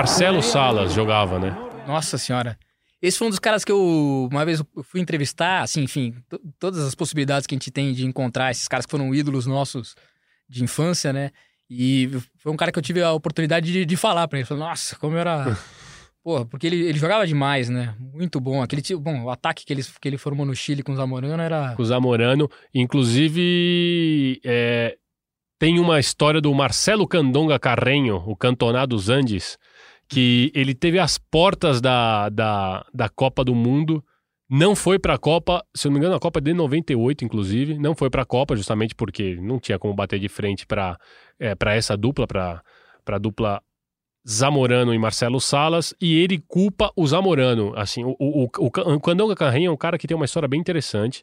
Marcelo 0.00 0.42
Salas 0.42 0.94
jogava, 0.94 1.38
né? 1.38 1.54
Nossa 1.86 2.16
senhora. 2.16 2.58
Esse 3.02 3.18
foi 3.18 3.26
um 3.26 3.30
dos 3.30 3.38
caras 3.38 3.66
que 3.66 3.70
eu, 3.70 4.30
uma 4.32 4.46
vez, 4.46 4.60
eu 4.74 4.82
fui 4.82 4.98
entrevistar, 4.98 5.60
assim, 5.60 5.82
enfim, 5.82 6.14
todas 6.58 6.82
as 6.82 6.94
possibilidades 6.94 7.46
que 7.46 7.54
a 7.54 7.56
gente 7.56 7.70
tem 7.70 7.92
de 7.92 8.06
encontrar 8.06 8.50
esses 8.50 8.66
caras 8.66 8.86
que 8.86 8.90
foram 8.90 9.14
ídolos 9.14 9.44
nossos 9.44 9.94
de 10.48 10.64
infância, 10.64 11.12
né? 11.12 11.32
E 11.68 12.08
foi 12.38 12.50
um 12.50 12.56
cara 12.56 12.72
que 12.72 12.78
eu 12.78 12.82
tive 12.82 13.02
a 13.02 13.12
oportunidade 13.12 13.70
de, 13.70 13.84
de 13.84 13.94
falar 13.94 14.26
pra 14.26 14.38
ele. 14.38 14.46
Falei, 14.46 14.64
nossa, 14.64 14.96
como 14.96 15.16
eu 15.16 15.20
era. 15.20 15.54
Porra, 16.24 16.46
porque 16.46 16.66
ele, 16.66 16.80
ele 16.80 16.98
jogava 16.98 17.26
demais, 17.26 17.68
né? 17.68 17.94
Muito 17.98 18.40
bom. 18.40 18.62
Aquele 18.62 18.80
tipo, 18.80 18.98
bom, 18.98 19.24
o 19.24 19.30
ataque 19.30 19.66
que 19.66 19.72
ele, 19.74 19.82
que 19.84 20.08
ele 20.08 20.16
formou 20.16 20.46
no 20.46 20.56
Chile 20.56 20.82
com 20.82 20.92
o 20.92 20.96
Zamorano 20.96 21.42
era. 21.42 21.74
Com 21.74 21.82
o 21.82 21.86
Zamorano. 21.86 22.48
Inclusive, 22.72 24.40
é, 24.42 24.96
tem 25.58 25.78
uma 25.78 26.00
história 26.00 26.40
do 26.40 26.54
Marcelo 26.54 27.06
Candonga 27.06 27.58
Carrenho, 27.58 28.16
o 28.26 28.34
Cantonado 28.34 28.96
dos 28.96 29.10
Andes, 29.10 29.58
que 30.10 30.50
ele 30.56 30.74
teve 30.74 30.98
as 30.98 31.16
portas 31.16 31.80
da, 31.80 32.28
da, 32.28 32.84
da 32.92 33.08
Copa 33.08 33.44
do 33.44 33.54
Mundo, 33.54 34.04
não 34.50 34.74
foi 34.74 34.98
para 34.98 35.14
a 35.14 35.18
Copa, 35.18 35.64
se 35.72 35.86
eu 35.86 35.90
não 35.90 35.94
me 35.94 36.00
engano, 36.00 36.16
a 36.16 36.20
Copa 36.20 36.40
de 36.40 36.52
98, 36.52 37.24
inclusive, 37.24 37.78
não 37.78 37.94
foi 37.94 38.10
para 38.10 38.22
a 38.22 38.26
Copa, 38.26 38.56
justamente 38.56 38.92
porque 38.92 39.36
não 39.36 39.60
tinha 39.60 39.78
como 39.78 39.94
bater 39.94 40.18
de 40.18 40.28
frente 40.28 40.66
para 40.66 40.98
é, 41.38 41.54
essa 41.76 41.96
dupla, 41.96 42.26
para 42.26 42.60
a 43.06 43.18
dupla 43.18 43.62
Zamorano 44.28 44.92
e 44.92 44.98
Marcelo 44.98 45.40
Salas, 45.40 45.94
e 46.00 46.18
ele 46.18 46.42
culpa 46.48 46.90
o 46.96 47.06
Zamorano. 47.06 47.72
Assim, 47.76 48.02
o, 48.02 48.16
o, 48.18 48.44
o, 48.44 48.66
o 48.66 49.00
Candonga 49.00 49.36
Carrinha 49.36 49.68
é 49.68 49.70
um 49.70 49.76
cara 49.76 49.96
que 49.96 50.08
tem 50.08 50.16
uma 50.16 50.24
história 50.24 50.48
bem 50.48 50.58
interessante. 50.58 51.22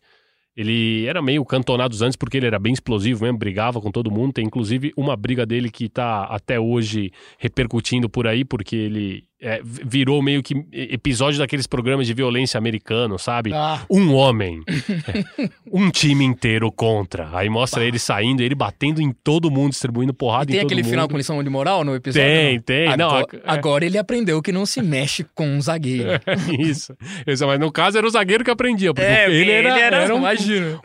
Ele 0.58 1.06
era 1.06 1.22
meio 1.22 1.46
cantonado 1.46 1.96
antes 2.04 2.16
porque 2.16 2.38
ele 2.38 2.48
era 2.48 2.58
bem 2.58 2.74
explosivo 2.74 3.24
mesmo, 3.24 3.38
brigava 3.38 3.80
com 3.80 3.92
todo 3.92 4.10
mundo. 4.10 4.34
Tem 4.34 4.46
inclusive 4.46 4.92
uma 4.98 5.16
briga 5.16 5.46
dele 5.46 5.70
que 5.70 5.88
tá 5.88 6.24
até 6.24 6.60
hoje 6.60 7.12
repercutindo 7.38 8.10
por 8.10 8.26
aí, 8.26 8.44
porque 8.44 8.76
ele 8.76 9.27
é, 9.40 9.62
virou 9.64 10.22
meio 10.22 10.42
que 10.42 10.66
episódio 10.72 11.38
daqueles 11.40 11.68
programas 11.68 12.08
de 12.08 12.14
violência 12.14 12.58
americano, 12.58 13.20
sabe? 13.20 13.52
Ah. 13.54 13.82
Um 13.90 14.14
homem, 14.16 14.62
é, 14.68 15.50
um 15.72 15.92
time 15.92 16.26
inteiro 16.26 16.72
contra. 16.72 17.30
Aí 17.38 17.48
mostra 17.50 17.84
ele 17.86 18.00
saindo, 18.00 18.42
ele 18.42 18.56
batendo 18.56 19.00
em 19.02 19.12
todo 19.12 19.52
mundo, 19.52 19.70
distribuindo 19.72 20.14
porrada 20.14 20.48
Tem 20.48 20.56
em 20.56 20.60
todo 20.62 20.68
aquele 20.68 20.82
mundo. 20.82 20.90
final 20.90 21.08
com 21.08 21.18
lição 21.18 21.44
de 21.44 21.50
moral 21.50 21.84
no 21.84 21.94
episódio? 21.96 22.28
Tem, 22.28 22.56
não? 22.56 22.62
tem. 22.64 22.88
Agora, 22.88 22.98
Não, 22.98 23.20
é- 23.20 23.26
agora 23.46 23.86
ele 23.86 23.98
aprendeu 23.98 24.42
que 24.42 24.52
não 24.52 24.66
se 24.66 24.82
mexe 24.82 25.24
com 25.36 25.48
um 25.48 25.62
zagueiro. 25.62 26.10
Isso. 26.60 26.96
Isso, 27.28 27.46
Mas 27.46 27.60
no 27.60 27.72
caso 27.72 27.98
era 27.98 28.08
o 28.08 28.10
zagueiro 28.10 28.44
que 28.44 28.50
aprendia, 28.52 28.94
porque 28.94 29.08
É, 29.08 29.30
ele, 29.30 29.52
era, 29.52 29.70
ele 29.70 29.80
era- 29.80 29.98
era 30.04 30.16
um, 30.16 30.22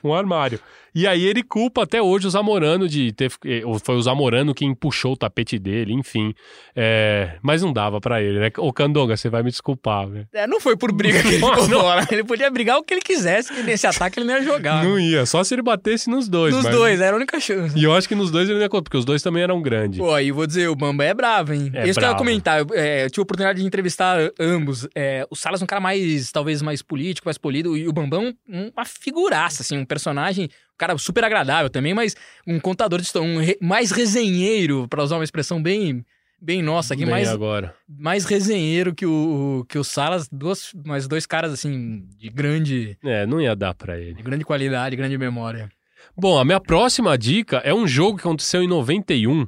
um 0.04 0.14
armário. 0.14 0.60
E 0.94 1.06
aí 1.06 1.24
ele 1.24 1.42
culpa 1.42 1.82
até 1.84 2.02
hoje 2.02 2.26
o 2.26 2.30
Zamorano 2.30 2.88
de 2.88 3.12
ter. 3.12 3.30
eh, 3.46 3.62
Foi 3.82 3.94
o 3.96 4.02
Zamorano 4.02 4.54
quem 4.54 4.74
puxou 4.74 5.12
o 5.12 5.16
tapete 5.16 5.58
dele, 5.58 5.92
enfim. 5.92 6.34
É, 6.76 7.38
mas 7.42 7.62
não 7.62 7.72
dava 7.72 8.00
pra 8.00 8.22
ele, 8.22 8.38
né? 8.38 8.50
Ô 8.58 8.72
Candonga, 8.72 9.16
você 9.16 9.28
vai 9.28 9.42
me 9.42 9.50
desculpar, 9.50 10.08
velho. 10.08 10.28
É, 10.32 10.46
não 10.46 10.60
foi 10.60 10.76
por 10.76 10.92
briga 10.92 11.20
que 11.22 11.28
ele 11.28 11.36
ficou 11.36 11.56
fora. 11.68 12.06
Ele 12.10 12.24
podia 12.24 12.50
brigar 12.50 12.78
o 12.78 12.82
que 12.82 12.94
ele 12.94 13.00
quisesse, 13.00 13.52
que 13.54 13.62
nesse 13.62 13.86
ataque 13.86 14.18
ele 14.18 14.26
não 14.26 14.34
ia 14.34 14.42
jogar. 14.42 14.84
Não 14.84 14.98
ia, 14.98 15.24
só 15.26 15.42
se 15.44 15.54
ele 15.54 15.62
batesse 15.62 16.10
nos 16.10 16.28
dois. 16.28 16.54
Nos 16.54 16.64
mas- 16.64 16.74
dois, 16.74 17.00
era 17.00 17.14
a 17.14 17.16
única 17.16 17.38
chance. 17.40 17.78
E 17.78 17.84
eu 17.84 17.94
acho 17.94 18.08
que 18.08 18.14
nos 18.14 18.30
dois 18.30 18.48
ele 18.48 18.56
não 18.58 18.62
ia 18.62 18.68
contar, 18.68 18.82
porque 18.84 18.96
os 18.98 19.04
dois 19.04 19.22
também 19.22 19.42
eram 19.42 19.60
grandes. 19.62 19.98
Pô, 19.98 20.12
aí 20.12 20.30
vou 20.30 20.46
dizer, 20.46 20.68
o 20.68 20.74
Bamba 20.76 21.04
é 21.04 21.14
bravo, 21.14 21.52
hein? 21.52 21.70
É 21.74 21.88
Isso 21.88 21.98
que 21.98 22.04
eu 22.04 22.08
ia 22.10 22.14
bravo. 22.14 22.16
comentar. 22.18 22.60
Eu, 22.60 22.66
é, 22.74 23.04
eu 23.04 23.10
tive 23.10 23.20
a 23.20 23.24
oportunidade 23.24 23.60
de 23.60 23.66
entrevistar 23.66 24.18
ambos. 24.38 24.86
É, 24.94 25.26
o 25.30 25.36
Salas 25.36 25.60
é 25.60 25.64
um 25.64 25.66
cara 25.66 25.80
mais, 25.80 26.30
talvez, 26.32 26.60
mais 26.62 26.82
político, 26.82 27.26
mais 27.28 27.38
polido. 27.38 27.76
E 27.76 27.88
o 27.88 27.92
Bambam, 27.92 28.34
uma 28.48 28.84
figuraça, 28.84 29.62
assim, 29.62 29.78
um 29.78 29.84
personagem, 29.84 30.48
cara 30.78 30.96
super 30.98 31.24
agradável 31.24 31.70
também, 31.70 31.94
mas 31.94 32.14
um 32.46 32.58
contador 32.60 32.98
de 33.00 33.06
história, 33.06 33.28
um 33.28 33.38
re- 33.40 33.58
mais 33.60 33.90
resenheiro, 33.90 34.86
pra 34.88 35.02
usar 35.02 35.16
uma 35.16 35.24
expressão 35.24 35.62
bem, 35.62 36.04
bem 36.40 36.62
nossa 36.62 36.94
aqui, 36.94 37.04
Bem 37.04 37.10
mais, 37.12 37.28
agora. 37.28 37.74
mais 37.88 38.24
resenheiro 38.24 38.94
que 38.94 39.06
o, 39.06 39.64
que 39.68 39.78
o 39.78 39.84
Salas. 39.84 40.28
Duas, 40.30 40.72
mais 40.84 41.06
dois 41.06 41.24
caras, 41.26 41.52
assim, 41.52 42.02
de 42.18 42.28
grande, 42.28 42.96
É, 43.04 43.24
não 43.26 43.40
ia 43.40 43.54
dar 43.54 43.74
pra 43.74 43.98
ele. 43.98 44.14
de 44.14 44.22
grande 44.22 44.44
qualidade, 44.44 44.96
grande 44.96 45.16
memória. 45.18 45.68
Bom, 46.16 46.36
a 46.38 46.44
minha 46.44 46.60
próxima 46.60 47.16
dica 47.16 47.58
é 47.58 47.72
um 47.72 47.86
jogo 47.86 48.18
que 48.18 48.22
aconteceu 48.26 48.62
em 48.62 48.66
91, 48.68 49.46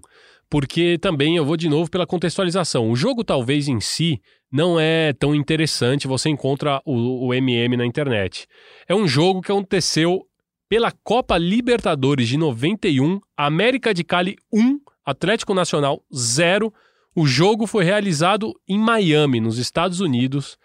porque 0.49 0.97
também 0.99 1.37
eu 1.37 1.45
vou 1.45 1.57
de 1.57 1.69
novo 1.69 1.91
pela 1.91 2.07
contextualização. 2.07 2.89
O 2.91 2.95
jogo, 2.97 3.25
talvez 3.25 3.67
em 3.67 3.81
si, 3.81 4.21
não 4.53 4.79
é 4.79 5.13
tão 5.13 5.35
interessante, 5.35 6.07
você 6.07 6.29
encontra 6.29 6.81
o, 6.87 7.27
o 7.27 7.35
MM 7.35 7.77
na 7.77 7.85
internet. 7.85 8.47
É 8.89 8.95
um 8.95 9.07
jogo 9.09 9.41
que 9.43 9.51
aconteceu 9.51 10.21
pela 10.69 10.91
Copa 11.03 11.37
Libertadores 11.39 12.29
de 12.29 12.37
91, 12.37 13.21
América 13.37 13.93
de 13.95 14.03
Cali 14.05 14.37
1, 14.53 14.79
Atlético 15.05 15.55
Nacional 15.55 16.03
0. 16.15 16.73
O 17.15 17.27
jogo 17.27 17.67
foi 17.67 17.85
realizado 17.85 18.53
em 18.69 18.79
Miami, 18.79 19.41
nos 19.41 19.59
Estados 19.59 20.01
Unidos 20.01 20.57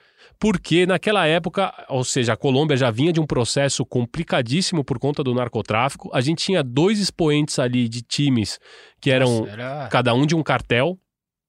porque 0.41 0.85
naquela 0.85 1.25
época, 1.27 1.73
ou 1.89 2.01
seja, 2.01 2.31
a 2.31 2.37
Colômbia 2.37 2.77
já 2.77 2.89
vinha 2.89 3.11
de 3.11 3.19
um 3.19 3.25
processo 3.25 3.85
complicadíssimo 3.85 4.85
por 4.85 4.97
conta 4.97 5.21
do 5.21 5.33
narcotráfico. 5.33 6.09
A 6.13 6.21
gente 6.21 6.45
tinha 6.45 6.63
dois 6.63 6.97
expoentes 6.97 7.59
ali 7.59 7.89
de 7.89 8.01
times 8.01 8.57
que 9.01 9.11
eram 9.11 9.39
Nossa, 9.39 9.51
era- 9.51 9.87
cada 9.91 10.13
um 10.13 10.25
de 10.25 10.35
um 10.35 10.41
cartel, 10.43 10.97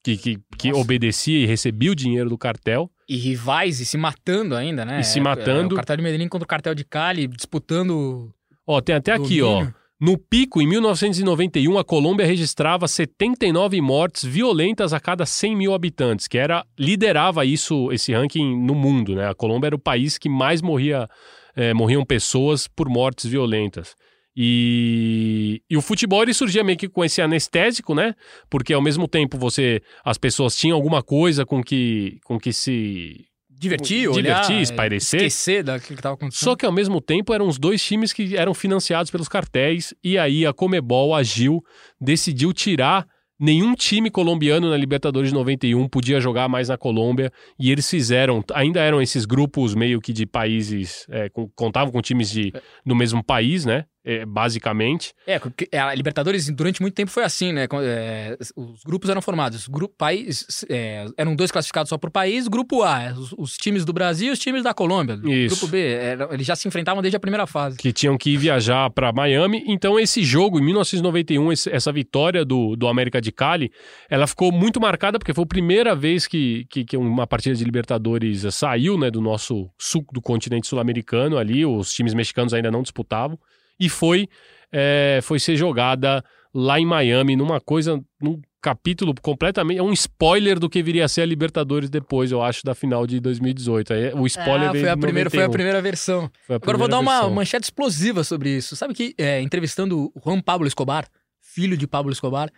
que, 0.03 0.17
que, 0.17 0.39
que 0.59 0.73
obedecia 0.73 1.39
e 1.39 1.47
recebia 1.47 1.93
o 1.93 1.95
dinheiro 1.95 2.29
do 2.29 2.37
cartel. 2.37 2.91
E 3.09 3.17
rivais 3.17 3.79
e 3.79 3.85
se 3.87 3.97
matando 3.97 4.57
ainda, 4.57 4.85
né? 4.85 4.99
E 5.01 5.05
se 5.05 5.21
É, 5.21 5.23
matando. 5.23 5.75
é, 5.75 5.75
o 5.75 5.77
cartel 5.77 5.97
de 5.99 6.03
Medellín 6.03 6.29
contra 6.29 6.45
o 6.45 6.49
cartel 6.49 6.75
de 6.75 6.85
Cali, 6.85 7.29
disputando. 7.29 8.35
Ó, 8.71 8.81
tem 8.81 8.95
até 8.95 9.13
aqui, 9.13 9.43
ó. 9.43 9.55
Domínio. 9.55 9.75
No 10.01 10.17
pico, 10.17 10.63
em 10.63 10.67
1991, 10.67 11.77
a 11.77 11.85
Colômbia 11.85 12.25
registrava 12.25 12.87
79 12.87 13.81
mortes 13.81 14.25
violentas 14.25 14.93
a 14.93 15.01
cada 15.01 15.27
100 15.27 15.57
mil 15.57 15.75
habitantes, 15.75 16.29
que 16.29 16.39
era 16.39 16.65
liderava 16.79 17.45
isso, 17.45 17.91
esse 17.93 18.13
ranking 18.13 18.57
no 18.65 18.75
mundo, 18.75 19.17
né? 19.17 19.29
A 19.29 19.35
Colômbia 19.35 19.67
era 19.67 19.77
o 19.77 19.79
país 19.79 20.17
que 20.17 20.29
mais 20.29 20.63
morria, 20.63 21.09
eh, 21.55 21.75
morriam 21.75 22.05
pessoas 22.05 22.69
por 22.69 22.89
mortes 22.89 23.27
violentas. 23.27 23.95
E, 24.35 25.61
e 25.69 25.77
o 25.77 25.83
futebol 25.83 26.23
ele 26.23 26.33
surgia 26.33 26.63
meio 26.63 26.79
que 26.79 26.89
com 26.89 27.05
esse 27.05 27.21
anestésico, 27.21 27.93
né? 27.93 28.15
Porque 28.49 28.73
ao 28.73 28.81
mesmo 28.81 29.09
tempo 29.09 29.37
você 29.37 29.83
as 30.05 30.17
pessoas 30.17 30.57
tinham 30.57 30.77
alguma 30.77 31.03
coisa 31.03 31.45
com 31.45 31.61
que 31.63 32.19
com 32.25 32.39
que 32.39 32.53
se 32.53 33.27
Divertir, 33.61 34.11
divertir, 34.11 34.25
olhar, 34.55 34.63
espairecer. 34.63 35.21
Esquecer 35.21 35.63
daquilo 35.63 35.97
que 35.97 36.03
tava 36.03 36.15
acontecendo. 36.15 36.45
Só 36.45 36.57
que 36.57 36.65
ao 36.65 36.73
mesmo 36.73 36.99
tempo 36.99 37.35
eram 37.35 37.47
os 37.47 37.59
dois 37.59 37.85
times 37.85 38.11
que 38.11 38.35
eram 38.37 38.55
financiados 38.55 39.11
pelos 39.11 39.29
cartéis 39.29 39.93
e 40.03 40.17
aí 40.17 40.47
a 40.47 40.53
Comebol 40.53 41.15
agiu, 41.15 41.63
decidiu 42.01 42.55
tirar 42.55 43.07
nenhum 43.39 43.75
time 43.75 44.11
colombiano 44.11 44.69
na 44.71 44.77
Libertadores 44.77 45.29
de 45.31 45.35
91 45.35 45.89
podia 45.89 46.21
jogar 46.21 46.49
mais 46.49 46.69
na 46.69 46.77
Colômbia 46.79 47.31
e 47.59 47.71
eles 47.71 47.89
fizeram, 47.89 48.43
ainda 48.53 48.81
eram 48.81 49.01
esses 49.01 49.25
grupos 49.27 49.75
meio 49.75 50.01
que 50.01 50.13
de 50.13 50.25
países, 50.27 51.07
é, 51.11 51.29
com- 51.29 51.49
contavam 51.55 51.91
com 51.93 52.01
times 52.03 52.31
de, 52.31 52.53
do 52.85 52.95
mesmo 52.95 53.23
país, 53.25 53.65
né? 53.65 53.85
É, 54.05 54.25
basicamente. 54.25 55.13
É, 55.27 55.39
porque 55.39 55.69
a 55.77 55.95
Libertadores 55.95 56.49
durante 56.51 56.81
muito 56.81 56.95
tempo 56.95 57.11
foi 57.11 57.23
assim, 57.23 57.53
né? 57.53 57.67
É, 57.83 58.37
os 58.57 58.83
grupos 58.83 59.11
eram 59.11 59.21
formados. 59.21 59.69
Grupo, 59.69 59.95
país, 59.97 60.65
é, 60.71 61.07
eram 61.19 61.37
dois 61.37 61.51
classificados 61.51 61.91
só 61.91 61.99
por 61.99 62.11
país. 62.11 62.49
Grupo 62.49 62.83
A, 62.83 63.13
os, 63.13 63.35
os 63.37 63.57
times 63.59 63.85
do 63.85 63.93
Brasil 63.93 64.29
e 64.29 64.31
os 64.33 64.39
times 64.39 64.63
da 64.63 64.73
Colômbia. 64.73 65.21
Isso. 65.25 65.57
Grupo 65.57 65.69
B, 65.73 65.79
era- 65.93 66.29
eles 66.33 66.47
já 66.47 66.57
se 66.57 66.67
enfrentavam 66.67 67.03
desde 67.03 67.17
a 67.17 67.21
primeira 67.21 67.47
fase. 67.47 67.77
que 67.77 67.93
tinham 67.93 68.17
que 68.17 68.37
viajar 68.39 68.89
para 68.91 69.13
Miami. 69.13 69.63
Então, 69.67 70.01
esse 70.01 70.23
jogo, 70.23 70.59
em 70.59 70.65
1991, 70.65 71.53
esse- 71.53 71.71
essa 71.71 71.93
vitória 71.93 72.43
do, 72.45 72.75
do 72.77 72.89
América 72.89 73.21
de 73.21 73.31
Cali, 73.31 73.71
ela 74.09 74.27
ficou 74.27 74.51
muito 74.51 74.81
marcada 74.81 75.19
porque 75.19 75.35
foi 75.35 75.45
a 75.45 75.47
primeira 75.47 75.95
vez 75.95 76.27
que, 76.27 76.65
que, 76.71 76.85
que 76.87 76.97
uma 76.97 77.27
partida 77.27 77.55
de 77.55 77.65
Libertadores 77.65 78.43
saiu 78.55 78.97
né, 78.99 79.11
do 79.11 79.21
nosso 79.21 79.69
sul, 79.79 80.05
do 80.11 80.23
continente 80.23 80.67
sul-americano 80.67 81.37
ali. 81.37 81.67
Os 81.67 81.93
times 81.93 82.15
mexicanos 82.15 82.55
ainda 82.55 82.71
não 82.71 82.81
disputavam. 82.83 83.39
E 83.81 83.89
foi, 83.89 84.29
é, 84.71 85.19
foi 85.23 85.41
ser 85.41 85.57
jogada 85.57 86.23
lá 86.55 86.79
em 86.79 86.85
Miami, 86.87 87.35
numa 87.37 87.61
coisa, 87.61 88.01
num 88.21 88.41
capítulo 88.61 89.15
completamente. 89.23 89.79
É 89.79 89.83
um 89.83 89.93
spoiler 89.93 90.59
do 90.59 90.69
que 90.69 90.83
viria 90.83 91.05
a 91.07 91.09
ser 91.09 91.23
a 91.23 91.27
Libertadores 91.27 91.89
depois, 91.89 92.31
eu 92.31 92.43
acho, 92.43 92.63
da 92.65 92.75
final 92.75 93.07
de 93.07 93.19
2018. 93.19 93.93
Aí, 93.95 94.13
O 94.13 94.27
spoiler 94.27 94.69
Ah, 94.69 94.73
veio 94.73 94.85
foi 94.85 94.91
a 94.93 94.97
primeira, 94.97 95.31
foi 95.31 95.39
a 95.39 95.43
91. 95.47 95.53
primeira 95.53 95.81
versão. 95.81 96.31
A 96.49 96.55
Agora 96.57 96.75
eu 96.75 96.79
vou 96.79 96.89
dar 96.89 96.97
primeira 96.99 96.99
uma 96.99 97.13
versão. 97.21 97.35
manchete 97.35 97.65
explosiva 97.65 98.23
sobre 98.23 98.51
isso. 98.55 98.77
Sabe 98.77 98.93
que, 98.93 99.15
é, 99.17 99.41
entrevistando 99.41 100.13
o 100.15 100.21
Juan 100.23 100.41
Pablo 100.43 100.67
Escobar, 100.67 101.09
filho 101.41 101.77
de 101.77 101.87
Pablo 101.87 102.13
Escobar, 102.13 102.51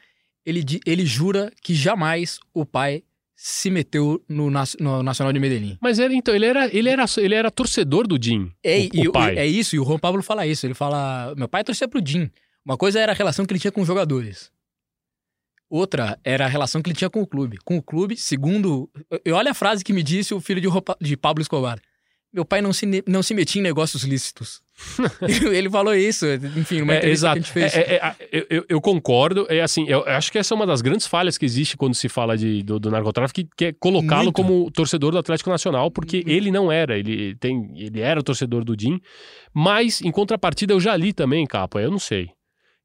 ele, 0.45 0.65
ele 0.85 1.07
jura 1.07 1.53
que 1.63 1.73
jamais 1.75 2.41
o 2.53 2.67
pai 2.67 3.05
se 3.45 3.71
meteu 3.71 4.25
no, 4.29 4.49
no 4.79 5.03
Nacional 5.03 5.33
de 5.33 5.41
Medellín. 5.41 5.77
Mas 5.81 5.99
ele, 5.99 6.15
então, 6.15 6.33
ele 6.33 6.47
era, 6.47 6.73
ele 6.73 6.89
era, 6.89 7.05
ele 7.17 7.35
era 7.35 7.51
torcedor 7.51 8.07
do 8.07 8.17
Jim. 8.23 8.53
É, 8.63 8.79
o, 8.79 8.89
e 8.95 9.09
o 9.09 9.13
pai. 9.13 9.37
é 9.37 9.45
isso, 9.45 9.75
e 9.75 9.81
o 9.81 9.85
Juan 9.85 9.99
Pablo 9.99 10.23
fala 10.23 10.47
isso. 10.47 10.65
Ele 10.65 10.75
fala: 10.75 11.35
meu 11.37 11.49
pai 11.49 11.65
torcia 11.65 11.89
pro 11.89 12.01
Jim. 12.07 12.31
Uma 12.65 12.77
coisa 12.77 13.01
era 13.01 13.11
a 13.11 13.15
relação 13.17 13.45
que 13.45 13.53
ele 13.53 13.59
tinha 13.59 13.73
com 13.73 13.81
os 13.81 13.87
jogadores. 13.89 14.53
Outra 15.69 16.21
era 16.23 16.45
a 16.45 16.49
relação 16.49 16.81
que 16.81 16.89
ele 16.89 16.97
tinha 16.97 17.11
com 17.11 17.21
o 17.21 17.27
clube. 17.27 17.59
Com 17.65 17.79
o 17.79 17.83
clube, 17.83 18.17
segundo. 18.17 18.89
E 19.25 19.33
olha 19.33 19.51
a 19.51 19.55
frase 19.55 19.83
que 19.83 19.93
me 19.93 20.05
disse 20.05 20.33
o 20.33 20.41
filho 20.41 20.61
de, 20.61 20.69
de 21.01 21.17
Pablo 21.17 21.43
Escobar. 21.43 21.81
Meu 22.33 22.47
pai 22.47 22.63
não 22.63 22.73
se, 22.73 23.05
não 23.07 23.23
se 23.23 23.35
metia 23.35 23.61
em 23.61 23.63
negócios 23.63 24.05
lícitos. 24.05 24.63
ele, 25.53 25.69
falou 25.69 25.95
isso, 25.95 26.27
enfim, 26.57 26.81
numa 26.81 26.95
É, 26.95 27.09
exato. 27.11 27.35
que 27.35 27.39
a 27.41 27.43
gente 27.43 27.53
fez. 27.53 27.77
É, 27.77 27.81
é, 27.97 28.15
é, 28.33 28.47
eu- 28.49 28.65
eu, 28.69 28.81
concordo. 28.81 29.47
É 29.51 29.61
assim, 29.61 29.87
eu 29.87 30.03
acho 30.09 30.33
que 30.33 30.39
essa 30.39 30.55
é 30.55 30.57
uma 30.57 30.67
das 30.67 30.81
grandes 30.81 31.07
falhas 31.07 31.37
que 31.37 31.45
existe 31.45 31.77
quando 31.77 31.95
se 31.95 32.09
fala 32.09 32.37
de, 32.37 32.63
do, 32.63 32.81
do 32.81 32.91
narcotráfico, 32.91 33.43
que, 33.43 33.49
que 33.55 33.65
é 33.67 33.73
colocá-lo 33.73 34.25
Muito. 34.25 34.37
como 34.37 34.71
torcedor 34.71 35.13
do 35.13 35.19
Atlético 35.19 35.51
Nacional, 35.51 35.91
porque 35.91 36.25
ele 36.27 36.51
não 36.51 36.73
era. 36.73 36.99
Ele, 36.99 37.35
tem, 37.37 37.71
ele 37.77 38.01
era 38.01 38.23
torcedor 38.23 38.65
do 38.65 38.75
DIN. 38.75 38.99
Mas, 39.55 40.01
em 40.01 40.11
contrapartida, 40.11 40.73
eu 40.73 40.81
já 40.81 40.97
li 40.97 41.13
também, 41.13 41.47
Capa, 41.47 41.81
eu 41.83 41.91
não 41.91 41.99
sei. 41.99 42.31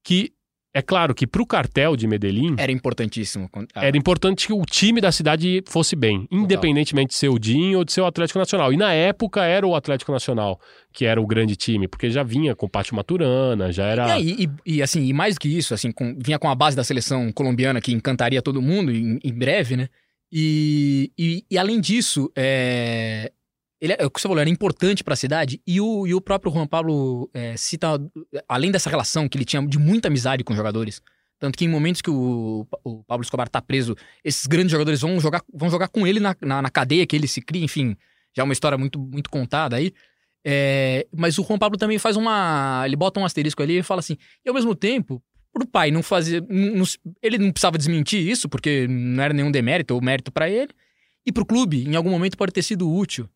Que 0.03 0.31
é 0.78 0.82
claro 0.82 1.15
que 1.15 1.25
pro 1.28 1.45
cartel 1.45 1.95
de 1.95 2.07
Medellín. 2.07 2.55
Era 2.57 2.71
importantíssimo. 2.71 3.49
Ah, 3.73 3.86
Era 3.86 3.97
importante 3.97 4.47
que 4.47 4.53
o 4.53 4.61
time 4.65 4.99
da 5.01 5.11
cidade 5.11 5.63
fosse 5.67 5.95
bem, 5.95 6.28
independentemente 6.32 7.09
de 7.09 7.15
ser 7.15 7.30
o 7.30 7.39
DIN 7.39 7.75
ou 7.75 7.84
de 7.84 7.91
ser 7.91 8.01
o 8.01 8.05
Atlético 8.05 8.39
Nacional. 8.39 8.71
E 8.73 8.78
na 8.78 8.93
época 8.93 9.43
era 9.43 9.65
o 9.65 9.75
Atlético 9.75 10.11
Nacional 10.11 10.59
que 10.93 11.05
era 11.05 11.21
o 11.21 11.28
grande 11.28 11.55
time, 11.55 11.88
porque 11.88 12.09
já 12.09 12.23
vinha 12.23 12.55
com 12.55 12.67
Pátio 12.67 12.95
Maturana, 12.95 13.71
já 13.71 13.86
era. 13.86 14.19
E, 14.19 14.45
e- 14.45 14.49
e, 14.78 14.82
assim, 14.82 15.03
e 15.05 15.13
mais 15.13 15.36
do 15.36 15.39
que 15.41 15.47
isso, 15.47 15.73
assim, 15.73 15.91
com- 15.91 16.15
vinha 16.17 16.39
com 16.39 16.49
a 16.49 16.55
base 16.55 16.75
da 16.75 16.84
seleção 16.84 17.32
colombiana 17.32 17.80
que 17.80 17.91
encantaria 17.93 18.41
todo 18.41 18.61
mundo 18.61 18.91
em, 18.91 19.19
em 19.23 19.34
breve, 19.34 19.78
né? 19.78 19.89
E, 20.32 21.11
e, 21.17 21.43
e 21.49 21.57
além 21.57 21.80
disso, 21.80 22.32
é, 22.36 23.32
ele, 23.80 23.95
é 23.97 24.05
o 24.05 24.09
que 24.09 24.19
você 24.19 24.28
falou, 24.28 24.39
era 24.41 24.49
importante 24.49 25.03
para 25.03 25.13
a 25.13 25.17
cidade. 25.17 25.61
E 25.65 25.80
o, 25.80 26.07
e 26.07 26.13
o 26.13 26.21
próprio 26.21 26.51
Juan 26.51 26.67
Pablo 26.67 27.30
é, 27.34 27.55
cita, 27.57 27.88
além 28.47 28.71
dessa 28.71 28.89
relação 28.89 29.28
que 29.30 29.38
ele 29.38 29.45
tinha 29.45 29.65
de 29.65 29.78
muita 29.78 30.07
amizade 30.07 30.43
com 30.43 30.53
os 30.53 30.57
jogadores, 30.57 31.01
tanto 31.39 31.57
que 31.57 31.65
em 31.65 31.69
momentos 31.69 32.01
que 32.01 32.09
o, 32.09 32.67
o 32.84 33.03
Pablo 33.03 33.23
Escobar 33.23 33.47
tá 33.47 33.61
preso, 33.61 33.95
esses 34.23 34.47
grandes 34.47 34.71
jogadores 34.71 35.01
vão 35.01 35.19
jogar, 35.19 35.43
vão 35.53 35.69
jogar 35.69 35.88
com 35.89 36.07
ele 36.07 36.19
na, 36.19 36.36
na, 36.41 36.61
na 36.63 36.69
cadeia 36.69 37.05
que 37.05 37.15
ele 37.15 37.28
se 37.28 37.41
cria, 37.41 37.63
enfim, 37.63 37.95
já 38.36 38.41
é 38.41 38.43
uma 38.43 38.53
história 38.53 38.78
muito, 38.78 38.99
muito 38.99 39.30
contada 39.30 39.75
aí. 39.75 39.93
É, 40.45 41.05
mas 41.15 41.38
o 41.38 41.43
Juan 41.43 41.57
Pablo 41.57 41.78
também 41.78 41.99
faz 41.99 42.15
uma. 42.15 42.84
Ele 42.86 42.95
bota 42.95 43.19
um 43.19 43.25
asterisco 43.25 43.61
ali 43.61 43.80
e 43.80 43.84
fala 43.84 43.99
assim: 43.99 44.17
e 44.45 44.49
ao 44.49 44.55
mesmo 44.55 44.73
tempo, 44.73 45.21
pro 45.51 45.67
pai 45.67 45.91
não 45.91 46.01
fazer. 46.01 46.41
não- 46.49 46.86
ele 47.21 47.38
não 47.38 47.51
precisava 47.51 47.78
desmentir 47.78 48.25
isso, 48.25 48.47
porque 48.47 48.88
não 48.88 49.21
era 49.23 49.34
nenhum 49.34 49.51
demérito 49.51 49.93
ou 49.93 50.01
mérito 50.01 50.32
pra 50.32 50.49
ele. 50.49 50.69
E 51.25 51.32
pro 51.32 51.45
clube, 51.45 51.84
em 51.84 51.95
algum 51.95 52.09
momento 52.09 52.38
pode 52.38 52.53
ter 52.53 52.61
sido 52.61 52.89
útil. 52.89 53.28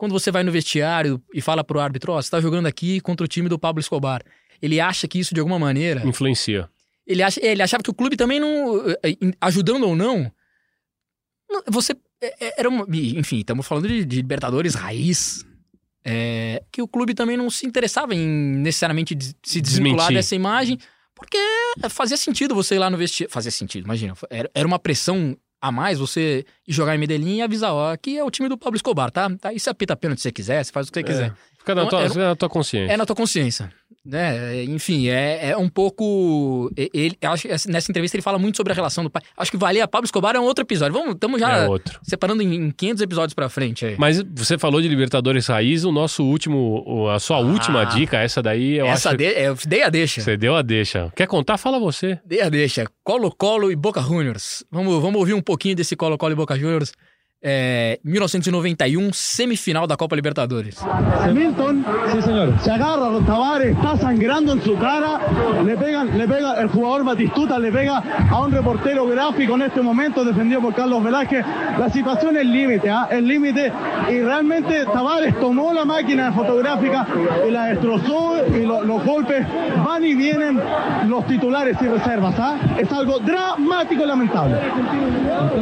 Quando 0.00 0.12
você 0.12 0.30
vai 0.30 0.42
no 0.42 0.50
vestiário 0.50 1.22
e 1.34 1.42
fala 1.42 1.62
pro 1.62 1.78
árbitro, 1.78 2.12
ó, 2.12 2.16
oh, 2.18 2.22
você 2.22 2.30
tá 2.30 2.40
jogando 2.40 2.64
aqui 2.64 3.00
contra 3.02 3.22
o 3.22 3.28
time 3.28 3.50
do 3.50 3.58
Pablo 3.58 3.80
Escobar. 3.82 4.22
Ele 4.62 4.80
acha 4.80 5.06
que 5.06 5.18
isso 5.18 5.34
de 5.34 5.40
alguma 5.40 5.58
maneira. 5.58 6.08
Influencia. 6.08 6.70
Ele, 7.06 7.22
acha, 7.22 7.38
ele 7.44 7.60
achava 7.62 7.82
que 7.82 7.90
o 7.90 7.94
clube 7.94 8.16
também 8.16 8.40
não. 8.40 8.80
eh, 9.02 9.14
ajudando 9.38 9.86
ou 9.86 9.94
não. 9.94 10.32
Você. 11.68 11.92
é- 12.22 12.46
é- 12.46 12.54
Era 12.60 12.68
uma, 12.70 12.86
enfim, 12.88 13.40
estamos 13.40 13.66
falando 13.66 13.88
de, 13.88 14.02
de 14.06 14.16
Libertadores 14.16 14.74
raiz. 14.74 15.44
é, 16.02 16.62
que 16.72 16.80
o 16.80 16.88
clube 16.88 17.12
também 17.12 17.36
não 17.36 17.50
se 17.50 17.66
interessava 17.66 18.14
em 18.14 18.26
necessariamente 18.26 19.14
se 19.44 19.60
desvincular 19.60 20.06
Desmentir. 20.08 20.14
dessa 20.16 20.34
imagem, 20.34 20.78
porque 21.14 21.36
fazia 21.90 22.16
sentido 22.16 22.54
você 22.54 22.76
ir 22.76 22.78
lá 22.78 22.88
no 22.88 22.96
vestiário. 22.96 23.30
Fazia 23.30 23.50
sentido, 23.50 23.84
imagina. 23.84 24.14
Era, 24.30 24.50
era 24.54 24.66
uma 24.66 24.78
pressão 24.78 25.36
a 25.60 25.70
mais 25.70 25.98
você 25.98 26.44
jogar 26.66 26.94
em 26.94 26.98
Medellín 26.98 27.36
e 27.36 27.42
avisar, 27.42 27.72
ó, 27.72 27.92
aqui 27.92 28.16
é 28.18 28.24
o 28.24 28.30
time 28.30 28.48
do 28.48 28.56
Pablo 28.56 28.76
Escobar, 28.76 29.10
tá? 29.10 29.28
tá 29.36 29.50
aí 29.50 29.60
você 29.60 29.68
apita 29.70 29.92
a 29.92 29.96
pênalti 29.96 30.18
se 30.20 30.22
você 30.24 30.32
quiser, 30.32 30.64
você 30.64 30.72
faz 30.72 30.88
o 30.88 30.92
que 30.92 30.98
você 31.00 31.04
quiser. 31.04 31.34
Fica 31.58 31.74
na 31.74 31.82
Então, 31.82 31.90
tua, 31.90 32.00
era- 32.00 32.08
fica 32.08 32.28
na 32.28 32.36
tua 32.36 32.48
consciência. 32.48 32.92
é 32.92 32.96
na 32.96 33.04
tua 33.06 33.16
consciência. 33.16 33.72
Né? 34.04 34.64
Enfim, 34.64 35.08
é, 35.08 35.50
é 35.50 35.56
um 35.56 35.68
pouco. 35.68 36.70
Ele, 36.76 37.16
acho 37.22 37.46
nessa 37.68 37.90
entrevista 37.90 38.16
ele 38.16 38.22
fala 38.22 38.38
muito 38.38 38.56
sobre 38.56 38.72
a 38.72 38.76
relação 38.76 39.04
do 39.04 39.10
pai. 39.10 39.22
Acho 39.36 39.50
que 39.50 39.58
valia 39.58 39.86
Pablo 39.86 40.06
Escobar 40.06 40.34
é 40.34 40.40
um 40.40 40.44
outro 40.44 40.64
episódio. 40.64 40.94
Vamos, 40.94 41.14
estamos 41.14 41.38
já 41.38 41.64
É 41.64 41.68
separando 42.02 42.42
em, 42.42 42.54
em 42.54 42.70
500 42.70 43.02
episódios 43.02 43.34
pra 43.34 43.48
frente. 43.48 43.84
Aí. 43.84 43.96
Mas 43.98 44.22
você 44.34 44.56
falou 44.56 44.80
de 44.80 44.88
Libertadores 44.88 45.46
Raiz, 45.46 45.84
o 45.84 45.92
nosso 45.92 46.24
último, 46.24 47.08
a 47.10 47.18
sua 47.18 47.40
última 47.40 47.84
dica, 47.84 48.18
essa 48.18 48.42
daí 48.42 48.78
eu 48.78 48.86
Essa 48.86 49.10
acho 49.10 49.18
de, 49.18 49.24
é, 49.24 49.48
eu 49.48 49.56
dei 49.66 49.82
a 49.82 49.90
deixa. 49.90 50.22
Você 50.22 50.36
deu 50.36 50.56
a 50.56 50.62
deixa. 50.62 51.12
Quer 51.14 51.26
contar? 51.26 51.58
Fala 51.58 51.78
você. 51.78 52.18
Dei 52.24 52.40
a 52.40 52.48
deixa. 52.48 52.86
Colo-Colo 53.04 53.70
e 53.70 53.76
Boca 53.76 54.00
Juniors. 54.00 54.64
Vamos, 54.70 55.00
vamos 55.02 55.20
ouvir 55.20 55.34
um 55.34 55.42
pouquinho 55.42 55.76
desse 55.76 55.94
Colo-Colo 55.94 56.32
e 56.32 56.36
Boca 56.36 56.58
Juniors. 56.58 56.92
É, 57.42 57.98
1991, 58.04 59.14
semifinal 59.14 59.86
da 59.86 59.96
Copa 59.96 60.14
Libertadores. 60.14 60.76
Milton 61.32 61.82
se 62.62 62.70
agarra 62.70 63.10
con 63.10 63.24
Tavares, 63.24 63.74
está 63.74 63.96
sangrando 63.96 64.52
en 64.52 64.62
su 64.62 64.76
cara, 64.76 65.18
le 65.64 65.74
pegan, 65.74 66.18
le 66.18 66.28
pega 66.28 66.60
el 66.60 66.68
jugador 66.68 67.02
Batistuta, 67.04 67.58
le 67.58 67.72
pega 67.72 68.02
a 68.30 68.40
un 68.42 68.52
reportero 68.52 69.06
gráfico 69.06 69.54
en 69.54 69.62
este 69.62 69.80
momento 69.80 70.22
defendido 70.22 70.60
por 70.60 70.74
Carlos 70.74 71.02
Velázquez. 71.02 71.42
La 71.78 71.88
situación 71.88 72.36
es 72.36 72.44
límite, 72.44 72.90
¿ah? 72.90 73.08
es 73.10 73.22
límite 73.22 73.72
y 74.10 74.20
realmente 74.20 74.84
Tavares 74.92 75.38
tomó 75.40 75.72
la 75.72 75.86
máquina 75.86 76.32
fotográfica 76.32 77.06
y 77.48 77.50
la 77.50 77.66
destrozó 77.68 78.34
y 78.54 78.66
lo- 78.66 78.82
los 78.84 79.02
golpes 79.02 79.46
van 79.82 80.04
y 80.04 80.14
vienen 80.14 80.60
los 81.08 81.26
titulares 81.26 81.78
y 81.80 81.86
reservas. 81.86 82.34
¿ah? 82.38 82.58
Es 82.78 82.92
algo 82.92 83.18
dramático 83.20 84.04
y 84.04 84.06
lamentable. 84.06 84.58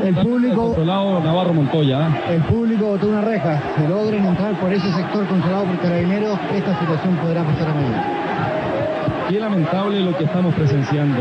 El 0.02 0.14
público. 0.16 0.76
Navarro 0.84 1.52
Montoya. 1.68 2.08
El 2.30 2.42
público 2.42 2.86
botó 2.86 3.08
una 3.08 3.20
reja. 3.20 3.60
Si 3.76 3.86
logran 3.86 4.24
entrar 4.24 4.54
por 4.54 4.72
ese 4.72 4.90
sector 4.92 5.26
controlado 5.26 5.64
por 5.64 5.78
carabineros, 5.80 6.38
esta 6.54 6.78
situación 6.78 7.16
podrá 7.16 7.44
pasar 7.44 7.68
a 7.68 7.74
medida. 7.74 8.04
Qué 9.28 9.38
lamentable 9.38 10.00
lo 10.00 10.16
que 10.16 10.24
estamos 10.24 10.54
presenciando. 10.54 11.20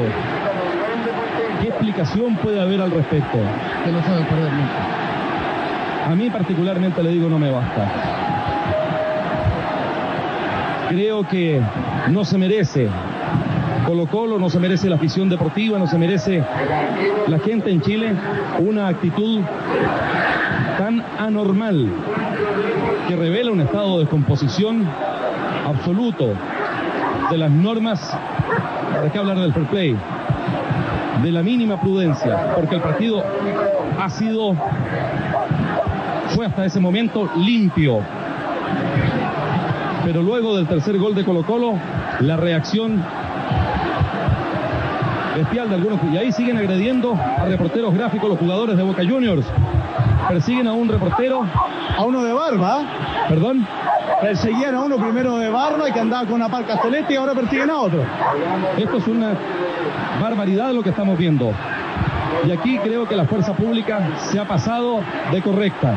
¿Qué 1.61 1.67
explicación 1.67 2.35
puede 2.35 2.61
haber 2.61 2.81
al 2.81 2.91
respecto? 2.91 3.37
Que 3.83 3.91
no 3.91 4.01
sabe 4.03 4.23
perder 4.23 4.53
nunca. 4.53 6.11
A 6.11 6.15
mí 6.15 6.29
particularmente 6.29 7.03
le 7.03 7.09
digo 7.09 7.29
no 7.29 7.39
me 7.39 7.51
basta. 7.51 7.91
Creo 10.89 11.27
que 11.27 11.61
no 12.09 12.23
se 12.23 12.37
merece 12.37 12.87
Colo 13.85 14.05
Colo, 14.07 14.37
no 14.37 14.49
se 14.49 14.59
merece 14.59 14.89
la 14.89 14.97
afición 14.97 15.29
deportiva, 15.29 15.79
no 15.79 15.87
se 15.87 15.97
merece 15.97 16.43
la 17.27 17.39
gente 17.39 17.71
en 17.71 17.81
Chile 17.81 18.13
una 18.59 18.89
actitud 18.89 19.41
tan 20.77 21.03
anormal 21.17 21.89
que 23.07 23.15
revela 23.15 23.51
un 23.51 23.61
estado 23.61 23.93
de 23.93 24.03
descomposición 24.03 24.87
absoluto 25.65 26.33
de 27.31 27.37
las 27.37 27.51
normas, 27.51 28.15
¿para 28.93 29.11
qué 29.11 29.17
hablar 29.17 29.39
del 29.39 29.53
fair 29.53 29.65
play? 29.65 29.97
De 31.23 31.31
la 31.31 31.41
mínima 31.41 31.81
prudencia, 31.81 32.53
porque 32.55 32.75
el 32.75 32.81
partido 32.81 33.23
ha 33.99 34.09
sido, 34.09 34.55
fue 36.29 36.45
hasta 36.45 36.65
ese 36.65 36.79
momento 36.79 37.29
limpio. 37.35 37.99
Pero 40.05 40.21
luego 40.21 40.55
del 40.55 40.67
tercer 40.67 40.97
gol 40.99 41.15
de 41.15 41.25
Colo 41.25 41.43
Colo, 41.43 41.73
la 42.21 42.37
reacción 42.37 43.03
bestial 45.35 45.69
de 45.69 45.75
algunos, 45.75 45.99
y 46.13 46.17
ahí 46.17 46.31
siguen 46.31 46.57
agrediendo 46.57 47.13
a 47.15 47.45
reporteros 47.45 47.93
gráficos 47.93 48.29
los 48.29 48.39
jugadores 48.39 48.77
de 48.77 48.83
Boca 48.83 49.03
Juniors. 49.07 49.45
Persiguen 50.27 50.67
a 50.67 50.73
un 50.73 50.89
reportero. 50.89 51.45
A 51.97 52.03
uno 52.03 52.23
de 52.23 52.33
barba. 52.33 52.83
Perdón. 53.29 53.67
Perseguían 54.21 54.75
a 54.75 54.81
uno 54.81 54.97
primero 54.97 55.37
de 55.37 55.49
barba 55.49 55.91
que 55.91 55.99
andaba 55.99 56.25
con 56.25 56.35
una 56.35 56.49
parca 56.49 56.77
celeste 56.81 57.13
y 57.13 57.17
ahora 57.17 57.33
persiguen 57.33 57.69
a 57.69 57.77
otro. 57.77 58.03
Esto 58.77 58.97
es 58.97 59.07
una 59.07 59.33
barbaridad 60.21 60.71
lo 60.73 60.81
que 60.81 60.89
estamos 60.89 61.17
viendo. 61.17 61.53
Y 62.45 62.51
aquí 62.51 62.77
creo 62.79 63.07
que 63.07 63.15
la 63.15 63.25
fuerza 63.25 63.53
pública 63.53 63.99
se 64.17 64.39
ha 64.39 64.47
pasado 64.47 65.01
de 65.31 65.41
correcta, 65.41 65.95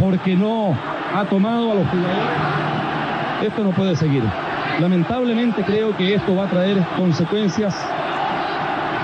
porque 0.00 0.36
no 0.36 0.76
ha 1.14 1.24
tomado 1.24 1.72
a 1.72 1.74
los 1.74 1.88
jugadores. 1.88 2.26
Esto 3.42 3.64
no 3.64 3.70
puede 3.70 3.96
seguir. 3.96 4.22
Lamentablemente 4.80 5.62
creo 5.64 5.96
que 5.96 6.14
esto 6.14 6.36
va 6.36 6.44
a 6.44 6.48
traer 6.48 6.78
consecuencias 6.96 7.76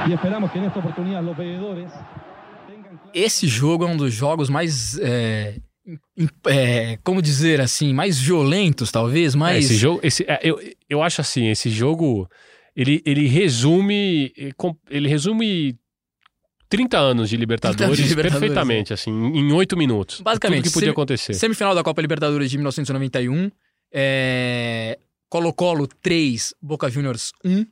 y 0.07 0.13
esperamos 0.13 0.51
que 0.51 0.59
en 0.59 0.65
esta 0.67 0.79
oportunidad 0.79 1.23
los 1.23 1.37
veedores 1.37 1.93
Esse 3.15 3.47
jogo 3.47 3.85
é 3.85 3.89
um 3.89 3.97
dos 3.97 4.13
jogos 4.13 4.49
mais. 4.49 4.99
é, 4.99 5.57
é, 6.47 6.99
como 7.03 7.23
dizer 7.23 7.61
assim, 7.61 7.93
mais 7.95 8.19
violentos, 8.19 8.91
talvez, 8.91 9.35
É, 9.35 9.39
mais. 9.39 9.65
esse 9.65 9.77
jogo, 9.77 10.01
esse, 10.03 10.25
é, 10.25 10.41
eu, 10.43 10.61
eu 10.89 11.03
acho 11.03 11.21
assim, 11.21 11.49
esse 11.49 11.71
jogo, 11.71 12.29
ele, 12.77 13.03
ele 13.05 13.27
resume, 13.27 14.33
ele 14.91 15.09
resume 15.09 15.79
30 16.69 16.99
anos 16.99 17.31
de 17.31 17.37
Libertadores, 17.37 17.97
de 17.97 18.09
Libertadores, 18.09 18.39
perfeitamente, 18.39 18.93
assim, 18.93 19.11
em 19.11 19.53
oito 19.53 19.77
minutos. 19.77 20.21
Basicamente, 20.21 20.65
Tudo 20.65 20.69
que 20.69 20.75
podia 20.75 20.91
acontecer. 20.91 21.35
Semifinal 21.35 21.75
da 21.75 21.83
Copa 21.83 22.01
Libertadores 22.01 22.51
de 22.51 22.59
1991. 22.59 23.51
É... 23.91 24.99
Colo-Colo 25.31 25.87
3, 25.87 26.55
Boca 26.61 26.91
Juniors 26.91 27.33
1. 27.45 27.67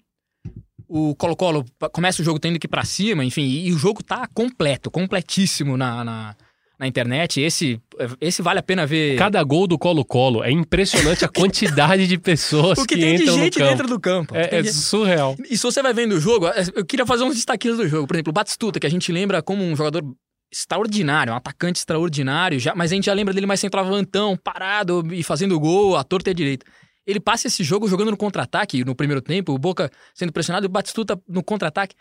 O 0.88 1.14
Colo-Colo 1.16 1.64
começa 1.92 2.22
o 2.22 2.24
jogo 2.24 2.38
tendo 2.38 2.58
que 2.58 2.66
ir 2.66 2.70
pra 2.70 2.84
cima, 2.84 3.24
enfim, 3.24 3.42
e, 3.42 3.68
e 3.68 3.72
o 3.72 3.78
jogo 3.78 4.02
tá 4.02 4.26
completo, 4.32 4.90
completíssimo 4.90 5.76
na, 5.76 6.04
na, 6.04 6.36
na 6.78 6.86
internet. 6.86 7.40
Esse, 7.40 7.80
esse 8.20 8.40
vale 8.42 8.60
a 8.60 8.62
pena 8.62 8.86
ver. 8.86 9.16
Cada 9.18 9.42
gol 9.42 9.66
do 9.66 9.76
Colo-Colo 9.78 10.44
é 10.44 10.50
impressionante 10.50 11.24
a 11.24 11.28
quantidade 11.32 12.06
de 12.06 12.18
pessoas 12.18 12.78
O 12.78 12.86
que 12.86 12.94
que, 12.94 13.00
tem 13.00 13.16
de 13.16 13.22
entram 13.24 13.36
gente 13.36 13.58
no 13.58 13.64
campo. 13.64 13.70
dentro 13.76 13.88
do 13.88 14.00
campo. 14.00 14.36
É, 14.36 14.58
é 14.58 14.62
gente- 14.62 14.74
surreal. 14.74 15.36
E 15.50 15.56
se 15.56 15.62
você 15.64 15.82
vai 15.82 15.92
vendo 15.92 16.12
o 16.12 16.20
jogo, 16.20 16.46
é, 16.48 16.64
eu 16.74 16.84
queria 16.84 17.04
fazer 17.06 17.24
uns 17.24 17.34
destaquinhos 17.34 17.78
do 17.78 17.88
jogo. 17.88 18.06
Por 18.06 18.14
exemplo, 18.14 18.30
o 18.30 18.34
Batistuta, 18.34 18.78
que 18.78 18.86
a 18.86 18.90
gente 18.90 19.10
lembra 19.10 19.42
como 19.42 19.64
um 19.64 19.74
jogador 19.74 20.04
extraordinário, 20.52 21.32
um 21.32 21.36
atacante 21.36 21.78
extraordinário, 21.80 22.58
já, 22.60 22.74
mas 22.74 22.92
a 22.92 22.94
gente 22.94 23.06
já 23.06 23.12
lembra 23.12 23.34
dele 23.34 23.46
mais 23.46 23.58
centroavantão, 23.60 24.36
parado 24.36 25.02
e 25.12 25.22
fazendo 25.22 25.58
gol, 25.58 25.96
à 25.96 26.04
torta 26.04 26.30
e 26.30 26.32
à 26.32 26.34
direita. 26.34 26.64
Ele 27.06 27.20
passa 27.20 27.46
esse 27.46 27.62
jogo 27.62 27.86
jogando 27.88 28.10
no 28.10 28.16
contra-ataque 28.16 28.84
no 28.84 28.94
primeiro 28.94 29.20
tempo, 29.22 29.52
o 29.52 29.58
Boca 29.58 29.90
sendo 30.14 30.32
pressionado 30.32 30.66
e 30.66 30.68
o 30.68 30.70
Batistuta 30.70 31.20
no 31.28 31.42
contra-ataque. 31.42 31.94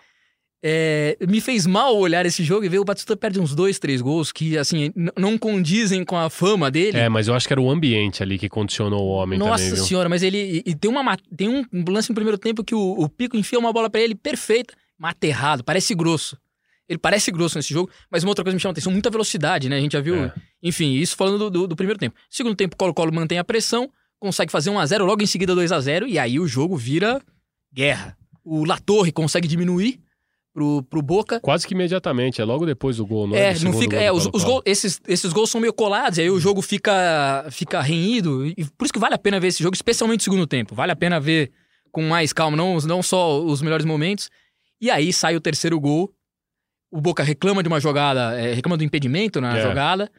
É, 0.67 1.15
me 1.29 1.39
fez 1.41 1.67
mal 1.67 1.95
olhar 1.95 2.25
esse 2.25 2.43
jogo 2.43 2.65
e 2.65 2.69
ver 2.69 2.79
o 2.79 2.83
Batistuta 2.83 3.15
perde 3.15 3.39
uns 3.39 3.53
dois, 3.53 3.77
três 3.77 4.01
gols 4.01 4.31
que, 4.31 4.57
assim, 4.57 4.91
não 5.15 5.37
condizem 5.37 6.03
com 6.03 6.17
a 6.17 6.27
fama 6.27 6.71
dele. 6.71 6.97
É, 6.97 7.07
mas 7.07 7.27
eu 7.27 7.35
acho 7.35 7.45
que 7.45 7.53
era 7.53 7.61
o 7.61 7.69
ambiente 7.69 8.23
ali 8.23 8.39
que 8.39 8.49
condicionou 8.49 8.99
o 9.03 9.09
homem 9.09 9.37
Nossa 9.37 9.63
também, 9.63 9.75
viu? 9.75 9.83
senhora, 9.85 10.09
mas 10.09 10.23
ele. 10.23 10.63
E, 10.65 10.71
e 10.71 10.75
tem, 10.75 10.89
uma, 10.89 11.03
ma- 11.03 11.17
tem 11.37 11.49
um 11.49 11.63
lance 11.87 12.09
no 12.09 12.15
primeiro 12.15 12.37
tempo 12.37 12.63
que 12.63 12.73
o, 12.73 12.79
o 12.99 13.07
Pico 13.07 13.37
enfia 13.37 13.59
uma 13.59 13.71
bola 13.71 13.91
pra 13.91 14.01
ele 14.01 14.15
perfeita, 14.15 14.73
mata 14.97 15.27
errado, 15.27 15.63
parece 15.63 15.93
grosso. 15.93 16.35
Ele 16.89 16.97
parece 16.99 17.31
grosso 17.31 17.57
nesse 17.59 17.71
jogo, 17.73 17.89
mas 18.09 18.23
uma 18.23 18.29
outra 18.31 18.43
coisa 18.43 18.53
que 18.53 18.57
me 18.57 18.61
chama 18.61 18.71
a 18.71 18.73
atenção, 18.73 18.91
muita 18.91 19.09
velocidade, 19.11 19.69
né? 19.69 19.77
A 19.77 19.81
gente 19.81 19.93
já 19.93 20.01
viu. 20.01 20.15
É. 20.15 20.33
Enfim, 20.63 20.93
isso 20.93 21.15
falando 21.15 21.37
do, 21.37 21.49
do- 21.51 21.67
do 21.67 21.75
primeiro 21.75 21.99
tempo. 21.99 22.15
Segundo 22.29 22.55
tempo, 22.55 22.75
Colo-Colo 22.75 23.13
mantém 23.13 23.37
a 23.37 23.43
pressão, 23.43 23.87
consegue 24.25 24.51
fazer 24.51 24.71
1x0, 24.71 24.99
logo 25.05 25.21
em 25.21 25.25
seguida 25.27 25.53
2x0, 25.55 26.07
e 26.07 26.17
aí 26.17 26.39
o 26.39 26.47
jogo 26.47 26.75
vira 26.75 27.21
guerra. 27.73 28.17
O 28.43 28.65
Latorre 28.65 29.11
consegue 29.11 29.47
diminuir 29.47 29.99
pro, 30.53 30.81
pro 30.83 31.01
Boca. 31.01 31.39
Quase 31.39 31.67
que 31.67 31.73
imediatamente, 31.73 32.41
é 32.41 32.45
logo 32.45 32.65
depois 32.65 32.97
do 32.97 33.05
gol, 33.05 33.27
não 33.27 33.35
é? 33.35 33.51
É, 33.51 33.59
não 33.59 33.73
fica. 33.73 33.97
É, 33.97 34.11
os, 34.11 34.27
os 34.33 34.43
gols, 34.43 34.61
esses, 34.65 34.99
esses 35.07 35.31
gols 35.33 35.49
são 35.49 35.61
meio 35.61 35.73
colados, 35.73 36.17
aí 36.17 36.29
o 36.29 36.39
jogo 36.39 36.61
fica, 36.61 37.45
fica 37.51 37.81
renhido. 37.81 38.45
E 38.47 38.65
por 38.77 38.85
isso 38.85 38.93
que 38.93 38.99
vale 38.99 39.13
a 39.15 39.17
pena 39.17 39.39
ver 39.39 39.47
esse 39.47 39.61
jogo, 39.61 39.75
especialmente 39.75 40.19
no 40.19 40.23
segundo 40.23 40.47
tempo. 40.47 40.73
Vale 40.73 40.91
a 40.91 40.95
pena 40.95 41.19
ver 41.19 41.51
com 41.91 42.01
mais 42.03 42.33
calma, 42.33 42.57
não, 42.57 42.77
não 42.79 43.03
só 43.03 43.41
os 43.43 43.61
melhores 43.61 43.85
momentos. 43.85 44.29
E 44.81 44.89
aí 44.89 45.13
sai 45.13 45.35
o 45.35 45.41
terceiro 45.41 45.79
gol. 45.79 46.11
O 46.91 47.01
Boca 47.01 47.23
reclama 47.23 47.61
de 47.61 47.67
uma 47.67 47.79
jogada, 47.79 48.39
é, 48.39 48.53
reclama 48.53 48.77
do 48.77 48.83
impedimento 48.83 49.41
na 49.41 49.57
É. 49.57 49.61
jogada. 49.61 50.09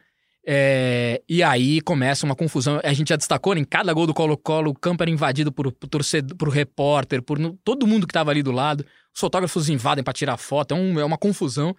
É, 0.49 1.21
e 1.27 1.43
aí 1.43 1.81
começa 1.81 2.25
uma 2.25 2.35
confusão. 2.35 2.79
A 2.81 2.93
gente 2.93 3.09
já 3.09 3.17
destacou, 3.17 3.53
né, 3.53 3.59
em 3.59 3.65
cada 3.65 3.91
gol 3.91 4.07
do 4.07 4.13
Colo-Colo, 4.13 4.71
o 4.71 4.73
campo 4.73 5.03
era 5.03 5.11
invadido 5.11 5.51
por, 5.51 5.69
por 5.73 5.87
torcedor, 5.89 6.37
por 6.37 6.47
repórter, 6.49 7.21
por 7.21 7.37
no- 7.37 7.59
todo 7.65 7.85
mundo 7.85 8.07
que 8.07 8.13
tava 8.13 8.31
ali 8.31 8.41
do 8.41 8.51
lado. 8.51 8.85
Os 9.13 9.19
fotógrafos 9.19 9.67
invadem 9.67 10.03
para 10.03 10.13
tirar 10.13 10.37
foto, 10.37 10.73
é, 10.73 10.77
um- 10.77 10.99
é 10.99 11.03
uma 11.03 11.17
confusão. 11.17 11.75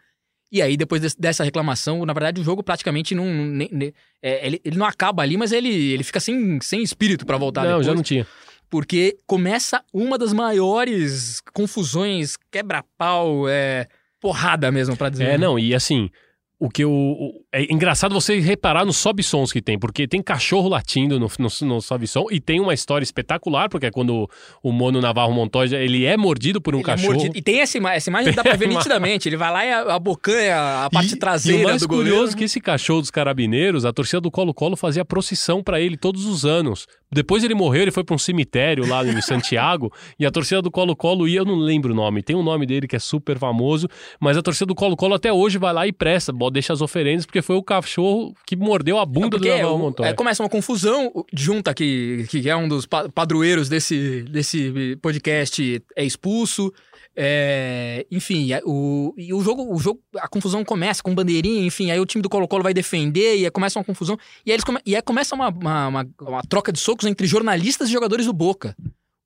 E 0.52 0.60
aí, 0.60 0.76
depois 0.76 1.00
desse- 1.00 1.18
dessa 1.18 1.44
reclamação, 1.44 2.04
na 2.04 2.12
verdade, 2.12 2.40
o 2.40 2.44
jogo 2.44 2.62
praticamente 2.62 3.14
não. 3.14 3.24
nem- 3.26 3.68
nem- 3.72 3.92
é, 4.22 4.46
ele, 4.46 4.60
ele 4.64 4.76
não 4.76 4.86
acaba 4.86 5.22
ali, 5.22 5.36
mas 5.38 5.50
ele, 5.52 5.68
ele 5.68 6.02
fica 6.04 6.20
sem, 6.20 6.60
sem 6.60 6.82
espírito 6.82 7.24
pra 7.24 7.38
voltar 7.38 7.62
Não, 7.62 7.68
depois. 7.70 7.86
já 7.86 7.94
não 7.94 8.02
tinha. 8.02 8.26
Porque 8.70 9.16
começa 9.26 9.82
uma 9.94 10.18
das 10.18 10.32
maiores 10.34 11.40
confusões, 11.54 12.36
quebra-pau, 12.50 13.48
é, 13.48 13.86
porrada 14.20 14.70
mesmo, 14.70 14.94
pra 14.96 15.08
dizer. 15.08 15.24
É, 15.24 15.38
não, 15.38 15.58
e 15.58 15.74
assim, 15.74 16.10
o 16.58 16.68
que 16.68 16.82
eu. 16.84 16.90
É 17.60 17.72
engraçado 17.72 18.12
você 18.14 18.38
reparar 18.38 18.84
nos 18.84 18.96
sobe-sons 18.98 19.50
que 19.52 19.60
tem, 19.60 19.76
porque 19.78 20.06
tem 20.06 20.22
cachorro 20.22 20.68
latindo 20.68 21.18
no, 21.18 21.26
no, 21.38 21.48
no 21.66 21.80
sobe-som 21.80 22.26
e 22.30 22.38
tem 22.40 22.60
uma 22.60 22.72
história 22.72 23.02
espetacular, 23.02 23.68
porque 23.68 23.86
é 23.86 23.90
quando 23.90 24.30
o 24.62 24.70
Mono 24.70 25.00
Navarro 25.00 25.32
Montoya 25.32 25.76
ele 25.78 26.04
é 26.04 26.16
mordido 26.16 26.60
por 26.60 26.74
um 26.74 26.78
Ele 26.78 26.84
é 26.84 26.86
cachorro. 26.86 27.14
mordido. 27.14 27.36
E 27.36 27.42
tem 27.42 27.60
essa 27.60 27.76
imagem, 27.76 27.96
essa 27.96 28.10
imagem 28.10 28.32
dá 28.32 28.42
pra 28.42 28.52
ver 28.52 28.58
Tem 28.66 28.68
uma- 28.68 28.78
nitidamente. 28.78 29.28
Ele 29.28 29.36
vai 29.36 29.50
lá 29.52 29.64
e 29.66 29.72
a- 29.72 29.94
abocanha 29.94 30.84
a 30.84 30.90
parte 30.90 31.14
E 31.14 31.18
traseira 31.18 31.60
o 31.60 31.64
mais 31.64 31.82
do 31.82 31.88
curioso 31.88 32.10
goleiro. 32.12 32.32
é 32.32 32.36
que 32.38 32.44
esse 32.44 32.60
cachorro 32.60 33.00
dos 33.00 33.10
carabineiros, 33.10 33.84
a 33.84 33.92
torcida 33.92 34.20
do 34.20 34.30
Colo-Colo 34.30 34.76
fazia 34.76 35.04
procissão 35.04 35.60
pra 35.62 35.80
ele 35.80 35.96
todos 35.96 36.26
os 36.26 36.44
anos. 36.44 36.86
Depois 37.10 37.42
ele 37.42 37.54
morreu, 37.54 37.82
ele 37.82 37.90
foi 37.90 38.04
pra 38.04 38.14
um 38.14 38.18
cemitério 38.18 38.86
lá 38.86 39.02
em 39.04 39.20
Santiago 39.22 39.90
e 40.20 40.26
a 40.26 40.30
torcida 40.30 40.60
do 40.62 40.70
Colo-Colo 40.70 41.26
ia, 41.26 41.40
eu 41.40 41.44
não 41.44 41.56
lembro 41.56 41.92
o 41.92 41.96
nome, 41.96 42.22
tem 42.22 42.36
um 42.36 42.42
nome 42.42 42.66
dele 42.66 42.86
que 42.86 42.94
é 42.94 42.98
super 42.98 43.38
famoso, 43.38 43.88
mas 44.20 44.36
a 44.36 44.42
torcida 44.42 44.66
do 44.66 44.74
Colo-Colo 44.74 45.14
até 45.14 45.32
hoje 45.32 45.56
vai 45.58 45.72
lá 45.72 45.86
e 45.86 45.92
presta, 45.92 46.32
deixa 46.52 46.72
as 46.74 46.82
oferendas 46.82 47.24
porque 47.24 47.40
foi 47.48 47.56
o 47.56 47.62
cachorro 47.62 48.34
que 48.46 48.54
mordeu 48.54 48.98
a 48.98 49.06
bunda 49.06 49.30
do 49.30 49.38
Porque 49.38 49.48
Navarro 49.48 49.74
o- 49.74 49.78
Montoya. 49.78 50.10
é, 50.10 50.12
começa 50.12 50.42
uma 50.42 50.50
confusão, 50.50 51.10
Junta, 51.32 51.72
que, 51.72 52.26
que 52.28 52.46
é 52.46 52.54
um 52.54 52.68
dos 52.68 52.84
pa- 52.84 53.08
padroeiros 53.08 53.70
desse, 53.70 54.22
desse 54.24 54.96
podcast, 55.00 55.82
é 55.96 56.04
expulso. 56.04 56.70
é, 57.16 58.06
enfim, 58.10 58.52
é, 58.52 58.60
o, 58.64 59.14
e 59.16 59.32
o 59.32 59.40
jogo, 59.40 59.74
o 59.74 59.78
jogo, 59.78 59.98
a 60.18 60.28
confusão 60.28 60.62
começa 60.64 61.02
com 61.02 61.14
bandeirinha, 61.14 61.66
enfim, 61.66 61.90
aí 61.90 61.98
o 61.98 62.06
time 62.06 62.22
do 62.22 62.28
Colo-Colo 62.28 62.62
vai 62.62 62.74
defender 62.74 63.36
e 63.38 63.44
aí 63.44 63.50
começa 63.50 63.78
uma 63.78 63.84
confusão. 63.84 64.16
E 64.46 64.50
aí 64.50 64.54
eles 64.54 64.64
come, 64.64 64.78
e 64.84 64.94
aí 64.94 65.02
começa 65.02 65.34
uma, 65.34 65.48
uma, 65.48 65.88
uma- 65.88 66.06
uma 66.20 66.42
troca 66.42 66.70
de 66.70 66.78
socos 66.78 67.06
entre 67.06 67.26
jornalistas 67.26 67.88
e 67.88 67.92
jogadores 67.92 68.26
do 68.26 68.32
Boca. 68.32 68.76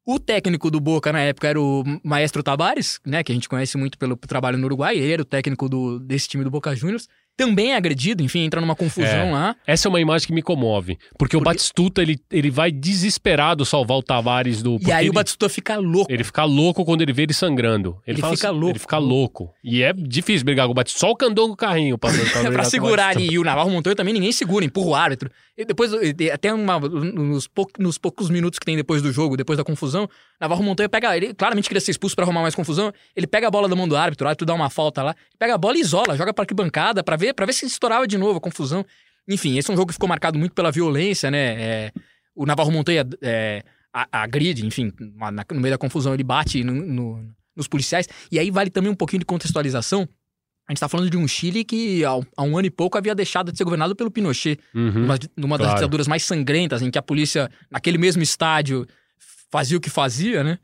O 0.07 0.18
técnico 0.18 0.70
do 0.70 0.81
Boca 0.81 1.12
na 1.12 1.20
época 1.20 1.47
era 1.49 1.61
o 1.61 1.85
Maestro 2.03 2.43
Tabares, 2.43 2.99
né, 3.07 3.23
que 3.23 3.31
a 3.31 3.35
gente 3.35 3.49
conhece 3.49 3.77
muito 3.77 3.99
pelo 3.99 4.16
trabalho 4.16 4.59
no 4.59 4.66
Uruguai, 4.66 4.97
ele 4.97 5.12
era 5.12 5.23
o 5.23 5.25
técnico 5.25 5.68
do, 5.68 5.99
desse 6.01 6.29
time 6.29 6.43
do 6.45 6.51
Boca 6.51 6.75
Juniors. 6.75 7.09
Também 7.47 7.72
é 7.72 7.76
agredido, 7.76 8.22
enfim, 8.22 8.40
entra 8.40 8.61
numa 8.61 8.74
confusão 8.76 9.09
É. 9.28 9.30
lá. 9.32 9.57
Essa 9.66 9.86
é 9.86 9.90
uma 9.90 10.01
imagem 10.01 10.26
que 10.26 10.32
me 10.32 10.43
comove, 10.43 10.99
porque, 11.18 11.36
o 11.36 11.40
Batistuta 11.40 12.01
ele, 12.03 12.18
ele 12.30 12.51
vai 12.51 12.70
desesperado 12.70 13.64
salvar 13.64 13.99
o 13.99 14.03
Tavares 14.03 14.62
do. 14.62 14.74
E 14.74 14.78
porque 14.78 14.93
aí 14.93 15.05
o 15.05 15.09
ele- 15.09 15.12
Batistuta 15.14 15.49
fica 15.49 15.76
louco. 15.76 16.11
Ele 16.12 16.24
fica 16.24 16.45
louco 16.45 16.84
quando 16.84 17.03
ele 17.03 17.12
vê 17.12 17.22
ele 17.24 17.34
sangrando. 17.34 17.99
Ele, 18.07 18.20
Ele 18.20 18.28
fica 18.34 18.49
assim- 18.49 18.59
louco. 18.59 18.70
Ele 18.70 18.78
fica 18.78 18.99
louco. 18.99 19.51
E 19.64 19.82
é 19.82 19.93
difícil 19.93 20.45
brigar 20.45 20.66
com 20.66 20.72
o 20.72 20.74
Batistuta. 20.74 21.07
Só 21.07 21.11
o 21.12 21.16
Candão 21.16 21.47
com 21.49 21.55
o 21.55 21.57
carrinho 21.57 21.99
pra, 21.99 22.11
pra, 22.32 22.51
pra 22.53 22.62
o 22.62 22.64
segurar 22.64 23.09
ali. 23.09 23.28
E 23.32 23.38
o 23.38 23.45
Navarro 23.45 23.70
Montoya 23.70 23.97
também 23.97 24.14
ninguém 24.14 24.32
segura, 24.32 24.64
empurra 24.64 24.86
o 24.88 24.95
árbitro. 24.95 25.30
E 25.57 25.64
depois, 25.64 25.90
até 26.32 26.53
uma, 26.53 26.78
nos, 26.80 27.47
pou- 27.47 27.68
nos 27.78 27.99
poucos 27.99 28.30
minutos 28.30 28.59
que 28.59 28.64
tem 28.66 28.76
depois 28.76 29.03
do 29.03 29.12
jogo, 29.12 29.36
depois 29.36 29.57
da 29.59 29.64
confusão, 29.64 30.09
Navarro 30.40 30.62
Montoya 30.62 30.88
pega. 30.88 31.16
Ele 31.16 31.34
claramente 31.34 31.68
queria 31.68 31.80
ser 31.80 31.90
expulso 31.90 32.14
pra 32.16 32.24
arrumar 32.24 32.43
mais 32.43 32.55
confusão. 32.55 32.93
Ele 33.14 33.26
pega 33.26 33.49
a 33.49 33.51
bola 33.51 33.68
da 33.68 33.76
mão 33.76 33.86
do 33.86 33.97
árbitro, 33.97 34.26
o 34.26 34.28
árbitro 34.28 34.47
dá 34.47 34.55
uma 34.55 34.70
falta 34.70 35.03
lá, 35.03 35.14
pega 35.38 35.55
a 35.55 35.59
bola 35.59 35.76
e 35.76 35.80
isola, 35.80 36.16
joga 36.16 36.32
pra 36.32 36.43
arquibancada 36.43 37.03
pra 37.05 37.16
ver, 37.16 37.32
pra 37.33 37.47
ver 37.47 37.53
se 37.53 37.66
estourava 37.66 38.07
de 38.07 38.16
novo 38.18 38.39
a 38.39 38.41
confusão. 38.41 38.85
Enfim, 39.28 39.57
esse 39.59 39.70
é 39.70 39.74
um 39.74 39.76
jogo 39.76 39.89
que 39.89 39.95
ficou 39.95 40.09
marcado 40.09 40.39
muito 40.39 40.55
pela 40.55 40.70
violência, 40.72 41.30
né? 41.30 41.62
É, 41.62 41.93
o 42.35 42.45
Navarro 42.47 42.70
Montoya 42.72 43.07
é, 43.22 43.62
a- 43.93 44.09
agride, 44.22 44.66
enfim, 44.66 44.93
na- 44.99 45.45
no 45.53 45.61
meio 45.61 45.74
da 45.74 45.78
confusão 45.78 46.12
ele 46.14 46.24
bate 46.24 46.64
no- 46.64 46.74
no- 46.74 47.35
nos 47.55 47.68
policiais. 47.68 48.09
E 48.30 48.39
aí 48.39 48.51
vale 48.51 48.70
também 48.70 48.91
um 48.91 48.95
pouquinho 48.95 49.20
de 49.20 49.26
contextualização. 49.26 50.09
A 50.68 50.72
gente 50.72 50.80
tá 50.80 50.89
falando 50.89 51.11
de 51.11 51.16
um 51.16 51.26
Chile 51.28 51.64
que 51.64 52.05
há 52.05 52.16
um, 52.16 52.22
há 52.37 52.43
um 52.43 52.57
ano 52.57 52.66
e 52.66 52.70
pouco 52.70 52.97
havia 52.97 53.14
deixado 53.14 53.51
de 53.53 53.59
ser 53.59 53.64
governado 53.64 53.95
pelo 53.95 54.11
Pinochet. 54.11 54.59
Uhum, 54.74 54.91
numa, 54.93 55.18
numa 55.37 55.59
das 55.59 55.66
claro. 55.66 55.80
ditaduras 55.80 56.09
mais 56.09 56.22
sangrentas, 56.24 56.80
em 56.83 56.91
que 56.91 56.99
a 56.99 57.03
polícia, 57.03 57.51
naquele 57.70 57.99
mesmo 57.99 58.22
estádio, 58.22 58.87
fazia 59.51 59.76
o 59.76 59.80
que 59.80 59.91
fazia, 59.91 60.43
né? 60.43 60.59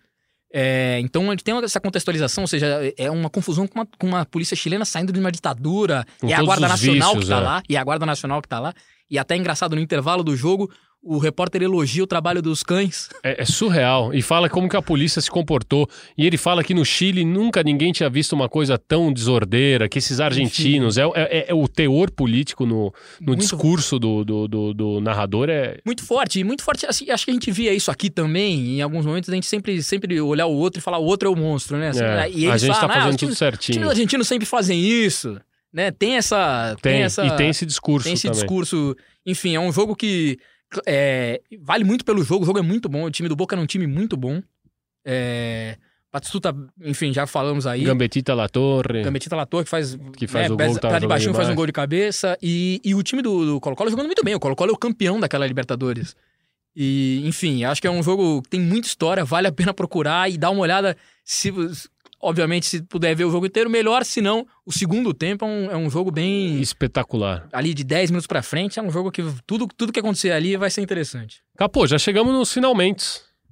É, 0.52 0.98
então 1.00 1.26
a 1.28 1.30
gente 1.30 1.44
tem 1.44 1.54
essa 1.62 1.80
contextualização, 1.80 2.44
ou 2.44 2.48
seja, 2.48 2.66
é 2.96 3.10
uma 3.10 3.28
confusão 3.28 3.66
com 3.66 3.80
uma, 3.80 3.86
com 3.98 4.06
uma 4.06 4.24
polícia 4.24 4.56
chilena 4.56 4.84
saindo 4.84 5.12
de 5.12 5.20
uma 5.20 5.30
ditadura, 5.30 6.06
Com 6.20 6.28
é 6.28 6.34
a 6.34 6.42
Guarda 6.42 6.68
Nacional 6.68 7.10
vícios, 7.10 7.24
que 7.24 7.30
tá 7.30 7.40
é. 7.40 7.44
lá, 7.44 7.62
e 7.68 7.76
a 7.76 7.84
Guarda 7.84 8.06
Nacional 8.06 8.40
que 8.40 8.48
tá 8.48 8.58
lá. 8.58 8.74
E 9.10 9.18
até 9.18 9.34
é 9.34 9.38
engraçado, 9.38 9.74
no 9.74 9.80
intervalo 9.80 10.22
do 10.22 10.36
jogo, 10.36 10.70
o 11.02 11.16
repórter 11.16 11.62
elogia 11.62 12.02
o 12.02 12.06
trabalho 12.06 12.42
dos 12.42 12.62
cães. 12.62 13.08
É, 13.22 13.42
é 13.42 13.44
surreal. 13.44 14.12
E 14.12 14.20
fala 14.20 14.48
como 14.48 14.68
que 14.68 14.76
a 14.76 14.82
polícia 14.82 15.22
se 15.22 15.30
comportou. 15.30 15.88
E 16.16 16.26
ele 16.26 16.36
fala 16.36 16.62
que 16.62 16.74
no 16.74 16.84
Chile 16.84 17.24
nunca 17.24 17.62
ninguém 17.62 17.92
tinha 17.92 18.10
visto 18.10 18.32
uma 18.32 18.48
coisa 18.48 18.76
tão 18.76 19.12
desordeira, 19.12 19.88
que 19.88 19.98
esses 19.98 20.18
argentinos. 20.20 20.98
É, 20.98 21.02
é- 21.14 21.46
é 21.48 21.54
o 21.54 21.66
teor 21.68 22.10
político 22.10 22.66
no, 22.66 22.92
no 23.20 23.28
Muito- 23.28 23.40
discurso 23.40 23.98
do, 23.98 24.24
do, 24.24 24.48
do- 24.48 24.74
do 24.74 25.00
narrador. 25.00 25.48
É, 25.48 25.78
Muito 25.86 26.04
forte, 26.04 26.42
muito 26.42 26.62
forte. 26.62 26.84
Assim, 26.84 27.08
acho 27.10 27.24
que 27.24 27.30
a 27.30 27.34
gente 27.34 27.50
via 27.50 27.72
isso 27.72 27.90
aqui 27.90 28.10
também. 28.10 28.76
Em 28.78 28.82
alguns 28.82 29.06
momentos 29.06 29.30
a 29.30 29.34
gente 29.34 29.46
sempre, 29.46 29.80
sempre 29.82 30.20
olhar 30.20 30.46
o 30.46 30.52
outro 30.54 30.80
e 30.80 30.82
falar 30.82 30.98
o 30.98 31.04
outro 31.04 31.28
é 31.28 31.32
o 31.32 31.36
monstro, 31.36 31.78
né? 31.78 31.88
Assim, 31.90 32.02
É, 32.02 32.30
e 32.30 32.46
a 32.46 32.50
eles 32.50 32.60
gente 32.62 32.74
tá 32.74 32.80
falam, 32.80 32.90
"Ah, 32.90 32.98
fazendo 32.98 33.10
os 33.12 33.16
tudo 33.16 33.26
times- 33.28 33.38
certinho." 33.38 33.82
Os 33.84 33.88
argentinos 33.90 34.26
sempre 34.28 34.46
fazem 34.46 34.80
isso, 34.80 35.40
né? 35.72 35.90
Tem 35.92 36.16
essa... 36.16 36.76
Tem, 36.82 37.02
essa, 37.02 37.24
e 37.24 37.30
tem 37.36 37.48
esse 37.50 37.64
discurso 37.64 38.04
Tem 38.04 38.14
esse 38.14 38.24
também. 38.24 38.40
discurso. 38.40 38.96
Enfim, 39.24 39.54
é 39.54 39.60
um 39.60 39.70
jogo 39.72 39.94
que 39.94 40.38
é, 40.86 41.40
vale 41.60 41.84
muito 41.84 42.04
pelo 42.04 42.22
jogo. 42.22 42.42
O 42.44 42.46
jogo 42.46 42.58
é 42.58 42.62
muito 42.62 42.88
bom. 42.88 43.04
O 43.04 43.10
time 43.10 43.28
do 43.28 43.36
Boca 43.36 43.56
é 43.56 43.58
um 43.58 43.66
time 43.66 43.86
muito 43.86 44.16
bom. 44.16 44.42
É, 45.04 45.76
Batistuta, 46.10 46.56
enfim, 46.82 47.12
já 47.12 47.26
falamos 47.26 47.66
aí. 47.66 47.84
Gambetita 47.84 48.34
La 48.34 48.48
Torre. 48.48 49.02
Gambetita 49.02 49.36
Lator, 49.36 49.62
que 49.62 49.68
faz, 49.68 49.94
Que 50.16 50.26
faz 50.26 50.48
né, 50.48 50.54
o 50.54 50.56
gol 50.56 50.78
tava 50.78 50.94
tá 50.94 50.98
de 50.98 51.06
baixinho, 51.06 51.34
faz 51.34 51.50
um 51.50 51.54
gol 51.54 51.66
de 51.66 51.72
cabeça. 51.72 52.38
E, 52.42 52.80
e 52.82 52.94
o 52.94 53.02
time 53.02 53.20
do, 53.20 53.44
do 53.44 53.60
Colo-Colo 53.60 53.90
jogando 53.90 54.06
muito 54.06 54.24
bem. 54.24 54.34
O 54.34 54.40
Colo-Colo 54.40 54.70
é 54.70 54.74
o 54.74 54.78
campeão 54.78 55.20
daquela 55.20 55.46
Libertadores. 55.46 56.16
E, 56.74 57.22
enfim, 57.26 57.64
acho 57.64 57.80
que 57.80 57.86
é 57.86 57.90
um 57.90 58.02
jogo 58.02 58.40
que 58.40 58.48
tem 58.48 58.60
muita 58.60 58.88
história, 58.88 59.24
vale 59.24 59.48
a 59.48 59.52
pena 59.52 59.74
procurar 59.74 60.30
e 60.30 60.38
dar 60.38 60.50
uma 60.50 60.62
olhada. 60.62 60.96
Se, 61.24 61.52
obviamente, 62.20 62.66
se 62.66 62.82
puder 62.82 63.14
ver 63.14 63.24
o 63.24 63.30
jogo 63.30 63.46
inteiro, 63.46 63.70
melhor. 63.70 64.04
Se 64.04 64.20
não, 64.20 64.46
o 64.66 64.72
segundo 64.72 65.12
tempo 65.14 65.44
é 65.44 65.48
um, 65.48 65.70
é 65.70 65.76
um 65.76 65.90
jogo 65.90 66.10
bem. 66.10 66.60
Espetacular. 66.60 67.48
Ali 67.52 67.74
de 67.74 67.84
10 67.84 68.10
minutos 68.10 68.26
pra 68.26 68.42
frente, 68.42 68.78
é 68.78 68.82
um 68.82 68.90
jogo 68.90 69.10
que 69.10 69.22
tudo, 69.46 69.66
tudo 69.76 69.92
que 69.92 70.00
acontecer 70.00 70.32
ali 70.32 70.56
vai 70.56 70.70
ser 70.70 70.80
interessante. 70.80 71.42
Capô, 71.56 71.86
já 71.86 71.98
chegamos 71.98 72.32
nos 72.32 72.52
finalmente. 72.52 73.04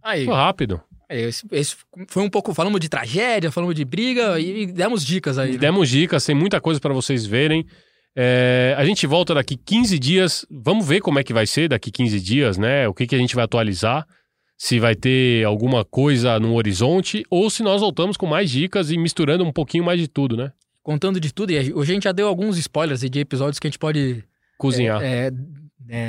Aí. 0.03 0.25
Foi 0.25 0.35
rápido. 0.35 0.81
É, 1.09 1.21
Esse, 1.21 1.47
esse 1.53 1.77
foi 2.09 2.23
um 2.23 2.31
pouco. 2.31 2.53
Falamos 2.53 2.81
de 2.81 2.89
tragédia, 2.89 3.51
falamos 3.53 3.75
de 3.75 3.85
briga 3.85 4.39
e 4.41 4.67
demos 4.67 5.05
dicas 5.05 5.39
aí. 5.39 5.53
né? 5.53 5.59
Demos 5.59 5.89
dicas, 5.89 6.25
tem 6.25 6.35
muita 6.35 6.61
coisa 6.61 6.81
para 6.81 6.93
vocês 6.93 7.25
verem. 7.25 7.65
É, 8.19 8.75
a 8.79 8.85
gente 8.85 9.07
volta 9.07 9.35
daqui 9.35 9.57
15 9.57 9.99
dias. 9.99 10.47
Vamos 10.51 10.87
ver 10.87 11.01
como 11.01 11.19
é 11.19 11.23
que 11.25 11.33
vai 11.33 11.47
ser 11.47 11.69
daqui 11.69 11.91
15 11.91 12.21
dias, 12.21 12.57
né? 12.59 12.89
O 12.89 12.95
que, 12.95 13.07
que 13.07 13.15
a 13.15 13.19
gente 13.19 13.35
vai 13.35 13.45
atualizar. 13.45 14.07
Se 14.59 14.79
vai 14.81 14.95
ter 14.95 15.45
alguma 15.45 15.85
coisa 15.85 16.41
no 16.41 16.55
horizonte 16.55 17.23
ou 17.31 17.51
se 17.51 17.63
nós 17.63 17.81
voltamos 17.81 18.17
com 18.17 18.27
mais 18.27 18.51
dicas 18.51 18.91
e 18.91 18.97
misturando 18.97 19.45
um 19.45 19.53
pouquinho 19.53 19.85
mais 19.85 20.01
de 20.01 20.09
tudo, 20.09 20.37
né? 20.37 20.51
Contando 20.83 21.21
de 21.21 21.33
tudo. 21.33 21.51
E 21.53 21.59
a- 21.59 21.77
hoje 21.77 21.93
a 21.93 21.95
gente 21.95 22.05
já 22.05 22.13
deu 22.13 22.27
alguns 22.29 22.57
spoilers 22.57 23.01
de 23.01 23.19
episódios 23.21 23.59
que 23.59 23.67
a 23.67 23.71
gente 23.71 23.79
pode. 23.79 24.25
Cozinhar. 24.57 25.03
É, 25.03 25.27
é, 25.29 25.33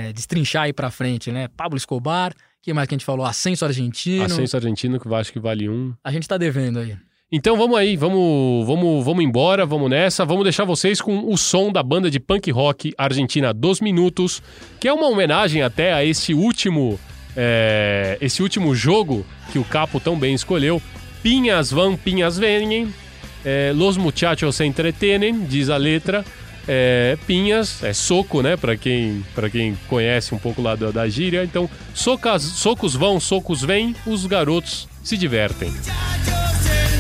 é, 0.10 0.14
destrinchar 0.14 0.64
aí 0.64 0.74
pra 0.74 0.90
frente, 0.90 1.32
né? 1.32 1.50
Pablo 1.58 1.78
Escobar. 1.78 2.34
que 2.62 2.74
mais 2.74 2.88
que 2.88 2.96
a 2.96 2.98
gente 2.98 3.06
falou? 3.06 3.26
Ascenso 3.26 3.64
Argentino. 3.66 4.24
Ascenso 4.26 4.56
argentino, 4.58 5.00
que 5.00 5.08
eu 5.08 5.16
acho 5.16 5.32
que 5.34 5.40
vale 5.40 5.68
um. 5.70 5.94
A 6.04 6.12
gente 6.12 6.28
tá 6.28 6.38
devendo 6.38 6.80
aí. 6.80 6.96
Então 7.32 7.58
vamos 7.58 7.78
aí, 7.78 7.96
vamos, 7.98 8.66
vamos, 8.66 9.04
vamos 9.06 9.24
embora, 9.24 9.66
vamos 9.66 9.90
nessa. 9.90 10.26
Vamos 10.26 10.44
deixar 10.44 10.64
vocês 10.64 11.02
com 11.02 11.32
o 11.32 11.38
som 11.38 11.72
da 11.72 11.82
banda 11.84 12.10
de 12.12 12.20
punk 12.20 12.50
rock 12.52 12.94
argentina 12.98 13.54
Dos 13.54 13.82
Minutos, 13.82 14.42
que 14.80 14.88
é 14.88 14.94
uma 14.94 15.08
homenagem 15.08 15.62
até 15.62 15.92
a 15.94 16.04
esse 16.06 16.34
último, 16.34 16.98
é, 17.38 18.18
esse 18.20 18.42
último 18.42 18.76
jogo 18.76 19.24
que 19.52 19.60
o 19.60 19.64
Capo 19.64 20.00
tão 20.00 20.18
bem 20.18 20.34
escolheu. 20.34 20.82
Pinhas 21.22 21.70
van, 21.72 21.96
pinhas 21.96 22.38
vêm, 22.38 22.92
é, 23.46 23.72
los 23.76 23.96
muchachos 23.96 24.56
se 24.56 24.66
entretenen, 24.66 25.46
diz 25.46 25.70
a 25.70 25.78
letra. 25.78 26.26
É, 26.68 27.18
pinhas, 27.26 27.82
é 27.84 27.94
soco, 27.94 28.42
né? 28.42 28.58
Para 28.58 28.76
quem, 28.76 29.24
pra 29.34 29.50
quem 29.50 29.78
conhece 29.88 30.36
um 30.36 30.38
pouco 30.38 30.62
lá 30.62 30.76
da, 30.76 30.92
da 30.92 31.08
gíria. 31.08 31.44
Então, 31.44 31.70
socas, 31.94 32.42
socos 32.42 32.94
vão, 32.94 33.20
socos 33.20 33.62
vêm, 33.62 33.96
os 34.06 34.26
garotos 34.26 34.90
se 35.02 35.16
divertem. 35.16 35.70
Muchachos 35.70 36.97